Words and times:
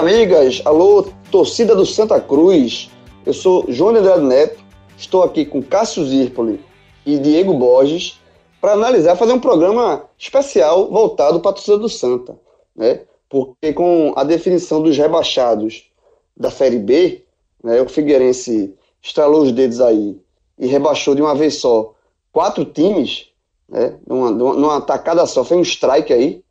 Amigas. 0.00 0.62
Alô, 0.64 1.06
torcida 1.30 1.76
do 1.76 1.84
Santa 1.84 2.18
Cruz. 2.18 2.90
Eu 3.26 3.34
sou 3.34 3.66
João 3.68 3.94
Andrade 3.94 4.24
Neto. 4.24 4.64
Estou 4.96 5.22
aqui 5.22 5.44
com 5.44 5.62
Cássio 5.62 6.06
Zirpoli 6.06 6.58
e 7.04 7.18
Diego 7.18 7.52
Borges 7.52 8.18
para 8.62 8.72
analisar, 8.72 9.14
fazer 9.14 9.34
um 9.34 9.38
programa 9.38 10.06
especial 10.16 10.90
voltado 10.90 11.38
para 11.40 11.50
a 11.50 11.52
torcida 11.52 11.76
do 11.76 11.90
Santa, 11.90 12.34
né? 12.74 13.02
Porque 13.28 13.74
com 13.74 14.14
a 14.16 14.24
definição 14.24 14.82
dos 14.82 14.96
rebaixados 14.96 15.90
da 16.34 16.50
Série 16.50 16.78
B, 16.78 17.22
né, 17.62 17.82
o 17.82 17.88
Figueirense 17.88 18.74
estralou 19.02 19.42
os 19.42 19.52
dedos 19.52 19.82
aí 19.82 20.18
e 20.58 20.66
rebaixou 20.66 21.14
de 21.14 21.20
uma 21.20 21.34
vez 21.34 21.56
só 21.56 21.92
quatro 22.32 22.64
times, 22.64 23.28
né, 23.68 23.98
numa, 24.06 24.30
numa 24.30 24.80
tacada 24.80 25.26
só, 25.26 25.44
foi 25.44 25.58
um 25.58 25.62
strike 25.62 26.10
aí. 26.10 26.42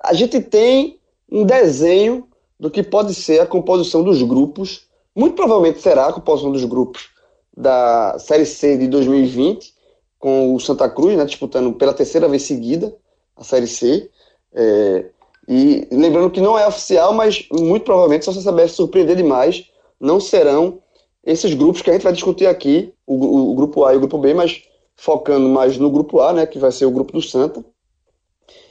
A 0.00 0.14
gente 0.14 0.40
tem 0.40 0.98
um 1.30 1.44
desenho 1.44 2.26
do 2.64 2.70
que 2.70 2.82
pode 2.82 3.14
ser 3.14 3.42
a 3.42 3.46
composição 3.46 4.02
dos 4.02 4.22
grupos. 4.22 4.86
Muito 5.14 5.36
provavelmente 5.36 5.82
será 5.82 6.06
a 6.06 6.12
composição 6.14 6.50
dos 6.50 6.64
grupos 6.64 7.10
da 7.54 8.18
Série 8.18 8.46
C 8.46 8.78
de 8.78 8.88
2020, 8.88 9.74
com 10.18 10.54
o 10.54 10.58
Santa 10.58 10.88
Cruz, 10.88 11.14
né, 11.14 11.26
disputando 11.26 11.74
pela 11.74 11.92
terceira 11.92 12.26
vez 12.26 12.44
seguida 12.44 12.96
a 13.36 13.44
Série 13.44 13.66
C. 13.66 14.08
É, 14.54 15.04
e 15.46 15.86
lembrando 15.92 16.30
que 16.30 16.40
não 16.40 16.58
é 16.58 16.66
oficial, 16.66 17.12
mas 17.12 17.46
muito 17.52 17.84
provavelmente, 17.84 18.24
se 18.24 18.32
você 18.32 18.40
souber 18.40 18.70
surpreender 18.70 19.14
demais, 19.14 19.66
não 20.00 20.18
serão 20.18 20.78
esses 21.22 21.52
grupos 21.52 21.82
que 21.82 21.90
a 21.90 21.92
gente 21.92 22.02
vai 22.04 22.14
discutir 22.14 22.46
aqui, 22.46 22.94
o, 23.06 23.14
o, 23.14 23.52
o, 23.52 23.54
grupo 23.56 23.84
A 23.84 23.92
e 23.92 23.98
o 23.98 24.00
grupo 24.00 24.16
B, 24.16 24.32
mas 24.32 24.62
focando 24.96 25.50
mais 25.50 25.76
no 25.76 25.90
grupo 25.90 26.18
A, 26.18 26.32
né, 26.32 26.46
que 26.46 26.58
vai 26.58 26.72
ser 26.72 26.86
o 26.86 26.90
grupo 26.90 27.12
do 27.12 27.20
Santa. 27.20 27.62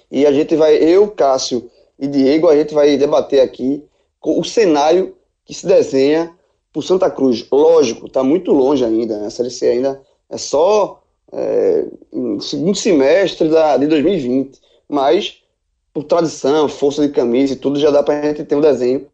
E 0.10 0.26
a 0.26 0.32
gente 0.32 0.56
vai, 0.56 0.78
eu, 0.78 1.12
Cássio 1.12 1.70
e 2.04 2.08
Diego, 2.08 2.50
a 2.50 2.58
gente 2.58 2.74
vai 2.74 2.98
debater 2.98 3.40
aqui 3.40 3.82
o 4.22 4.44
cenário 4.44 5.16
que 5.46 5.54
se 5.54 5.66
desenha 5.66 6.34
para 6.72 6.80
o 6.82 6.84
Santa 6.84 7.10
Cruz. 7.10 7.48
Lógico, 7.50 8.08
está 8.08 8.22
muito 8.22 8.52
longe 8.52 8.84
ainda, 8.84 9.18
né? 9.20 9.28
a 9.28 9.30
Série 9.30 9.50
C 9.50 9.68
ainda 9.68 10.02
é 10.30 10.38
só 10.38 11.02
é, 11.32 11.86
segundo 12.42 12.76
semestre 12.76 13.48
da, 13.48 13.78
de 13.78 13.88
2020, 13.88 14.60
mas 14.90 15.42
por 15.94 16.04
tradição, 16.04 16.68
força 16.68 17.08
de 17.08 17.14
camisa 17.14 17.54
e 17.54 17.56
tudo, 17.56 17.80
já 17.80 17.90
dá 17.90 18.04
para 18.04 18.20
a 18.20 18.24
gente 18.24 18.44
ter 18.44 18.56
um 18.56 18.62
desenho 18.62 19.08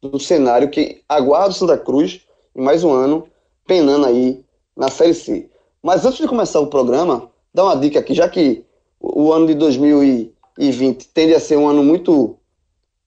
do 0.00 0.18
cenário 0.18 0.70
que 0.70 1.02
aguarda 1.06 1.50
o 1.50 1.52
Santa 1.52 1.76
Cruz 1.76 2.22
em 2.54 2.62
mais 2.62 2.82
um 2.82 2.92
ano 2.92 3.28
penando 3.66 4.06
aí 4.06 4.42
na 4.74 4.88
Série 4.88 5.12
C. 5.12 5.50
Mas 5.82 6.06
antes 6.06 6.18
de 6.18 6.28
começar 6.28 6.60
o 6.60 6.68
programa, 6.68 7.30
dá 7.52 7.64
uma 7.64 7.76
dica 7.76 7.98
aqui, 7.98 8.14
já 8.14 8.26
que 8.26 8.64
o 8.98 9.30
ano 9.32 9.46
de 9.48 9.54
2020 9.54 10.35
tende 11.12 11.34
a 11.34 11.40
ser 11.40 11.56
um 11.56 11.68
ano 11.68 11.82
muito. 11.84 12.36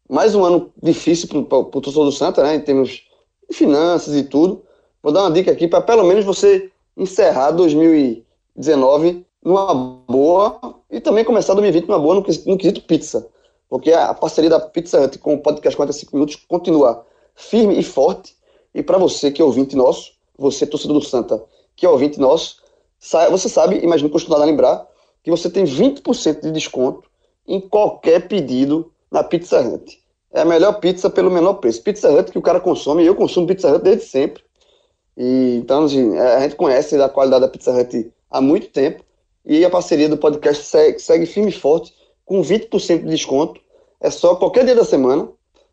mais 0.10 0.36
um 0.36 0.44
ano 0.44 0.72
difícil 0.82 1.28
para 1.28 1.58
o 1.58 1.64
torcedor 1.64 2.06
do 2.06 2.12
Santa, 2.12 2.44
né, 2.44 2.56
em 2.56 2.62
termos 2.62 3.04
de 3.50 3.56
finanças 3.56 4.16
e 4.16 4.24
tudo. 4.24 4.64
Vou 5.02 5.12
dar 5.12 5.22
uma 5.22 5.32
dica 5.32 5.52
aqui 5.52 5.68
para 5.68 5.82
pelo 5.82 6.04
menos 6.04 6.26
você 6.26 6.72
encerrar 6.96 7.52
2019 7.52 9.26
numa 9.44 9.74
boa 9.74 10.60
e 10.92 11.00
também 11.00 11.24
começar 11.24 11.54
2020 11.54 11.88
numa 11.88 12.00
boa 12.00 12.16
no, 12.16 12.22
no 12.22 12.58
quesito 12.58 12.82
pizza. 12.82 13.28
Porque 13.70 13.92
a 13.92 14.14
parceria 14.14 14.50
da 14.50 14.60
Pizza 14.60 15.00
Hut 15.00 15.18
com 15.20 15.36
o 15.36 15.40
podcast 15.40 15.76
45 15.76 16.16
minutos 16.16 16.36
continua 16.48 17.06
firme 17.36 17.80
e 17.80 17.84
forte. 17.84 18.36
E 18.74 18.84
para 18.84 18.98
você 18.98 19.32
que 19.32 19.42
é 19.42 19.46
ouvinte 19.46 19.76
nosso, 19.76 20.12
você 20.38 20.66
torcedor 20.66 21.00
do 21.00 21.06
Santa, 21.06 21.44
que 21.76 21.86
é 21.86 21.90
ouvinte 21.90 22.20
nosso, 22.20 22.58
você 23.32 23.48
sabe, 23.48 23.80
imagino 23.80 24.10
costumado 24.10 24.44
lembrar, 24.44 24.86
que 25.24 25.32
você 25.32 25.50
tem 25.50 25.64
20% 25.64 26.42
de 26.42 26.52
desconto 26.52 27.09
em 27.50 27.60
qualquer 27.60 28.28
pedido 28.28 28.92
na 29.12 29.24
Pizza 29.24 29.60
Hut. 29.60 30.00
É 30.32 30.42
a 30.42 30.46
melhor 30.46 30.74
pizza 30.74 31.10
pelo 31.10 31.32
menor 31.32 31.56
preço. 31.56 31.82
Pizza 31.82 32.08
Hut 32.12 32.32
que 32.32 32.38
o 32.38 32.44
cara 32.44 32.60
consome, 32.60 33.04
eu 33.04 33.16
consumo 33.16 33.48
Pizza 33.48 33.74
Hut 33.74 33.84
desde 33.84 34.06
sempre. 34.06 34.44
E, 35.18 35.58
então, 35.58 35.86
assim, 35.86 36.16
a 36.16 36.42
gente 36.42 36.56
conhece 36.56 36.96
a 37.02 37.10
qualidade 37.10 37.42
da 37.42 37.48
Pizza 37.48 37.72
Hut 37.72 38.14
há 38.30 38.40
muito 38.40 38.70
tempo. 38.70 39.04
E 39.44 39.66
a 39.66 39.70
parceria 39.70 40.08
do 40.08 40.16
podcast 40.16 40.64
segue, 40.64 41.00
segue 41.00 41.26
firme 41.26 41.50
e 41.50 41.54
forte, 41.54 41.92
com 42.24 42.40
20% 42.42 43.00
de 43.00 43.10
desconto. 43.10 43.60
É 44.00 44.12
só 44.12 44.36
qualquer 44.36 44.64
dia 44.64 44.76
da 44.76 44.86
semana. 44.86 45.28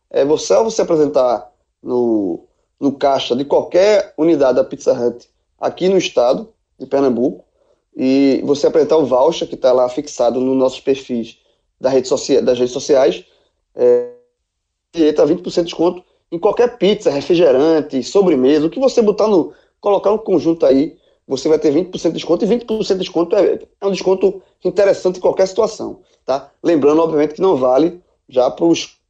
É 0.09 0.25
você, 0.25 0.55
ao 0.55 0.65
você 0.65 0.81
apresentar 0.81 1.53
no, 1.83 2.47
no 2.81 2.93
caixa 2.93 3.37
de 3.37 3.45
qualquer 3.45 4.15
unidade 4.17 4.57
da 4.57 4.65
Pizza 4.65 4.95
Hut 4.95 5.29
aqui 5.61 5.91
no 5.91 5.99
estado 5.99 6.49
de 6.79 6.87
Pernambuco, 6.87 7.45
e 7.95 8.43
você 8.45 8.67
apresentar 8.67 8.97
o 8.99 9.07
voucher 9.07 9.49
que 9.49 9.55
está 9.55 9.73
lá 9.73 9.89
fixado 9.89 10.41
nos 10.41 10.57
nossos 10.57 10.81
perfis 10.81 11.39
da 11.81 11.91
rede 11.91 12.09
das 12.43 12.59
redes 12.59 12.73
sociais, 12.73 13.25
é, 13.75 14.11
e 14.95 15.05
entra 15.05 15.27
20% 15.27 15.55
de 15.55 15.63
desconto 15.65 16.05
em 16.31 16.39
qualquer 16.39 16.79
pizza, 16.79 17.11
refrigerante, 17.11 18.03
sobremesa, 18.03 18.67
o 18.67 18.71
que 18.71 18.81
você 18.81 19.03
botar 19.03 19.29
no. 19.29 19.53
colocar 19.81 20.11
um 20.13 20.19
conjunto 20.19 20.65
aí 20.67 20.97
você 21.27 21.49
vai 21.49 21.59
ter 21.59 21.73
20% 21.73 21.91
de 22.03 22.13
desconto, 22.13 22.45
e 22.45 22.49
20% 22.49 22.87
de 22.87 22.99
desconto 22.99 23.35
é, 23.37 23.59
é 23.81 23.87
um 23.87 23.91
desconto 23.91 24.41
interessante 24.65 25.17
em 25.17 25.21
qualquer 25.21 25.47
situação, 25.49 26.01
tá? 26.25 26.51
Lembrando, 26.63 27.03
obviamente, 27.03 27.35
que 27.35 27.41
não 27.41 27.57
vale 27.57 28.01
já 28.29 28.51
para 28.51 28.67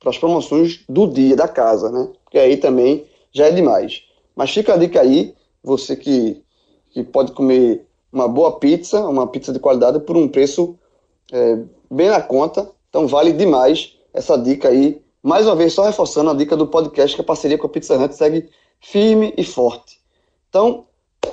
as 0.07 0.19
promoções 0.19 0.81
do 0.89 1.07
dia, 1.07 1.37
da 1.37 1.47
casa, 1.47 1.91
né? 1.91 2.09
Porque 2.25 2.39
aí 2.39 2.57
também 2.57 3.05
já 3.33 3.47
é 3.47 3.51
demais. 3.51 4.03
Mas 4.35 4.51
fica 4.51 4.75
a 4.75 4.77
dica 4.77 5.01
aí, 5.01 5.35
você 5.63 5.95
que, 5.95 6.43
que 6.91 7.03
pode 7.03 7.33
comer 7.33 7.87
uma 8.11 8.27
boa 8.27 8.59
pizza, 8.59 9.01
uma 9.07 9.27
pizza 9.27 9.53
de 9.53 9.59
qualidade, 9.59 10.01
por 10.01 10.17
um 10.17 10.29
preço 10.29 10.79
é, 11.33 11.59
bem 11.91 12.09
na 12.09 12.21
conta, 12.21 12.71
então 12.89 13.07
vale 13.07 13.33
demais 13.33 13.97
essa 14.13 14.37
dica 14.37 14.69
aí. 14.69 15.03
Mais 15.23 15.47
uma 15.47 15.57
vez, 15.57 15.73
só 15.73 15.85
reforçando 15.85 16.31
a 16.31 16.35
dica 16.35 16.57
do 16.57 16.67
podcast 16.67 17.15
que 17.15 17.23
a 17.23 17.25
parceria 17.25 17.59
com 17.59 17.67
a 17.67 17.71
Pizza 17.71 17.97
Hut 17.97 18.15
segue 18.15 18.49
firme 18.81 19.35
e 19.37 19.45
forte. 19.45 20.01
Então, 20.49 20.87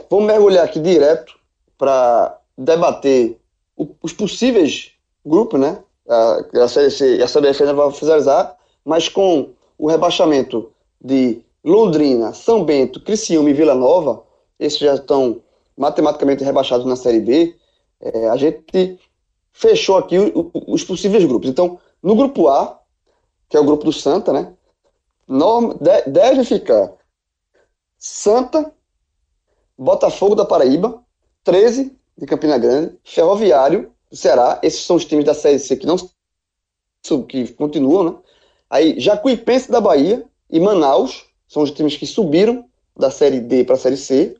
Vamos 0.10 0.28
mergulhar 0.28 0.66
aqui 0.66 0.80
direto 0.80 1.34
para 1.76 2.40
debater 2.58 3.38
o, 3.76 3.88
os 4.02 4.14
possíveis 4.14 4.92
grupos, 5.26 5.60
né? 5.60 5.80
A, 6.08 6.64
a, 6.64 6.68
CDC, 6.68 7.22
a 7.24 7.28
CBF 7.28 7.64
ainda 7.64 7.74
vai 7.74 7.92
finalizar, 7.92 8.56
mas 8.84 9.10
com 9.10 9.50
o 9.78 9.90
rebaixamento 9.90 10.72
de 11.02 11.42
Londrina, 11.64 12.34
São 12.34 12.64
Bento, 12.64 13.02
Criciúma 13.02 13.50
e 13.50 13.54
Vila 13.54 13.74
Nova, 13.74 14.24
esses 14.60 14.80
já 14.80 14.96
estão 14.96 15.42
matematicamente 15.78 16.44
rebaixados 16.44 16.86
na 16.86 16.96
Série 16.96 17.22
B, 17.22 17.56
é, 18.02 18.30
a 18.30 18.38
gente 18.38 19.00
fechou 19.54 19.98
aqui 19.98 20.18
os 20.68 20.84
possíveis 20.84 21.24
grupos. 21.24 21.50
Então, 21.50 21.80
no 22.02 22.16
grupo 22.16 22.50
A, 22.50 22.82
que 23.48 23.56
é 23.56 23.60
o 23.60 23.64
grupo 23.64 23.86
do 23.86 23.94
Santa, 23.94 24.34
né? 24.34 24.54
Deve 26.08 26.44
ficar 26.44 26.92
Santa, 27.98 28.74
Botafogo 29.78 30.36
da 30.36 30.44
Paraíba, 30.44 31.02
13 31.44 31.96
de 32.18 32.26
Campina 32.26 32.58
Grande, 32.58 32.98
Ferroviário 33.04 33.92
do 34.10 34.18
Ceará, 34.18 34.60
esses 34.62 34.84
são 34.84 34.96
os 34.96 35.06
times 35.06 35.26
da 35.26 35.34
Série 35.34 35.60
C 35.60 35.78
que 35.78 35.86
não 35.86 35.96
que 37.28 37.52
continuam, 37.54 38.04
né? 38.04 38.18
Aí 38.70 39.00
Jacuipense 39.00 39.72
da 39.72 39.80
Bahia 39.80 40.26
e 40.50 40.60
Manaus 40.60 41.26
são 41.48 41.64
os 41.64 41.72
times 41.72 41.96
que 41.96 42.06
subiram 42.06 42.66
da 42.98 43.12
Série 43.12 43.40
D 43.40 43.64
para 43.64 43.76
a 43.76 43.78
Série 43.78 43.98
C. 43.98 44.36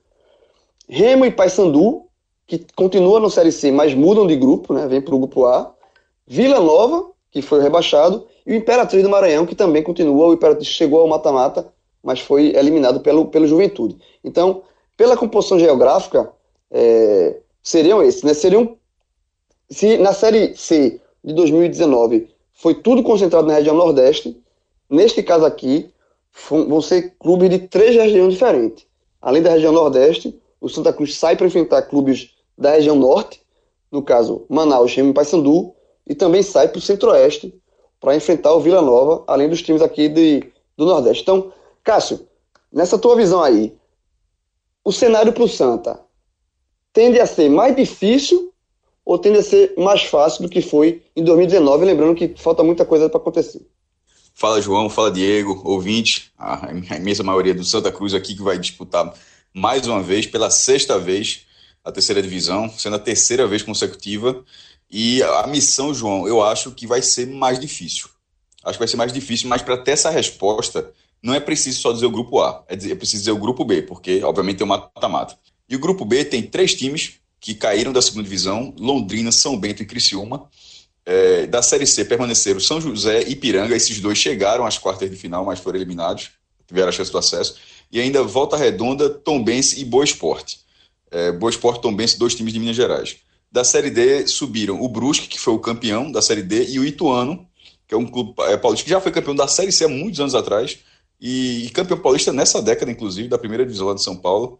Remo 0.88 1.26
e 1.26 1.32
Paysandu, 1.32 2.08
que 2.46 2.66
continuam 2.76 3.20
na 3.20 3.30
Série 3.30 3.52
C, 3.52 3.72
mas 3.72 3.94
mudam 3.94 4.28
de 4.28 4.36
grupo, 4.36 4.74
né? 4.74 4.88
Vem 4.88 5.02
para 5.02 5.16
o 5.16 5.20
grupo 5.20 5.46
A. 5.46 5.74
Vila 6.28 6.60
Nova, 6.60 7.12
que 7.32 7.42
foi 7.42 7.62
rebaixado, 7.62 8.28
e 8.46 8.54
o 8.54 8.56
Imperatriz 8.56 9.02
do 9.02 9.10
Maranhão, 9.10 9.46
que 9.46 9.56
também 9.56 9.82
continua. 9.82 10.28
O 10.28 10.34
Imperatriz 10.34 10.68
chegou 10.68 11.02
ao 11.02 11.08
mata-mata, 11.08 11.72
mas 12.04 12.20
foi 12.20 12.56
eliminado 12.56 13.00
pelo, 13.00 13.26
pelo 13.26 13.48
Juventude. 13.48 13.98
Então, 14.24 14.64
pela 14.98 15.18
composição 15.18 15.58
geográfica, 15.58 16.32
é, 16.70 17.38
seriam 17.62 18.04
esses, 18.04 18.24
né? 18.24 18.34
Seriam, 18.34 18.78
se 19.70 19.98
na 19.98 20.14
Série 20.14 20.56
C 20.56 21.00
de 21.24 21.34
2019 21.34 22.30
foi 22.54 22.76
tudo 22.76 23.04
concentrado 23.04 23.48
na 23.48 23.56
região 23.56 23.76
Nordeste, 23.76 24.38
neste 24.90 25.24
caso 25.24 25.46
aqui, 25.46 25.90
vão 26.50 26.82
ser 26.82 27.16
clubes 27.18 27.50
de 27.50 27.60
três 27.60 27.96
regiões 27.96 28.34
diferentes. 28.34 28.86
Além 29.22 29.42
da 29.42 29.52
região 29.52 29.72
Nordeste, 29.72 30.38
o 30.64 30.70
Santa 30.70 30.94
Cruz 30.94 31.16
sai 31.18 31.36
para 31.36 31.46
enfrentar 31.46 31.82
clubes 31.82 32.30
da 32.58 32.72
região 32.72 32.96
Norte, 32.96 33.42
no 33.92 34.02
caso 34.02 34.46
Manaus, 34.48 34.96
Remo 34.96 35.10
e 35.10 35.14
Paysandu, 35.14 35.76
e 36.08 36.16
também 36.16 36.42
sai 36.42 36.70
para 36.70 36.78
o 36.78 36.82
Centro-Oeste 36.82 37.54
para 38.00 38.16
enfrentar 38.16 38.54
o 38.54 38.62
Vila 38.62 38.82
Nova, 38.82 39.26
além 39.28 39.50
dos 39.50 39.62
times 39.62 39.82
aqui 39.82 40.08
de, 40.08 40.42
do 40.78 40.86
Nordeste. 40.86 41.22
Então, 41.22 41.52
Cássio, 41.84 42.26
nessa 42.72 42.98
tua 42.98 43.14
visão 43.18 43.44
aí, 43.44 43.74
o 44.86 44.92
cenário 44.94 45.34
para 45.34 45.44
o 45.44 45.50
Santa 45.50 46.00
tende 46.94 47.20
a 47.20 47.26
ser 47.26 47.50
mais 47.50 47.76
difícil 47.76 48.54
ou 49.04 49.18
tende 49.18 49.40
a 49.40 49.44
ser 49.44 49.74
mais 49.78 50.04
fácil 50.04 50.44
do 50.44 50.50
que 50.50 50.62
foi 50.62 51.04
em 51.14 51.26
2019? 51.26 51.84
Lembrando 51.84 52.16
que 52.16 52.34
falta 52.38 52.64
muita 52.64 52.86
coisa 52.86 53.10
para 53.10 53.20
acontecer. 53.20 53.68
Fala 54.34 54.62
João, 54.62 54.90
fala 54.90 55.12
Diego, 55.12 55.62
ouvinte, 55.66 56.32
a 56.38 56.72
imensa 56.96 57.22
maioria 57.22 57.54
do 57.54 57.66
Santa 57.66 57.92
Cruz 57.92 58.14
aqui 58.14 58.34
que 58.34 58.42
vai 58.42 58.58
disputar 58.58 59.14
mais 59.54 59.88
uma 59.88 60.02
vez, 60.02 60.26
pela 60.26 60.50
sexta 60.50 60.98
vez, 60.98 61.42
a 61.84 61.92
terceira 61.92 62.22
divisão, 62.22 62.70
sendo 62.78 62.96
a 62.96 63.00
terceira 63.00 63.48
vez 63.48 63.62
consecutiva. 63.62 64.44
E 64.90 65.22
a 65.24 65.48
missão, 65.48 65.94
João, 65.94 66.28
eu 66.28 66.42
acho 66.42 66.72
que 66.72 66.88
vai 66.88 67.02
ser 67.02 67.28
mais 67.28 67.60
difícil. 67.60 68.08
Acho 68.64 68.74
que 68.74 68.80
vai 68.80 68.88
ser 68.88 68.98
mais 68.98 69.12
difícil, 69.12 69.50
mas 69.50 69.62
para 69.62 69.78
ter 69.78 69.92
essa 69.92 70.10
resposta, 70.10 70.92
não 71.22 71.34
é 71.34 71.40
preciso 71.40 71.80
só 71.80 71.92
dizer 71.92 72.06
o 72.06 72.12
grupo 72.12 72.40
A, 72.42 72.64
é, 72.68 72.76
dizer, 72.76 72.92
é 72.92 72.96
preciso 72.96 73.24
dizer 73.24 73.32
o 73.32 73.38
grupo 73.38 73.66
B, 73.66 73.82
porque 73.82 74.24
obviamente 74.24 74.58
tem 74.58 74.66
o 74.66 74.70
mata-mata. 74.70 75.38
E 75.70 75.76
o 75.76 75.80
grupo 75.80 76.06
B 76.06 76.24
tem 76.24 76.44
três 76.44 76.74
times 76.74 77.16
que 77.40 77.54
caíram 77.54 77.92
da 77.92 78.02
segunda 78.02 78.24
divisão: 78.24 78.74
Londrina, 78.78 79.32
São 79.32 79.58
Bento 79.58 79.84
e 79.84 79.86
Criciúma. 79.86 80.50
É, 81.06 81.46
da 81.48 81.62
Série 81.62 81.86
C 81.86 82.06
permaneceram 82.06 82.62
São 82.62 82.80
José 82.80 83.24
e 83.24 83.36
Piranga. 83.36 83.76
Esses 83.76 84.00
dois 84.00 84.18
chegaram 84.18 84.66
às 84.66 84.78
quartas 84.78 85.10
de 85.10 85.18
final, 85.18 85.44
mas 85.44 85.60
foram 85.60 85.78
eliminados, 85.78 86.32
tiveram 86.66 86.88
a 86.88 86.92
chance 86.92 87.12
do 87.12 87.18
acesso. 87.18 87.58
E 87.92 88.00
ainda 88.00 88.24
Volta 88.24 88.58
Redonda, 88.58 89.10
Tombense 89.10 89.80
e 89.80 89.86
Boa 89.86 90.04
Esporte. 90.04 90.60
É, 91.12 91.32
Boa 91.32 91.50
Esporte 91.50 91.82
Tombense, 91.82 92.18
dois 92.18 92.36
times 92.36 92.54
de 92.54 92.60
Minas 92.60 92.76
Gerais. 92.76 93.18
Da 93.52 93.64
Série 93.64 93.92
D 93.92 94.26
subiram 94.26 94.82
o 94.82 94.90
Brusque, 94.90 95.28
que 95.28 95.40
foi 95.40 95.54
o 95.54 95.60
campeão 95.60 96.12
da 96.12 96.22
Série 96.22 96.42
D, 96.42 96.70
e 96.70 96.80
o 96.80 96.86
Ituano, 96.86 97.48
que 97.88 97.94
é 97.94 97.98
um 97.98 98.06
clube 98.06 98.34
é, 98.40 98.58
paulista 98.58 98.84
que 98.84 98.90
já 98.90 99.00
foi 99.00 99.12
campeão 99.12 99.36
da 99.36 99.48
Série 99.48 99.72
C 99.72 99.86
há 99.86 99.88
muitos 99.88 100.20
anos 100.20 100.34
atrás, 100.34 100.80
e, 101.22 101.66
e 101.66 101.70
campeão 101.70 102.00
paulista 102.00 102.34
nessa 102.34 102.62
década, 102.62 102.92
inclusive, 102.92 103.30
da 103.30 103.38
primeira 103.38 103.64
divisão 103.64 103.88
lá 103.88 103.94
de 103.94 104.02
São 104.02 104.16
Paulo. 104.16 104.60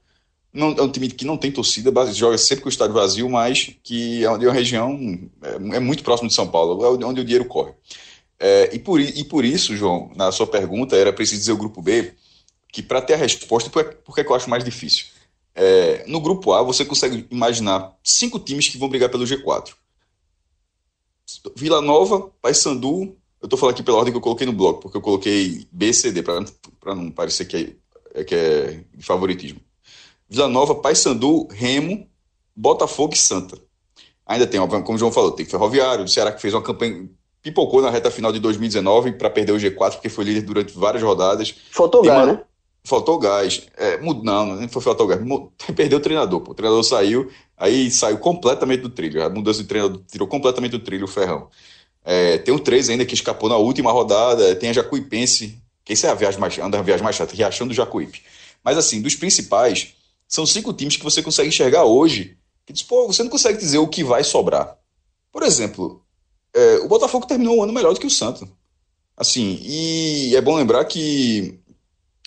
Não, 0.54 0.76
é 0.78 0.82
um 0.84 0.90
time 0.92 1.10
que 1.10 1.26
não 1.26 1.36
tem 1.36 1.52
torcida, 1.52 1.92
joga 2.14 2.38
sempre 2.38 2.62
com 2.62 2.70
o 2.70 2.72
estádio 2.72 2.94
vazio, 2.94 3.28
mas 3.28 3.72
que 3.82 4.24
é 4.24 4.30
uma, 4.30 4.54
região 4.54 4.96
é, 5.42 5.78
é, 5.78 5.80
muito 5.80 6.04
próximo 6.04 6.30
de 6.30 6.36
São 6.36 6.48
Paulo, 6.48 6.86
é 6.86 7.06
onde 7.06 7.20
o 7.20 7.26
dinheiro 7.26 7.46
corre. 7.46 7.72
É, 8.40 8.70
e, 8.76 8.78
por, 8.78 9.02
e 9.02 9.24
por 9.24 9.44
isso, 9.44 9.76
João, 9.76 10.12
na 10.16 10.32
sua 10.32 10.46
pergunta, 10.46 10.96
era 10.96 11.12
preciso 11.12 11.40
dizer 11.40 11.52
o 11.54 11.58
grupo 11.58 11.82
B, 11.82 12.14
que 12.74 12.82
para 12.82 13.04
ter 13.04 13.14
a 13.14 13.18
resposta, 13.18 13.70
por, 13.70 13.86
por 14.04 14.16
que 14.16 14.22
eu 14.22 14.34
acho 14.34 14.50
mais 14.50 14.64
difícil? 14.64 15.06
É, 15.54 16.04
no 16.08 16.20
grupo 16.20 16.52
A, 16.54 16.64
você 16.64 16.84
consegue 16.84 17.28
imaginar 17.30 17.96
cinco 18.04 18.40
times 18.40 18.68
que 18.68 18.80
vão 18.80 18.90
brigar 18.90 19.10
pelo 19.10 19.24
G4. 19.24 19.76
Vila 21.56 21.82
Nova, 21.82 22.32
Paysandu, 22.42 23.16
eu 23.40 23.46
estou 23.46 23.60
falando 23.60 23.76
aqui 23.76 23.84
pela 23.84 23.98
ordem 23.98 24.12
que 24.12 24.18
eu 24.18 24.22
coloquei 24.22 24.48
no 24.48 24.54
bloco, 24.54 24.82
porque 24.82 24.98
eu 24.98 25.02
coloquei 25.02 25.68
B, 25.72 25.94
C, 25.94 26.12
D, 26.12 26.24
para 26.24 26.96
não 26.96 27.12
parecer 27.12 27.46
que 27.46 27.78
é, 28.16 28.22
é, 28.22 28.24
que 28.24 28.34
é 28.34 28.84
favoritismo. 29.02 29.62
Vila 30.28 30.48
Nova, 30.48 30.74
Paysandu, 30.74 31.48
Remo, 31.52 32.08
Botafogo 32.56 33.14
e 33.14 33.18
Santa. 33.18 33.56
Ainda 34.26 34.48
tem, 34.48 34.60
como 34.68 34.96
o 34.96 34.98
João 34.98 35.12
falou, 35.12 35.32
tem 35.32 35.46
Ferroviário, 35.46 36.06
o 36.06 36.08
Ceará 36.08 36.32
que 36.32 36.42
fez 36.42 36.56
uma 36.56 36.64
campanha, 36.64 37.08
pipocou 37.40 37.84
na 37.84 37.92
reta 37.92 38.10
final 38.10 38.32
de 38.32 38.40
2019 38.40 39.12
para 39.12 39.30
perder 39.30 39.52
o 39.52 39.58
G4, 39.58 39.92
porque 39.92 40.10
foi 40.10 40.24
líder 40.24 40.42
durante 40.42 40.74
várias 40.74 41.04
rodadas. 41.04 41.54
Faltou 41.70 42.02
gás, 42.02 42.26
né? 42.26 42.44
Faltou 42.86 43.18
gás. 43.18 43.62
É, 43.78 43.98
não, 44.02 44.46
não 44.46 44.70
foi 44.70 44.82
faltou 44.82 45.08
gás. 45.08 45.22
Perdeu 45.76 46.00
o 46.00 46.02
treinador. 46.02 46.42
Pô. 46.42 46.52
O 46.52 46.56
treinador 46.56 46.84
saiu, 46.84 47.32
aí 47.58 47.90
saiu 47.90 48.18
completamente 48.18 48.82
do 48.82 48.90
trilho. 48.90 49.24
A 49.24 49.30
mudança 49.30 49.62
de 49.62 49.68
treinador 49.68 50.02
tirou 50.12 50.28
completamente 50.28 50.72
do 50.72 50.80
trilho 50.80 51.06
o 51.06 51.08
Ferrão. 51.08 51.48
É, 52.04 52.38
tem 52.40 52.54
o 52.54 52.60
3 52.60 52.90
ainda 52.90 53.06
que 53.06 53.14
escapou 53.14 53.48
na 53.48 53.56
última 53.56 53.92
rodada. 53.92 54.54
Tem 54.56 54.70
a 54.70 54.74
Jacuipense, 54.74 55.58
que 55.86 55.94
isso 55.94 56.06
é 56.06 56.10
a 56.10 56.14
viagem 56.14 56.40
mais, 56.40 56.58
anda 56.60 56.78
a 56.80 56.82
viagem 56.82 57.04
mais 57.04 57.16
chata, 57.16 57.36
Riachão 57.36 57.68
do 57.68 57.74
Jacuípe. 57.74 58.22
Mas 58.64 58.78
assim, 58.78 59.02
dos 59.02 59.16
principais, 59.16 59.94
são 60.28 60.46
cinco 60.46 60.74
times 60.74 60.98
que 60.98 61.04
você 61.04 61.22
consegue 61.22 61.50
enxergar 61.50 61.86
hoje. 61.86 62.38
Que 62.66 62.74
diz, 62.74 62.84
pô, 62.84 63.08
você 63.08 63.24
não 63.24 63.30
consegue 63.30 63.58
dizer 63.58 63.78
o 63.78 63.88
que 63.88 64.04
vai 64.04 64.24
sobrar. 64.24 64.78
Por 65.32 65.44
exemplo, 65.44 66.02
é, 66.54 66.76
o 66.78 66.88
Botafogo 66.88 67.26
terminou 67.26 67.58
o 67.58 67.64
ano 67.64 67.74
melhor 67.74 67.94
do 67.94 68.00
que 68.00 68.08
o 68.08 68.12
Santos. 68.12 68.48
Assim, 69.16 69.60
e 69.62 70.36
é 70.36 70.42
bom 70.42 70.56
lembrar 70.56 70.86
que 70.86 71.60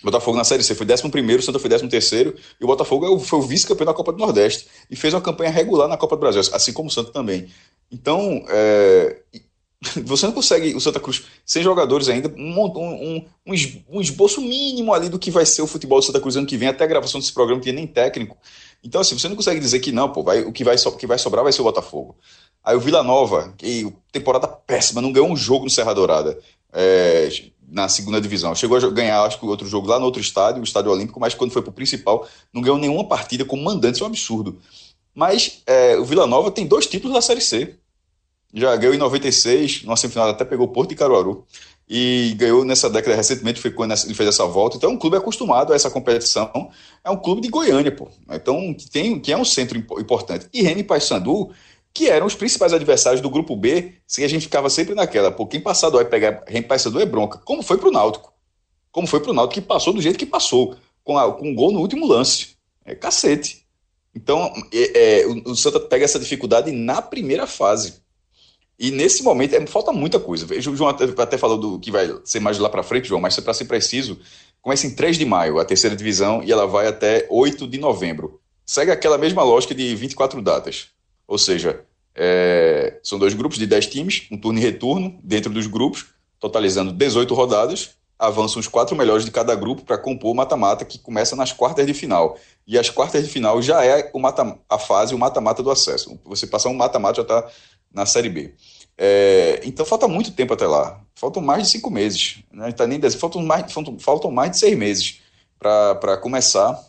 Botafogo 0.02 0.36
na 0.36 0.44
Série 0.44 0.62
C 0.62 0.74
foi 0.74 0.86
11 0.86 1.04
o 1.36 1.42
Santa 1.42 1.58
foi 1.58 1.70
13 1.70 2.34
e 2.60 2.64
o 2.64 2.66
Botafogo 2.66 3.16
é 3.16 3.18
foi 3.20 3.38
o 3.38 3.42
vice-campeão 3.42 3.86
da 3.86 3.94
Copa 3.94 4.12
do 4.12 4.18
Nordeste 4.18 4.66
e 4.90 4.96
fez 4.96 5.14
uma 5.14 5.20
campanha 5.20 5.50
regular 5.50 5.88
na 5.88 5.96
Copa 5.96 6.16
do 6.16 6.20
Brasil, 6.20 6.42
assim 6.52 6.72
como 6.72 6.88
o 6.88 6.92
Santa 6.92 7.10
também. 7.10 7.48
Então, 7.90 8.44
é, 8.48 9.22
você 10.04 10.26
não 10.26 10.32
consegue, 10.32 10.74
o 10.74 10.80
Santa 10.80 11.00
Cruz, 11.00 11.24
sem 11.44 11.62
jogadores 11.62 12.08
ainda, 12.08 12.32
um, 12.36 12.64
um, 12.64 13.26
um, 13.46 14.00
esboço 14.00 14.40
mínimo 14.40 14.92
ali 14.92 15.08
do 15.08 15.18
que 15.18 15.30
vai 15.30 15.46
ser 15.46 15.62
o 15.62 15.66
futebol 15.66 15.98
do 15.98 16.04
Santa 16.04 16.20
Cruz 16.20 16.36
ano 16.36 16.46
que 16.46 16.56
vem, 16.56 16.68
até 16.68 16.84
a 16.84 16.86
gravação 16.86 17.20
desse 17.20 17.32
programa, 17.32 17.58
não 17.58 17.62
tinha 17.62 17.74
nem 17.74 17.86
técnico. 17.86 18.36
Então, 18.82 19.00
assim, 19.00 19.18
você 19.18 19.28
não 19.28 19.36
consegue 19.36 19.60
dizer 19.60 19.80
que 19.80 19.92
não, 19.92 20.12
pô, 20.12 20.22
vai, 20.22 20.42
o, 20.42 20.52
que 20.52 20.64
vai, 20.64 20.76
o 20.76 20.92
que 20.92 21.06
vai 21.06 21.18
sobrar 21.18 21.42
vai 21.42 21.52
ser 21.52 21.60
o 21.60 21.64
Botafogo. 21.64 22.16
Aí 22.64 22.76
o 22.76 22.80
Vila 22.80 23.02
Nova, 23.02 23.54
que 23.56 23.92
temporada 24.10 24.48
péssima, 24.48 25.00
não 25.00 25.12
ganhou 25.12 25.30
um 25.30 25.36
jogo 25.36 25.64
no 25.64 25.70
Serra 25.70 25.94
Dourada. 25.94 26.38
É, 26.72 27.28
na 27.68 27.88
segunda 27.88 28.20
divisão. 28.20 28.54
Chegou 28.54 28.76
a 28.76 28.90
ganhar, 28.90 29.22
acho 29.22 29.38
que 29.38 29.46
outro 29.46 29.66
jogo 29.66 29.88
lá 29.88 29.98
no 29.98 30.04
outro 30.04 30.20
estádio, 30.20 30.60
o 30.60 30.64
Estádio 30.64 30.90
Olímpico, 30.90 31.18
mas 31.18 31.34
quando 31.34 31.50
foi 31.50 31.62
para 31.62 31.70
o 31.70 31.74
principal, 31.74 32.26
não 32.52 32.62
ganhou 32.62 32.78
nenhuma 32.78 33.06
partida 33.06 33.44
como 33.44 33.62
mandante, 33.62 33.94
isso 33.94 34.04
é 34.04 34.06
um 34.06 34.10
absurdo. 34.10 34.58
Mas 35.14 35.62
é, 35.66 35.96
o 35.96 36.04
Vila 36.04 36.26
Nova 36.26 36.50
tem 36.50 36.66
dois 36.66 36.86
títulos 36.86 37.14
da 37.14 37.22
Série 37.22 37.40
C. 37.40 37.76
Já 38.54 38.76
ganhou 38.76 38.94
em 38.94 38.98
96, 38.98 39.82
numa 39.84 39.96
semifinal 39.96 40.28
até 40.28 40.44
pegou 40.44 40.68
Porto 40.68 40.92
e 40.92 40.94
Caruaru. 40.94 41.44
E 41.88 42.34
ganhou 42.36 42.64
nessa 42.64 42.90
década 42.90 43.16
recentemente, 43.16 43.60
foi 43.60 43.70
quando 43.70 43.92
ele 43.92 44.14
fez 44.14 44.28
essa 44.28 44.44
volta. 44.44 44.76
Então 44.76 44.90
é 44.90 44.92
um 44.92 44.98
clube 44.98 45.16
acostumado 45.16 45.72
a 45.72 45.76
essa 45.76 45.90
competição. 45.90 46.70
É 47.04 47.10
um 47.10 47.16
clube 47.16 47.40
de 47.40 47.48
Goiânia, 47.48 47.92
pô. 47.92 48.08
Então, 48.30 48.74
tem, 48.92 49.20
que 49.20 49.32
é 49.32 49.36
um 49.36 49.44
centro 49.44 49.78
importante. 49.78 50.48
E 50.52 50.62
Remy 50.62 50.82
Paysandu 50.82 51.50
que 51.96 52.10
eram 52.10 52.26
os 52.26 52.34
principais 52.34 52.74
adversários 52.74 53.22
do 53.22 53.30
grupo 53.30 53.56
B, 53.56 53.94
se 54.06 54.22
a 54.22 54.28
gente 54.28 54.42
ficava 54.42 54.68
sempre 54.68 54.94
naquela, 54.94 55.32
pô, 55.32 55.46
quem 55.46 55.58
passar 55.58 55.88
vai 55.88 56.04
pegar 56.04 56.44
reemplaçador 56.46 57.00
é 57.00 57.06
bronca, 57.06 57.38
como 57.38 57.62
foi 57.62 57.78
pro 57.78 57.90
Náutico. 57.90 58.34
Como 58.92 59.06
foi 59.06 59.18
pro 59.18 59.32
Náutico 59.32 59.54
que 59.62 59.66
passou 59.66 59.94
do 59.94 60.02
jeito 60.02 60.18
que 60.18 60.26
passou, 60.26 60.76
com, 61.02 61.16
a, 61.16 61.32
com 61.32 61.48
um 61.48 61.54
gol 61.54 61.72
no 61.72 61.80
último 61.80 62.06
lance. 62.06 62.48
É 62.84 62.94
cacete. 62.94 63.64
Então, 64.14 64.52
é, 64.74 65.22
é, 65.22 65.26
o, 65.26 65.52
o 65.52 65.56
Santa 65.56 65.80
pega 65.80 66.04
essa 66.04 66.18
dificuldade 66.18 66.70
na 66.70 67.00
primeira 67.00 67.46
fase. 67.46 67.94
E 68.78 68.90
nesse 68.90 69.22
momento 69.22 69.54
é, 69.54 69.66
falta 69.66 69.90
muita 69.90 70.20
coisa. 70.20 70.44
O 70.54 70.76
João 70.76 70.90
até, 70.90 71.04
até 71.04 71.38
falou 71.38 71.56
do 71.56 71.80
que 71.80 71.90
vai 71.90 72.14
ser 72.26 72.40
mais 72.40 72.58
lá 72.58 72.68
para 72.68 72.82
frente, 72.82 73.08
João, 73.08 73.22
mas 73.22 73.40
para 73.40 73.54
ser 73.54 73.64
preciso, 73.64 74.18
começa 74.60 74.86
em 74.86 74.94
3 74.94 75.16
de 75.16 75.24
maio, 75.24 75.58
a 75.58 75.64
terceira 75.64 75.96
divisão, 75.96 76.42
e 76.44 76.52
ela 76.52 76.66
vai 76.66 76.88
até 76.88 77.26
8 77.30 77.66
de 77.66 77.78
novembro. 77.78 78.38
Segue 78.66 78.90
aquela 78.90 79.16
mesma 79.16 79.42
lógica 79.42 79.74
de 79.74 79.94
24 79.94 80.42
datas. 80.42 80.94
Ou 81.26 81.38
seja, 81.38 81.84
é, 82.14 82.98
são 83.02 83.18
dois 83.18 83.34
grupos 83.34 83.58
de 83.58 83.66
10 83.66 83.86
times, 83.88 84.26
um 84.30 84.38
turno 84.38 84.58
e 84.58 84.62
retorno 84.62 85.18
dentro 85.22 85.52
dos 85.52 85.66
grupos, 85.66 86.06
totalizando 86.40 86.92
18 86.92 87.34
rodadas. 87.34 87.90
Avançam 88.18 88.58
os 88.60 88.66
quatro 88.66 88.96
melhores 88.96 89.26
de 89.26 89.30
cada 89.30 89.54
grupo 89.54 89.84
para 89.84 89.98
compor 89.98 90.30
o 90.30 90.34
mata-mata, 90.34 90.86
que 90.86 90.98
começa 90.98 91.36
nas 91.36 91.52
quartas 91.52 91.86
de 91.86 91.92
final. 91.92 92.38
E 92.66 92.78
as 92.78 92.88
quartas 92.88 93.22
de 93.22 93.30
final 93.30 93.60
já 93.60 93.84
é 93.84 94.10
o 94.14 94.18
mata, 94.18 94.58
a 94.68 94.78
fase, 94.78 95.14
o 95.14 95.18
mata-mata 95.18 95.62
do 95.62 95.70
acesso. 95.70 96.18
Você 96.24 96.46
passar 96.46 96.70
um 96.70 96.74
mata-mata 96.74 97.16
já 97.16 97.22
está 97.22 97.46
na 97.92 98.06
Série 98.06 98.30
B. 98.30 98.54
É, 98.96 99.60
então 99.64 99.84
falta 99.84 100.08
muito 100.08 100.32
tempo 100.32 100.54
até 100.54 100.66
lá. 100.66 100.98
Faltam 101.14 101.42
mais 101.42 101.64
de 101.64 101.68
cinco 101.68 101.90
meses. 101.90 102.38
Né? 102.50 102.72
Tá 102.72 102.86
nem 102.86 102.98
faltam, 103.10 103.42
mais, 103.42 103.70
faltam, 103.70 103.98
faltam 103.98 104.30
mais 104.30 104.52
de 104.52 104.58
seis 104.58 104.76
meses 104.76 105.20
para 105.58 106.16
começar 106.16 106.82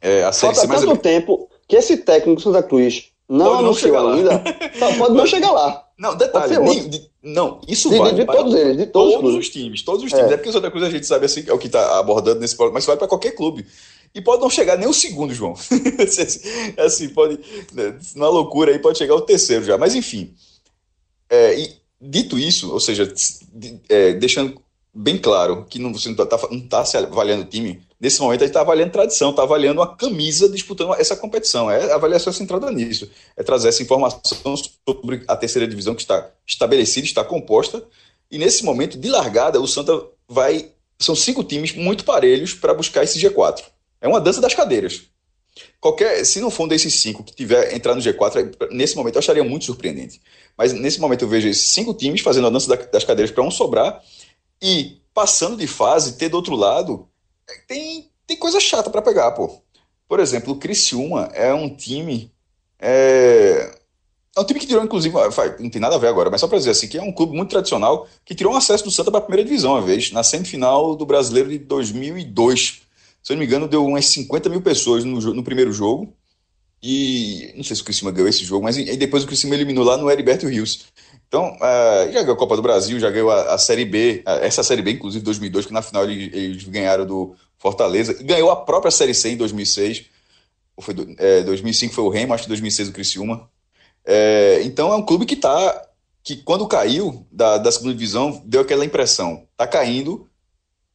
é, 0.00 0.24
a 0.24 0.32
Série 0.32 0.54
Falta 0.54 0.60
C. 0.60 0.66
Falta 0.66 0.86
tanto 0.86 1.02
tempo 1.02 1.48
que 1.68 1.76
esse 1.76 1.98
técnico 1.98 2.40
Santa 2.40 2.64
Cruz 2.64 3.11
não 3.28 3.46
pode 3.46 3.58
anunciou 3.58 4.08
ainda, 4.08 4.38
pode 4.98 5.14
não 5.14 5.26
chegar 5.26 5.52
lá. 5.52 5.84
Não, 5.98 6.16
detalhe, 6.16 6.58
nem, 6.58 6.88
de, 6.88 7.10
não, 7.22 7.60
isso 7.68 7.88
de, 7.88 7.96
vale 7.96 8.14
de, 8.14 8.20
de 8.20 8.26
todos 8.26 8.54
eles, 8.54 8.76
de 8.76 8.86
todos, 8.86 9.14
todos 9.14 9.34
os 9.36 9.48
times, 9.48 9.82
todos 9.82 10.02
os 10.02 10.10
times. 10.10 10.30
É, 10.30 10.34
é 10.34 10.36
porque 10.36 10.50
o 10.50 10.52
Santa 10.52 10.70
Cruz 10.70 10.84
a 10.84 10.90
gente 10.90 11.06
sabe 11.06 11.26
assim, 11.26 11.44
é 11.46 11.52
o 11.52 11.58
que 11.58 11.66
está 11.66 11.98
abordando 11.98 12.40
nesse 12.40 12.56
programa, 12.56 12.78
mas 12.78 12.86
vale 12.86 12.98
para 12.98 13.08
qualquer 13.08 13.32
clube. 13.32 13.64
E 14.14 14.20
pode 14.20 14.42
não 14.42 14.50
chegar 14.50 14.76
nem 14.76 14.88
o 14.88 14.92
segundo, 14.92 15.32
João. 15.32 15.54
assim, 16.78 17.08
pode, 17.10 17.38
né, 17.72 17.98
na 18.16 18.28
loucura 18.28 18.72
aí 18.72 18.78
pode 18.78 18.98
chegar 18.98 19.14
o 19.14 19.22
terceiro 19.22 19.64
já. 19.64 19.78
Mas 19.78 19.94
enfim, 19.94 20.34
é, 21.30 21.58
e, 21.58 21.76
dito 22.00 22.38
isso, 22.38 22.72
ou 22.72 22.80
seja, 22.80 23.10
é, 23.88 24.12
deixando 24.14 24.60
bem 24.92 25.16
claro 25.16 25.64
que 25.64 25.78
não, 25.78 25.92
você 25.92 26.08
não 26.08 26.22
está 26.22 26.26
tá, 26.26 26.48
tá 26.68 26.84
se 26.84 26.96
avaliando 26.96 27.44
o 27.44 27.46
time, 27.48 27.80
nesse 28.02 28.20
momento 28.20 28.40
a 28.40 28.46
gente 28.46 28.50
está 28.50 28.62
avaliando 28.62 28.90
tradição, 28.90 29.30
está 29.30 29.44
avaliando 29.44 29.80
a 29.80 29.96
camisa 29.96 30.48
disputando 30.48 30.94
essa 30.94 31.14
competição. 31.14 31.70
É 31.70 31.92
avaliação 31.92 32.32
centrada 32.32 32.68
nisso. 32.72 33.08
É 33.36 33.44
trazer 33.44 33.68
essa 33.68 33.80
informação 33.80 34.56
sobre 34.56 35.22
a 35.28 35.36
terceira 35.36 35.68
divisão 35.68 35.94
que 35.94 36.02
está 36.02 36.28
estabelecida, 36.44 37.06
está 37.06 37.22
composta. 37.24 37.86
E 38.28 38.38
nesse 38.38 38.64
momento 38.64 38.98
de 38.98 39.08
largada, 39.08 39.60
o 39.60 39.68
Santa 39.68 40.02
vai. 40.28 40.70
São 40.98 41.14
cinco 41.14 41.44
times 41.44 41.74
muito 41.74 42.04
parelhos 42.04 42.54
para 42.54 42.74
buscar 42.74 43.04
esse 43.04 43.20
G4. 43.20 43.62
É 44.00 44.08
uma 44.08 44.20
dança 44.20 44.40
das 44.40 44.52
cadeiras. 44.52 45.02
Qualquer, 45.80 46.24
se 46.24 46.40
não 46.40 46.50
for 46.50 46.64
um 46.64 46.68
desses 46.68 46.94
cinco 46.94 47.22
que 47.22 47.34
tiver 47.34 47.74
entrar 47.74 47.94
no 47.94 48.00
G4, 48.00 48.70
nesse 48.70 48.96
momento 48.96 49.16
eu 49.16 49.18
acharia 49.20 49.44
muito 49.44 49.64
surpreendente. 49.64 50.20
Mas 50.56 50.72
nesse 50.72 51.00
momento 51.00 51.22
eu 51.22 51.28
vejo 51.28 51.46
esses 51.46 51.70
cinco 51.70 51.94
times 51.94 52.20
fazendo 52.20 52.48
a 52.48 52.50
dança 52.50 52.76
das 52.86 53.04
cadeiras 53.04 53.30
para 53.30 53.44
um 53.44 53.50
sobrar 53.50 54.02
e 54.60 55.00
passando 55.14 55.56
de 55.56 55.66
fase, 55.66 56.16
ter 56.16 56.28
do 56.28 56.36
outro 56.36 56.56
lado, 56.56 57.08
tem, 57.66 58.10
tem 58.26 58.36
coisa 58.36 58.60
chata 58.60 58.90
para 58.90 59.02
pegar, 59.02 59.32
pô. 59.32 59.62
Por 60.08 60.20
exemplo, 60.20 60.52
o 60.52 60.58
Criciúma 60.58 61.30
é 61.32 61.52
um 61.54 61.74
time. 61.74 62.30
É, 62.78 63.74
é 64.36 64.40
um 64.40 64.44
time 64.44 64.60
que 64.60 64.66
tirou, 64.66 64.82
inclusive, 64.82 65.14
não 65.58 65.70
tem 65.70 65.80
nada 65.80 65.96
a 65.96 65.98
ver 65.98 66.08
agora, 66.08 66.30
mas 66.30 66.40
só 66.40 66.48
para 66.48 66.58
dizer 66.58 66.70
assim, 66.70 66.88
que 66.88 66.98
é 66.98 67.02
um 67.02 67.12
clube 67.12 67.36
muito 67.36 67.50
tradicional 67.50 68.06
que 68.24 68.34
tirou 68.34 68.52
um 68.52 68.56
acesso 68.56 68.84
do 68.84 68.90
Santa 68.90 69.10
para 69.10 69.20
a 69.20 69.22
primeira 69.22 69.44
divisão 69.44 69.72
uma 69.72 69.82
vez, 69.82 70.10
na 70.10 70.22
semifinal 70.22 70.96
do 70.96 71.04
Brasileiro 71.06 71.50
de 71.50 71.58
2002. 71.58 72.82
Se 73.22 73.32
eu 73.32 73.36
não 73.36 73.40
me 73.40 73.46
engano, 73.46 73.68
deu 73.68 73.84
umas 73.86 74.06
50 74.06 74.48
mil 74.48 74.60
pessoas 74.60 75.04
no, 75.04 75.18
no 75.34 75.44
primeiro 75.44 75.72
jogo. 75.72 76.12
E 76.82 77.52
não 77.54 77.62
sei 77.62 77.76
se 77.76 77.82
o 77.82 77.84
Criciúma 77.84 78.10
ganhou 78.10 78.28
esse 78.28 78.44
jogo, 78.44 78.64
mas 78.64 78.76
e 78.76 78.96
depois 78.96 79.22
o 79.22 79.26
Criciúma 79.26 79.54
eliminou 79.54 79.84
lá 79.84 79.96
no 79.96 80.10
Heriberto 80.10 80.48
Rios. 80.48 80.86
Então, 81.28 81.54
uh, 81.54 82.12
já 82.12 82.20
ganhou 82.20 82.34
a 82.34 82.38
Copa 82.38 82.56
do 82.56 82.62
Brasil, 82.62 82.98
já 82.98 83.08
ganhou 83.08 83.30
a, 83.30 83.54
a 83.54 83.58
Série 83.58 83.84
B, 83.84 84.22
essa 84.26 84.62
Série 84.62 84.82
B, 84.82 84.90
inclusive 84.90 85.24
2002, 85.24 85.66
que 85.66 85.72
na 85.72 85.80
final 85.80 86.04
eles, 86.04 86.34
eles, 86.34 86.64
ganharam 86.64 87.06
do 87.06 87.36
Fortaleza, 87.56 88.16
e 88.20 88.24
ganhou 88.24 88.50
a 88.50 88.56
própria 88.56 88.90
Série 88.90 89.14
C 89.14 89.30
em 89.30 89.36
2006. 89.36 90.06
Ou 90.76 90.82
foi, 90.82 90.94
é, 91.18 91.42
2005 91.42 91.94
foi 91.94 92.04
o 92.04 92.08
Remo, 92.08 92.34
acho 92.34 92.42
que 92.42 92.48
2006 92.48 92.88
o 92.88 92.92
Criciúma. 92.92 93.48
É, 94.04 94.60
então 94.64 94.92
é 94.92 94.96
um 94.96 95.02
clube 95.02 95.24
que 95.24 95.36
tá, 95.36 95.88
que 96.24 96.36
quando 96.36 96.66
caiu 96.66 97.24
da, 97.30 97.58
da 97.58 97.70
segunda 97.70 97.94
divisão, 97.94 98.42
deu 98.44 98.60
aquela 98.60 98.84
impressão, 98.84 99.46
tá 99.56 99.66
caindo 99.66 100.28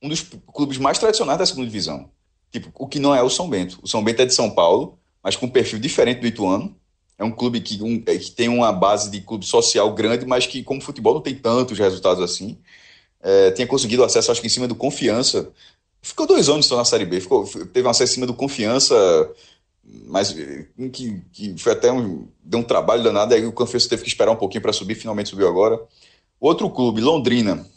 um 0.04 0.10
dos 0.10 0.22
clubes 0.54 0.78
mais 0.78 1.00
tradicionais 1.00 1.40
da 1.40 1.46
segunda 1.46 1.66
divisão. 1.68 2.12
Tipo, 2.52 2.72
o 2.76 2.88
que 2.88 3.00
não 3.00 3.16
é 3.16 3.24
o 3.24 3.30
São 3.30 3.50
Bento. 3.50 3.80
O 3.82 3.88
São 3.88 4.04
Bento 4.04 4.22
é 4.22 4.26
de 4.26 4.34
São 4.34 4.50
Paulo, 4.50 5.00
mas 5.28 5.36
com 5.36 5.46
um 5.46 5.50
perfil 5.50 5.78
diferente 5.78 6.22
do 6.22 6.28
Ituano. 6.28 6.74
É 7.18 7.24
um 7.26 7.32
clube 7.32 7.60
que, 7.60 7.84
um, 7.84 8.02
é, 8.06 8.18
que 8.18 8.32
tem 8.32 8.48
uma 8.48 8.72
base 8.72 9.12
de 9.12 9.20
clube 9.20 9.46
social 9.46 9.94
grande, 9.94 10.26
mas 10.26 10.48
que, 10.48 10.64
como 10.64 10.80
futebol, 10.80 11.16
não 11.16 11.20
tem 11.20 11.36
tantos 11.36 11.78
resultados 11.78 12.24
assim. 12.24 12.58
É, 13.20 13.52
tinha 13.52 13.68
conseguido 13.68 14.06
acesso, 14.06 14.32
acho 14.32 14.40
que 14.40 14.48
em 14.48 14.50
cima 14.50 14.70
do 14.70 14.76
Confiança. 14.76 15.52
Ficou 16.02 16.26
dois 16.26 16.48
anos 16.48 16.66
só 16.66 16.78
na 16.78 16.86
Série 16.86 17.04
B. 17.04 17.20
Ficou, 17.20 17.46
teve 17.74 17.86
um 17.86 17.90
acesso 17.90 18.14
em 18.14 18.14
cima 18.14 18.26
do 18.26 18.34
Confiança, 18.34 18.96
mas 20.06 20.34
que, 20.94 21.22
que 21.34 21.58
foi 21.58 21.74
até 21.74 21.92
um, 21.92 22.30
deu 22.42 22.62
um 22.62 22.64
trabalho 22.64 23.04
danado. 23.04 23.34
Aí 23.34 23.46
o 23.46 23.52
Confiança 23.52 23.90
teve 23.90 24.04
que 24.04 24.08
esperar 24.08 24.32
um 24.32 24.38
pouquinho 24.38 24.62
para 24.62 24.72
subir, 24.72 24.96
finalmente 24.96 25.28
subiu 25.28 25.50
agora. 25.50 25.78
Outro 26.40 26.70
clube, 26.70 27.02
Londrina. 27.02 27.68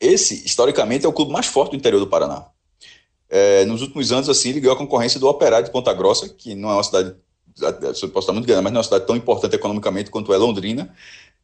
Esse, 0.00 0.44
historicamente, 0.44 1.06
é 1.06 1.08
o 1.08 1.12
clube 1.12 1.30
mais 1.30 1.46
forte 1.46 1.70
do 1.70 1.76
interior 1.76 2.00
do 2.00 2.08
Paraná. 2.08 2.48
É, 3.36 3.64
nos 3.64 3.82
últimos 3.82 4.12
anos, 4.12 4.28
assim, 4.28 4.50
ele 4.50 4.60
ganhou 4.60 4.76
a 4.76 4.78
concorrência 4.78 5.18
do 5.18 5.26
Operário 5.26 5.66
de 5.66 5.72
Ponta 5.72 5.92
Grossa, 5.92 6.28
que 6.28 6.54
não 6.54 6.70
é 6.70 6.74
uma 6.74 6.84
cidade, 6.84 7.16
posso 7.58 8.06
estar 8.06 8.32
muito 8.32 8.46
grande, 8.46 8.62
mas 8.62 8.72
não 8.72 8.78
é 8.78 8.80
uma 8.80 8.84
cidade 8.84 9.04
tão 9.08 9.16
importante 9.16 9.56
economicamente 9.56 10.08
quanto 10.08 10.32
é 10.32 10.36
Londrina. 10.36 10.94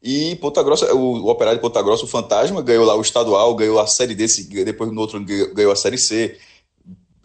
E 0.00 0.36
Ponta 0.36 0.62
Grossa, 0.62 0.94
o, 0.94 1.24
o 1.24 1.28
Operário 1.28 1.58
de 1.58 1.62
Ponta 1.62 1.82
Grossa, 1.82 2.04
o 2.04 2.06
Fantasma, 2.06 2.62
ganhou 2.62 2.84
lá 2.84 2.94
o 2.94 3.00
estadual, 3.00 3.56
ganhou 3.56 3.80
a 3.80 3.88
Série 3.88 4.14
D, 4.14 4.24
depois 4.64 4.92
no 4.92 5.00
outro 5.00 5.20
ganhou 5.52 5.72
a 5.72 5.74
Série 5.74 5.98
C. 5.98 6.38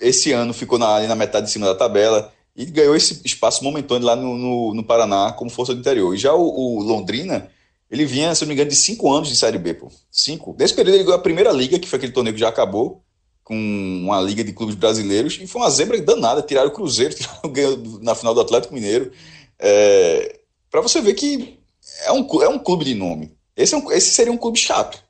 Esse 0.01 0.31
ano 0.31 0.51
ficou 0.51 0.79
na, 0.79 0.95
ali 0.95 1.05
na 1.05 1.15
metade 1.15 1.45
de 1.45 1.51
cima 1.51 1.67
da 1.67 1.75
tabela 1.75 2.33
e 2.55 2.65
ganhou 2.65 2.95
esse 2.95 3.21
espaço 3.23 3.63
momentâneo 3.63 4.07
lá 4.07 4.15
no, 4.15 4.35
no, 4.35 4.73
no 4.73 4.83
Paraná 4.83 5.31
como 5.33 5.51
força 5.51 5.75
do 5.75 5.79
interior. 5.79 6.11
E 6.15 6.17
já 6.17 6.33
o, 6.33 6.41
o, 6.41 6.81
Londrina, 6.81 7.51
ele 7.87 8.03
vinha, 8.03 8.33
se 8.33 8.41
não 8.41 8.47
me 8.47 8.55
engano, 8.55 8.71
de 8.71 8.75
cinco 8.75 9.13
anos 9.13 9.29
de 9.29 9.35
Série 9.35 9.59
B, 9.59 9.75
pô. 9.75 9.91
Cinco. 10.09 10.55
Nesse 10.57 10.73
período 10.73 10.95
ele 10.95 11.03
ganhou 11.03 11.19
a 11.19 11.21
primeira 11.21 11.51
liga, 11.51 11.77
que 11.77 11.87
foi 11.87 11.97
aquele 11.97 12.13
torneio 12.13 12.33
que 12.33 12.39
já 12.39 12.49
acabou, 12.49 13.04
com 13.45 13.55
uma 13.55 14.19
liga 14.19 14.43
de 14.43 14.51
clubes 14.51 14.75
brasileiros, 14.75 15.37
e 15.39 15.45
foi 15.45 15.61
uma 15.61 15.69
zebra 15.69 16.01
danada. 16.01 16.41
Tiraram 16.41 16.69
o 16.69 16.73
Cruzeiro, 16.73 17.13
tiraram 17.15 17.77
na 18.01 18.15
final 18.15 18.33
do 18.33 18.41
Atlético 18.41 18.73
Mineiro. 18.73 19.11
É, 19.59 20.39
para 20.69 20.81
você 20.81 20.99
ver 20.99 21.13
que 21.13 21.57
é 22.03 22.11
um, 22.11 22.27
é 22.41 22.49
um 22.49 22.57
clube 22.57 22.83
de 22.83 22.95
nome. 22.95 23.31
Esse, 23.55 23.75
é 23.75 23.77
um, 23.77 23.91
esse 23.91 24.09
seria 24.09 24.33
um 24.33 24.37
clube 24.37 24.57
chato. 24.57 25.01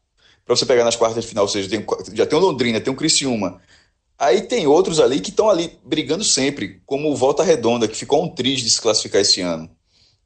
Para 0.45 0.55
você 0.55 0.65
pegar 0.65 0.83
nas 0.83 0.97
quartas 0.97 1.23
de 1.23 1.29
final, 1.29 1.45
ou 1.45 1.49
seja, 1.49 1.69
tem, 1.69 1.83
já 2.13 2.25
tem 2.25 2.37
o 2.37 2.41
Londrina, 2.41 2.79
tem 2.79 2.93
o 2.93 2.95
Criciúma. 2.95 3.59
Aí 4.19 4.41
tem 4.41 4.67
outros 4.67 4.99
ali 4.99 5.21
que 5.21 5.29
estão 5.29 5.49
ali 5.49 5.79
brigando 5.83 6.23
sempre, 6.23 6.81
como 6.85 7.09
o 7.09 7.15
Volta 7.15 7.41
Redonda, 7.41 7.87
que 7.87 7.95
ficou 7.95 8.21
um 8.21 8.29
triz 8.29 8.61
de 8.61 8.69
se 8.69 8.81
classificar 8.81 9.21
esse 9.21 9.39
ano, 9.41 9.69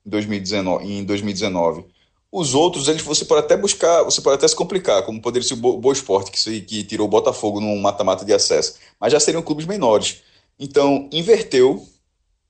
em 0.05 0.09
2019. 0.09 0.85
Em 0.85 1.03
2019. 1.03 1.85
Os 2.31 2.53
outros, 2.53 2.87
eles, 2.87 3.01
você 3.01 3.25
pode 3.25 3.45
até 3.45 3.57
buscar, 3.57 4.03
você 4.03 4.21
pode 4.21 4.35
até 4.35 4.47
se 4.47 4.55
complicar, 4.55 5.03
como 5.03 5.21
poderia 5.21 5.47
ser 5.47 5.55
o 5.55 5.57
Boa 5.57 5.93
Esporte, 5.93 6.29
que, 6.29 6.61
que 6.61 6.83
tirou 6.83 7.07
o 7.07 7.09
Botafogo 7.09 7.59
num 7.59 7.79
mata-mata 7.79 8.23
de 8.23 8.33
acesso. 8.33 8.75
Mas 8.99 9.11
já 9.11 9.19
seriam 9.19 9.41
clubes 9.41 9.65
menores. 9.65 10.21
Então, 10.59 11.09
inverteu. 11.11 11.87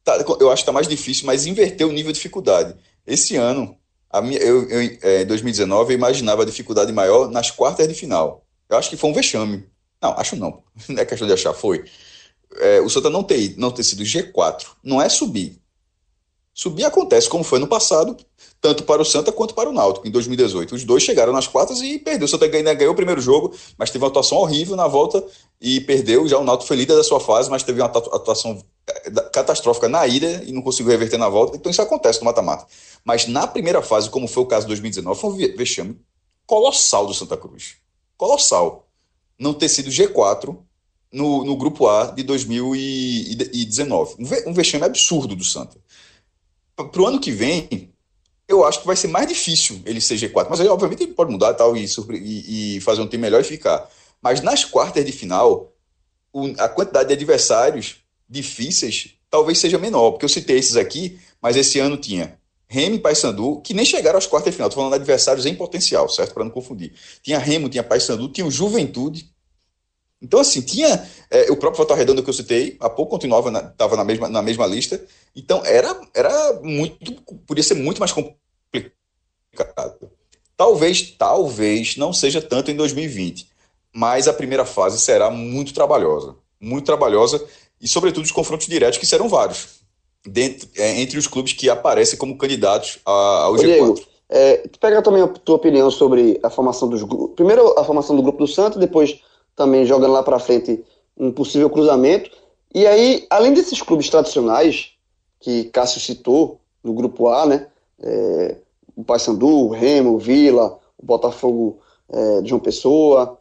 Tá, 0.03 0.17
eu 0.39 0.49
acho 0.51 0.63
que 0.63 0.63
está 0.63 0.71
mais 0.71 0.87
difícil, 0.87 1.25
mas 1.25 1.45
inverteu 1.45 1.87
o 1.87 1.91
nível 1.93 2.11
de 2.11 2.17
dificuldade. 2.17 2.75
Esse 3.07 3.37
ano, 3.37 3.77
a 4.09 4.21
minha, 4.21 4.39
eu, 4.39 4.67
é, 5.01 5.21
em 5.21 5.25
2019, 5.25 5.93
eu 5.93 5.97
imaginava 5.97 6.41
a 6.43 6.45
dificuldade 6.45 6.91
maior 6.91 7.29
nas 7.29 7.51
quartas 7.51 7.87
de 7.87 7.93
final. 7.93 8.45
Eu 8.69 8.77
acho 8.77 8.89
que 8.89 8.97
foi 8.97 9.09
um 9.09 9.13
vexame. 9.13 9.65
Não, 10.01 10.11
acho 10.17 10.35
não. 10.35 10.63
Não 10.89 11.01
é 11.01 11.05
questão 11.05 11.27
de 11.27 11.33
achar, 11.33 11.53
foi. 11.53 11.85
É, 12.57 12.81
o 12.81 12.89
Santa 12.89 13.09
não 13.09 13.23
ter, 13.23 13.55
não 13.57 13.71
ter 13.71 13.83
sido 13.83 14.03
G4 14.03 14.65
não 14.83 15.01
é 15.01 15.07
subir. 15.07 15.61
Subir 16.59 16.83
acontece, 16.83 17.29
como 17.29 17.41
foi 17.41 17.57
no 17.57 17.67
passado, 17.67 18.17
tanto 18.59 18.83
para 18.83 19.01
o 19.01 19.05
Santa 19.05 19.31
quanto 19.31 19.53
para 19.53 19.69
o 19.69 19.71
Náutico, 19.71 20.05
em 20.05 20.11
2018. 20.11 20.75
Os 20.75 20.83
dois 20.83 21.01
chegaram 21.01 21.31
nas 21.31 21.47
quartas 21.47 21.79
e 21.79 21.97
perdeu. 21.97 22.25
O 22.25 22.27
Santa 22.27 22.49
ganhou, 22.49 22.75
ganhou 22.75 22.91
o 22.91 22.95
primeiro 22.97 23.21
jogo, 23.21 23.55
mas 23.77 23.89
teve 23.89 24.03
uma 24.03 24.09
atuação 24.09 24.39
horrível 24.39 24.75
na 24.75 24.85
volta 24.85 25.23
e 25.61 25.79
perdeu. 25.79 26.27
Já 26.27 26.37
o 26.37 26.43
Náutico 26.43 26.67
foi 26.67 26.75
líder 26.75 26.97
da 26.97 27.03
sua 27.05 27.21
fase, 27.21 27.49
mas 27.49 27.63
teve 27.63 27.79
uma 27.79 27.87
atuação 27.87 28.61
é, 28.85 29.09
catastrófica 29.31 29.87
na 29.87 30.05
ida 30.05 30.43
e 30.45 30.51
não 30.51 30.61
conseguiu 30.61 30.91
reverter 30.91 31.17
na 31.17 31.29
volta. 31.29 31.55
Então 31.55 31.71
isso 31.71 31.81
acontece 31.81 32.19
no 32.19 32.25
mata-mata. 32.25 32.67
Mas 33.05 33.25
na 33.25 33.47
primeira 33.47 33.81
fase, 33.81 34.09
como 34.09 34.27
foi 34.27 34.43
o 34.43 34.45
caso 34.45 34.65
de 34.65 34.71
2019, 34.71 35.17
foi 35.17 35.29
um 35.29 35.37
vexame 35.55 35.97
colossal 36.45 37.07
do 37.07 37.13
Santa 37.13 37.37
Cruz. 37.37 37.75
Colossal. 38.17 38.85
Não 39.39 39.53
ter 39.53 39.69
sido 39.69 39.89
G4 39.89 40.57
no, 41.09 41.43
no 41.45 41.55
grupo 41.55 41.87
A 41.87 42.07
de 42.07 42.23
2019. 42.23 44.15
Um 44.45 44.51
vexame 44.51 44.83
absurdo 44.83 45.37
do 45.37 45.45
Santa. 45.45 45.77
Para 46.83 47.01
o 47.01 47.07
ano 47.07 47.19
que 47.19 47.31
vem, 47.31 47.91
eu 48.47 48.65
acho 48.65 48.81
que 48.81 48.87
vai 48.87 48.95
ser 48.95 49.07
mais 49.07 49.27
difícil 49.27 49.81
ele 49.85 50.01
ser 50.01 50.15
G4. 50.15 50.47
Mas 50.49 50.59
aí, 50.59 50.67
obviamente, 50.67 51.03
ele 51.03 51.13
pode 51.13 51.31
mudar 51.31 51.53
tal, 51.53 51.75
e, 51.75 51.85
e, 52.13 52.77
e 52.77 52.81
fazer 52.81 53.01
um 53.01 53.07
time 53.07 53.21
melhor 53.21 53.41
e 53.41 53.45
ficar. 53.45 53.87
Mas 54.21 54.41
nas 54.41 54.65
quartas 54.65 55.05
de 55.05 55.11
final, 55.11 55.71
o, 56.33 56.47
a 56.57 56.67
quantidade 56.67 57.07
de 57.07 57.13
adversários 57.13 57.97
difíceis 58.29 59.15
talvez 59.29 59.59
seja 59.59 59.77
menor, 59.77 60.11
porque 60.11 60.25
eu 60.25 60.29
citei 60.29 60.57
esses 60.57 60.75
aqui, 60.75 61.19
mas 61.41 61.55
esse 61.55 61.79
ano 61.79 61.97
tinha 61.97 62.39
Remo 62.67 62.95
e 62.95 62.99
Paysandu, 62.99 63.61
que 63.61 63.73
nem 63.73 63.85
chegaram 63.85 64.17
às 64.17 64.27
quartas 64.27 64.51
de 64.51 64.55
final, 64.55 64.67
estou 64.67 64.81
falando 64.81 64.93
de 64.93 65.01
adversários 65.01 65.45
em 65.45 65.55
potencial, 65.55 66.07
certo? 66.07 66.33
Para 66.33 66.43
não 66.43 66.51
confundir. 66.51 66.93
Tinha 67.23 67.39
Remo, 67.39 67.67
tinha 67.67 67.83
Paysandu, 67.83 68.29
tinha 68.29 68.45
o 68.45 68.51
Juventude. 68.51 69.29
Então, 70.21 70.39
assim, 70.39 70.61
tinha 70.61 71.07
é, 71.31 71.49
o 71.49 71.55
próprio 71.55 71.77
Volta 71.77 71.95
Redonda 71.95 72.21
que 72.21 72.29
eu 72.29 72.33
citei, 72.33 72.75
há 72.79 72.89
pouco 72.89 73.11
continuava, 73.11 73.49
estava 73.49 73.95
na, 73.95 74.03
na, 74.03 74.03
mesma, 74.03 74.29
na 74.29 74.41
mesma 74.41 74.67
lista. 74.67 75.01
Então, 75.35 75.65
era, 75.65 75.97
era 76.13 76.59
muito, 76.61 77.21
podia 77.47 77.63
ser 77.63 77.75
muito 77.75 77.99
mais 77.99 78.11
complicado. 78.11 78.35
Talvez, 80.57 81.15
talvez 81.17 81.95
não 81.95 82.11
seja 82.11 82.41
tanto 82.41 82.69
em 82.69 82.75
2020, 82.75 83.47
mas 83.93 84.27
a 84.27 84.33
primeira 84.33 84.65
fase 84.65 84.99
será 84.99 85.29
muito 85.29 85.73
trabalhosa. 85.73 86.35
Muito 86.59 86.85
trabalhosa 86.85 87.41
e, 87.79 87.87
sobretudo, 87.87 88.25
os 88.25 88.31
confrontos 88.31 88.67
diretos, 88.67 88.99
que 88.99 89.05
serão 89.05 89.29
vários, 89.29 89.79
dentro, 90.25 90.67
é, 90.75 90.99
entre 90.99 91.17
os 91.17 91.27
clubes 91.27 91.53
que 91.53 91.69
aparecem 91.69 92.19
como 92.19 92.37
candidatos 92.37 92.99
a, 93.05 93.11
ao 93.11 93.53
Ô, 93.53 93.55
G4. 93.55 93.59
Diego, 93.61 94.01
é, 94.27 94.67
pega 94.81 95.01
também 95.01 95.21
a 95.23 95.27
tua 95.27 95.55
opinião 95.55 95.89
sobre 95.89 96.37
a 96.43 96.49
formação 96.49 96.89
dos 96.89 97.03
grupos. 97.03 97.35
Primeiro, 97.35 97.79
a 97.79 97.83
formação 97.85 98.15
do 98.15 98.21
grupo 98.21 98.39
do 98.39 98.47
Santos, 98.47 98.77
depois 98.77 99.17
também 99.59 99.85
jogando 99.85 100.13
lá 100.13 100.23
para 100.23 100.39
frente 100.39 100.81
um 101.17 101.33
possível 101.33 101.69
cruzamento. 101.69 102.31
E 102.73 102.87
aí, 102.87 103.27
além 103.29 103.53
desses 103.53 103.81
clubes 103.81 104.09
tradicionais, 104.09 104.93
que 105.37 105.65
Cássio 105.65 105.99
citou, 105.99 106.61
no 106.81 106.93
grupo 106.93 107.27
A, 107.27 107.45
né? 107.45 107.67
É, 108.01 108.55
o 108.95 109.03
Paysandu, 109.03 109.47
o 109.49 109.69
Remo, 109.69 110.13
o 110.13 110.17
Vila, 110.17 110.79
o 110.97 111.05
Botafogo 111.05 111.79
é, 112.07 112.41
de 112.41 112.49
João 112.49 112.61
Pessoa. 112.61 113.37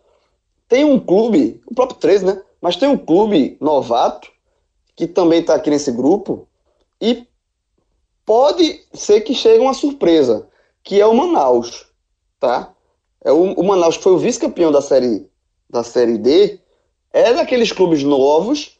Tem 0.68 0.84
um 0.84 0.98
clube, 0.98 1.62
o 1.64 1.72
próprio 1.72 2.00
13, 2.00 2.26
né? 2.26 2.42
Mas 2.60 2.74
tem 2.74 2.88
um 2.88 2.98
clube 2.98 3.56
novato 3.60 4.28
que 4.96 5.06
também 5.06 5.40
está 5.40 5.54
aqui 5.54 5.70
nesse 5.70 5.92
grupo 5.92 6.48
e 7.00 7.28
pode 8.26 8.84
ser 8.92 9.20
que 9.20 9.34
chegue 9.34 9.60
uma 9.60 9.72
surpresa, 9.72 10.48
que 10.82 11.00
é 11.00 11.06
o 11.06 11.14
Manaus, 11.14 11.86
tá? 12.40 12.74
É 13.24 13.30
o, 13.30 13.52
o 13.52 13.64
Manaus 13.64 13.96
que 13.96 14.02
foi 14.02 14.12
o 14.14 14.18
vice-campeão 14.18 14.72
da 14.72 14.82
série 14.82 15.28
da 15.68 15.82
série 15.82 16.18
D, 16.18 16.58
é 17.12 17.32
daqueles 17.32 17.72
clubes 17.72 18.02
novos 18.02 18.78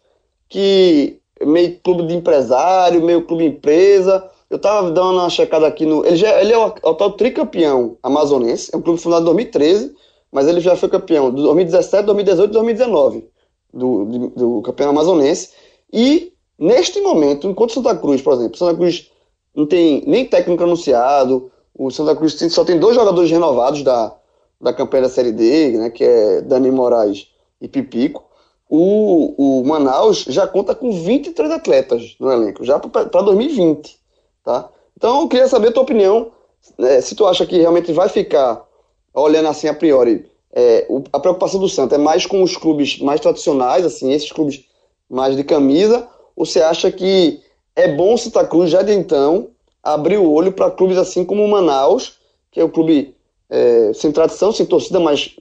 que 0.49 1.21
meio 1.45 1.79
clube 1.81 2.07
de 2.07 2.15
empresário, 2.15 3.03
meio 3.03 3.23
clube 3.23 3.45
empresa. 3.45 4.29
Eu 4.51 4.59
tava 4.59 4.91
dando 4.91 5.19
uma 5.19 5.31
checada 5.31 5.67
aqui 5.67 5.85
no. 5.85 6.05
Ele, 6.05 6.17
já, 6.17 6.41
ele 6.41 6.53
é 6.53 6.59
o, 6.59 6.71
tal 6.95 7.13
tricampeão 7.13 7.97
amazonense, 8.03 8.71
é 8.73 8.77
um 8.77 8.83
clube 8.83 9.01
fundado 9.01 9.23
em 9.23 9.27
2013, 9.27 9.95
mas 10.33 10.47
ele 10.47 10.61
já 10.61 10.75
foi 10.77 10.89
campeão 10.89 11.31
de 11.33 11.43
2017, 11.43 12.07
2018 12.07 12.51
e 12.51 12.53
2019 12.53 13.29
do, 13.73 14.05
do, 14.05 14.29
do 14.29 14.63
campeão 14.63 14.91
amazonense. 14.91 15.51
E 15.93 16.33
neste 16.59 17.01
momento, 17.01 17.49
enquanto 17.49 17.75
Santa 17.75 17.95
Cruz, 17.95 18.23
por 18.23 18.35
exemplo, 18.35 18.57
Santa 18.57 18.75
Cruz 18.75 19.11
não 19.55 19.67
tem 19.67 20.03
nem 20.07 20.25
técnico 20.25 20.63
anunciado, 20.63 21.51
o 21.75 21.91
Santa 21.91 22.17
Cruz 22.17 22.39
só 22.51 22.65
tem 22.65 22.79
dois 22.79 22.95
jogadores 22.95 23.31
renovados 23.31 23.83
da, 23.83 24.15
da 24.61 24.73
campanha 24.73 25.05
da 25.05 25.09
Série 25.09 25.33
D, 25.33 25.79
né, 25.79 25.91
que 25.91 26.05
é 26.05 26.41
Dani 26.41 26.71
Moraes 26.71 27.29
e 27.61 27.69
Pipico. 27.69 28.25
O, 28.69 29.61
o 29.61 29.65
Manaus 29.65 30.25
já 30.29 30.47
conta 30.47 30.75
com 30.75 30.93
23 30.93 31.51
atletas 31.51 32.17
no 32.21 32.31
elenco, 32.31 32.65
já 32.65 32.79
para 32.79 33.23
2020. 33.23 33.99
Tá? 34.45 34.69
Então 34.97 35.23
eu 35.23 35.29
queria 35.29 35.49
saber 35.49 35.69
a 35.69 35.73
tua 35.73 35.83
opinião, 35.83 36.33
né, 36.77 37.01
se 37.01 37.15
tu 37.15 37.27
acha 37.27 37.47
que 37.47 37.57
realmente 37.57 37.93
vai 37.93 38.09
ficar, 38.09 38.67
olhando 39.15 39.49
assim 39.49 39.69
a 39.69 39.75
priori, 39.75 40.29
é, 40.53 40.87
o, 40.89 41.03
a 41.13 41.21
preocupação 41.21 41.61
do 41.61 41.69
Santos 41.69 41.97
é 41.97 42.01
mais 42.01 42.27
com 42.27 42.43
os 42.43 42.57
clubes 42.57 42.99
mais 42.99 43.21
tradicionais, 43.21 43.85
assim, 43.85 44.13
esses 44.13 44.33
clubes 44.33 44.65
mais 45.09 45.37
de 45.37 45.45
camisa, 45.45 46.07
ou 46.37 46.45
você 46.45 46.61
acha 46.61 46.91
que 46.91 47.41
é 47.75 47.89
bom 47.89 48.15
o 48.15 48.19
Santa 48.19 48.45
Cruz 48.45 48.71
já 48.71 48.83
de 48.83 48.93
então 48.93 49.51
abrir 49.83 50.19
o 50.19 50.31
olho 50.31 50.53
para 50.53 50.71
clubes 50.71 50.99
assim 50.99 51.25
como 51.25 51.45
o 51.45 51.49
Manaus, 51.49 52.19
que 52.51 52.61
é 52.61 52.65
um 52.65 52.69
clube 52.69 53.15
é, 53.51 53.93
sem 53.95 54.13
tradição, 54.13 54.53
sem 54.53 54.67
torcida, 54.67 55.01
mas 55.01 55.37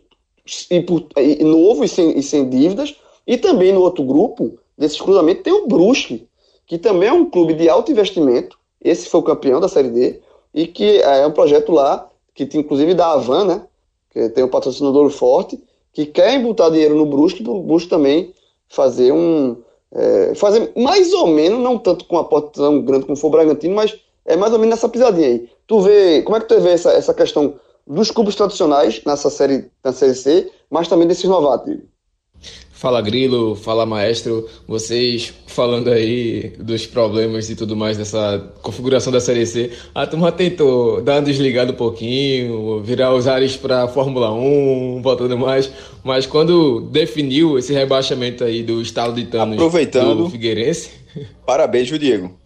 e, 0.71 0.85
e, 1.17 1.43
novo 1.43 1.83
e 1.83 1.87
sem, 1.87 2.17
e 2.17 2.23
sem 2.23 2.49
dívidas. 2.49 2.95
E 3.25 3.37
também 3.37 3.73
no 3.73 3.81
outro 3.81 4.03
grupo, 4.03 4.57
desses 4.77 5.01
cruzamentos, 5.01 5.43
tem 5.43 5.53
o 5.53 5.67
Brusque, 5.67 6.27
que 6.65 6.77
também 6.77 7.09
é 7.09 7.13
um 7.13 7.29
clube 7.29 7.53
de 7.53 7.67
alto 7.67 7.91
investimento. 7.91 8.57
Esse 8.81 9.09
foi 9.09 9.19
o 9.19 9.23
campeão 9.23 9.59
da 9.59 9.67
Série 9.67 9.89
D, 9.89 10.21
e 10.53 10.67
que 10.67 11.01
é 11.01 11.25
um 11.27 11.31
projeto 11.31 11.71
lá, 11.71 12.09
que 12.33 12.47
inclusive 12.53 12.93
da 12.93 13.11
Avan, 13.13 13.45
né? 13.45 13.61
Que 14.11 14.29
tem 14.29 14.43
um 14.43 14.49
patrocinador 14.49 15.09
forte, 15.09 15.61
que 15.91 16.05
quer 16.05 16.41
botar 16.41 16.69
dinheiro 16.69 16.95
no 16.95 17.05
Brusque, 17.05 17.43
para 17.43 17.51
o 17.51 17.63
Brusque 17.63 17.89
também 17.89 18.33
fazer 18.69 19.11
um. 19.11 19.57
É, 19.91 20.35
fazer 20.35 20.71
mais 20.75 21.13
ou 21.13 21.27
menos, 21.27 21.59
não 21.59 21.77
tanto 21.77 22.05
com 22.05 22.17
a 22.17 22.23
porta 22.23 22.59
tão 22.59 22.81
grande 22.81 23.05
como 23.05 23.15
for 23.15 23.27
o 23.27 23.31
Bragantino, 23.31 23.75
mas 23.75 23.97
é 24.25 24.35
mais 24.35 24.51
ou 24.51 24.59
menos 24.59 24.75
nessa 24.75 24.89
pisadinha 24.89 25.27
aí. 25.27 25.49
Tu 25.65 25.79
vê, 25.79 26.21
como 26.23 26.35
é 26.37 26.39
que 26.41 26.47
tu 26.47 26.59
vê 26.59 26.71
essa, 26.71 26.91
essa 26.91 27.13
questão 27.13 27.55
dos 27.87 28.11
clubes 28.11 28.35
tradicionais 28.35 29.01
nessa 29.05 29.29
série, 29.29 29.65
na 29.83 29.93
série 29.93 30.15
C, 30.15 30.51
mas 30.69 30.87
também 30.87 31.07
desses 31.07 31.25
novatos? 31.25 31.77
Fala 32.71 33.01
Grilo, 33.01 33.55
fala 33.55 33.87
Maestro, 33.87 34.47
vocês 34.67 35.33
falando 35.47 35.89
aí 35.89 36.53
dos 36.59 36.85
problemas 36.85 37.49
e 37.49 37.55
tudo 37.55 37.75
mais 37.75 37.97
dessa 37.97 38.53
configuração 38.61 39.11
da 39.11 39.19
Série 39.19 39.47
C. 39.47 39.71
A 39.95 40.05
turma 40.05 40.31
tentou 40.31 41.01
dar 41.01 41.15
uma 41.15 41.21
desligada 41.23 41.71
um 41.71 41.75
pouquinho, 41.75 42.79
virar 42.83 43.15
os 43.15 43.27
ares 43.27 43.57
para 43.57 43.87
Fórmula 43.87 44.31
1, 44.31 45.01
voltando 45.01 45.35
mais, 45.35 45.71
mas 46.03 46.27
quando 46.27 46.81
definiu 46.81 47.57
esse 47.57 47.73
rebaixamento 47.73 48.43
aí 48.43 48.61
do 48.61 48.79
estado 48.79 49.15
de 49.15 49.25
Thanos 49.25 49.55
Aproveitando, 49.55 50.25
do 50.25 50.29
Figueirense. 50.29 50.91
Parabéns, 51.47 51.87
Diego? 51.87 52.37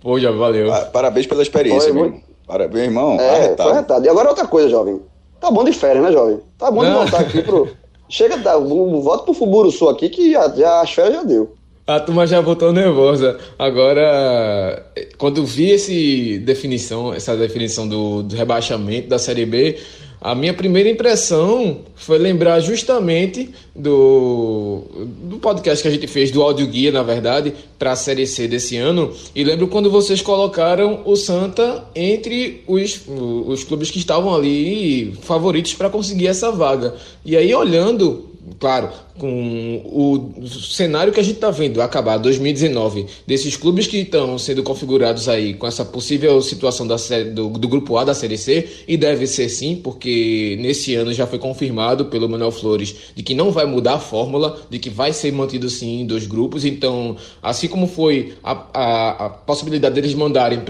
Pô, 0.00 0.18
já 0.18 0.30
valeu. 0.30 0.70
Parabéns 0.90 1.26
pela 1.26 1.42
experiência, 1.42 1.92
Foi, 1.92 2.08
meu. 2.08 2.27
Parabéns, 2.48 2.86
irmão. 2.86 3.20
É, 3.20 3.30
arretado. 3.30 3.62
foi 3.62 3.72
arretado. 3.72 4.06
E 4.06 4.08
agora 4.08 4.30
outra 4.30 4.46
coisa, 4.46 4.70
jovem. 4.70 5.02
Tá 5.38 5.50
bom 5.50 5.62
de 5.62 5.72
férias, 5.72 6.02
né, 6.02 6.10
jovem? 6.10 6.40
Tá 6.56 6.70
bom 6.70 6.82
de 6.82 6.90
voltar 6.90 7.20
aqui 7.20 7.42
pro. 7.42 7.68
Chega, 8.08 8.38
dá, 8.38 8.56
volta 8.56 9.24
pro 9.24 9.34
Fuburo 9.34 9.70
Sul 9.70 9.90
aqui 9.90 10.08
que 10.08 10.32
já, 10.32 10.48
já 10.48 10.80
as 10.80 10.90
férias 10.90 11.14
já 11.16 11.22
deu. 11.24 11.54
A 11.86 12.00
turma 12.00 12.26
já 12.26 12.40
voltou 12.40 12.72
nervosa. 12.72 13.38
Agora, 13.58 14.86
quando 15.18 15.44
vi 15.44 15.70
esse 15.70 16.38
definição, 16.38 17.12
essa 17.12 17.36
definição 17.36 17.86
do, 17.86 18.22
do 18.22 18.34
rebaixamento 18.34 19.08
da 19.08 19.18
Série 19.18 19.44
B, 19.44 19.78
a 20.20 20.34
minha 20.34 20.52
primeira 20.52 20.88
impressão 20.88 21.78
foi 21.94 22.18
lembrar 22.18 22.58
justamente 22.60 23.50
do, 23.74 24.82
do 25.22 25.38
podcast 25.38 25.82
que 25.82 25.88
a 25.88 25.90
gente 25.90 26.06
fez, 26.08 26.30
do 26.30 26.42
áudio 26.42 26.66
guia, 26.66 26.90
na 26.90 27.02
verdade, 27.02 27.54
para 27.78 27.92
a 27.92 27.96
Série 27.96 28.26
C 28.26 28.48
desse 28.48 28.76
ano. 28.76 29.12
E 29.34 29.44
lembro 29.44 29.68
quando 29.68 29.90
vocês 29.90 30.20
colocaram 30.20 31.02
o 31.04 31.14
Santa 31.14 31.84
entre 31.94 32.64
os, 32.66 33.00
os 33.06 33.62
clubes 33.62 33.90
que 33.90 33.98
estavam 33.98 34.34
ali 34.34 35.12
favoritos 35.22 35.74
para 35.74 35.88
conseguir 35.88 36.26
essa 36.26 36.50
vaga. 36.50 36.94
E 37.24 37.36
aí, 37.36 37.54
olhando 37.54 38.28
claro, 38.58 38.90
com 39.18 39.82
o 39.84 40.46
cenário 40.48 41.12
que 41.12 41.20
a 41.20 41.22
gente 41.22 41.34
está 41.34 41.50
vendo 41.50 41.82
acabar 41.82 42.16
2019, 42.18 43.06
desses 43.26 43.56
clubes 43.56 43.86
que 43.86 43.98
estão 43.98 44.38
sendo 44.38 44.62
configurados 44.62 45.28
aí 45.28 45.54
com 45.54 45.66
essa 45.66 45.84
possível 45.84 46.40
situação 46.40 46.86
da 46.86 46.96
série, 46.96 47.30
do, 47.30 47.48
do, 47.50 47.68
grupo 47.68 47.96
A 47.96 48.04
da 48.04 48.14
Série 48.14 48.38
C, 48.38 48.68
e 48.86 48.96
deve 48.96 49.26
ser 49.26 49.48
sim, 49.48 49.76
porque 49.76 50.56
nesse 50.60 50.94
ano 50.94 51.12
já 51.12 51.26
foi 51.26 51.38
confirmado 51.38 52.06
pelo 52.06 52.28
Manuel 52.28 52.52
Flores 52.52 52.94
de 53.14 53.22
que 53.22 53.34
não 53.34 53.50
vai 53.50 53.66
mudar 53.66 53.94
a 53.94 53.98
fórmula, 53.98 54.60
de 54.70 54.78
que 54.78 54.88
vai 54.88 55.12
ser 55.12 55.32
mantido 55.32 55.68
sim 55.68 56.00
em 56.00 56.06
dois 56.06 56.26
grupos. 56.26 56.64
Então, 56.64 57.16
assim 57.42 57.68
como 57.68 57.86
foi 57.86 58.34
a, 58.42 58.52
a, 58.72 59.26
a 59.26 59.28
possibilidade 59.30 59.94
deles 59.94 60.14
mandarem 60.14 60.60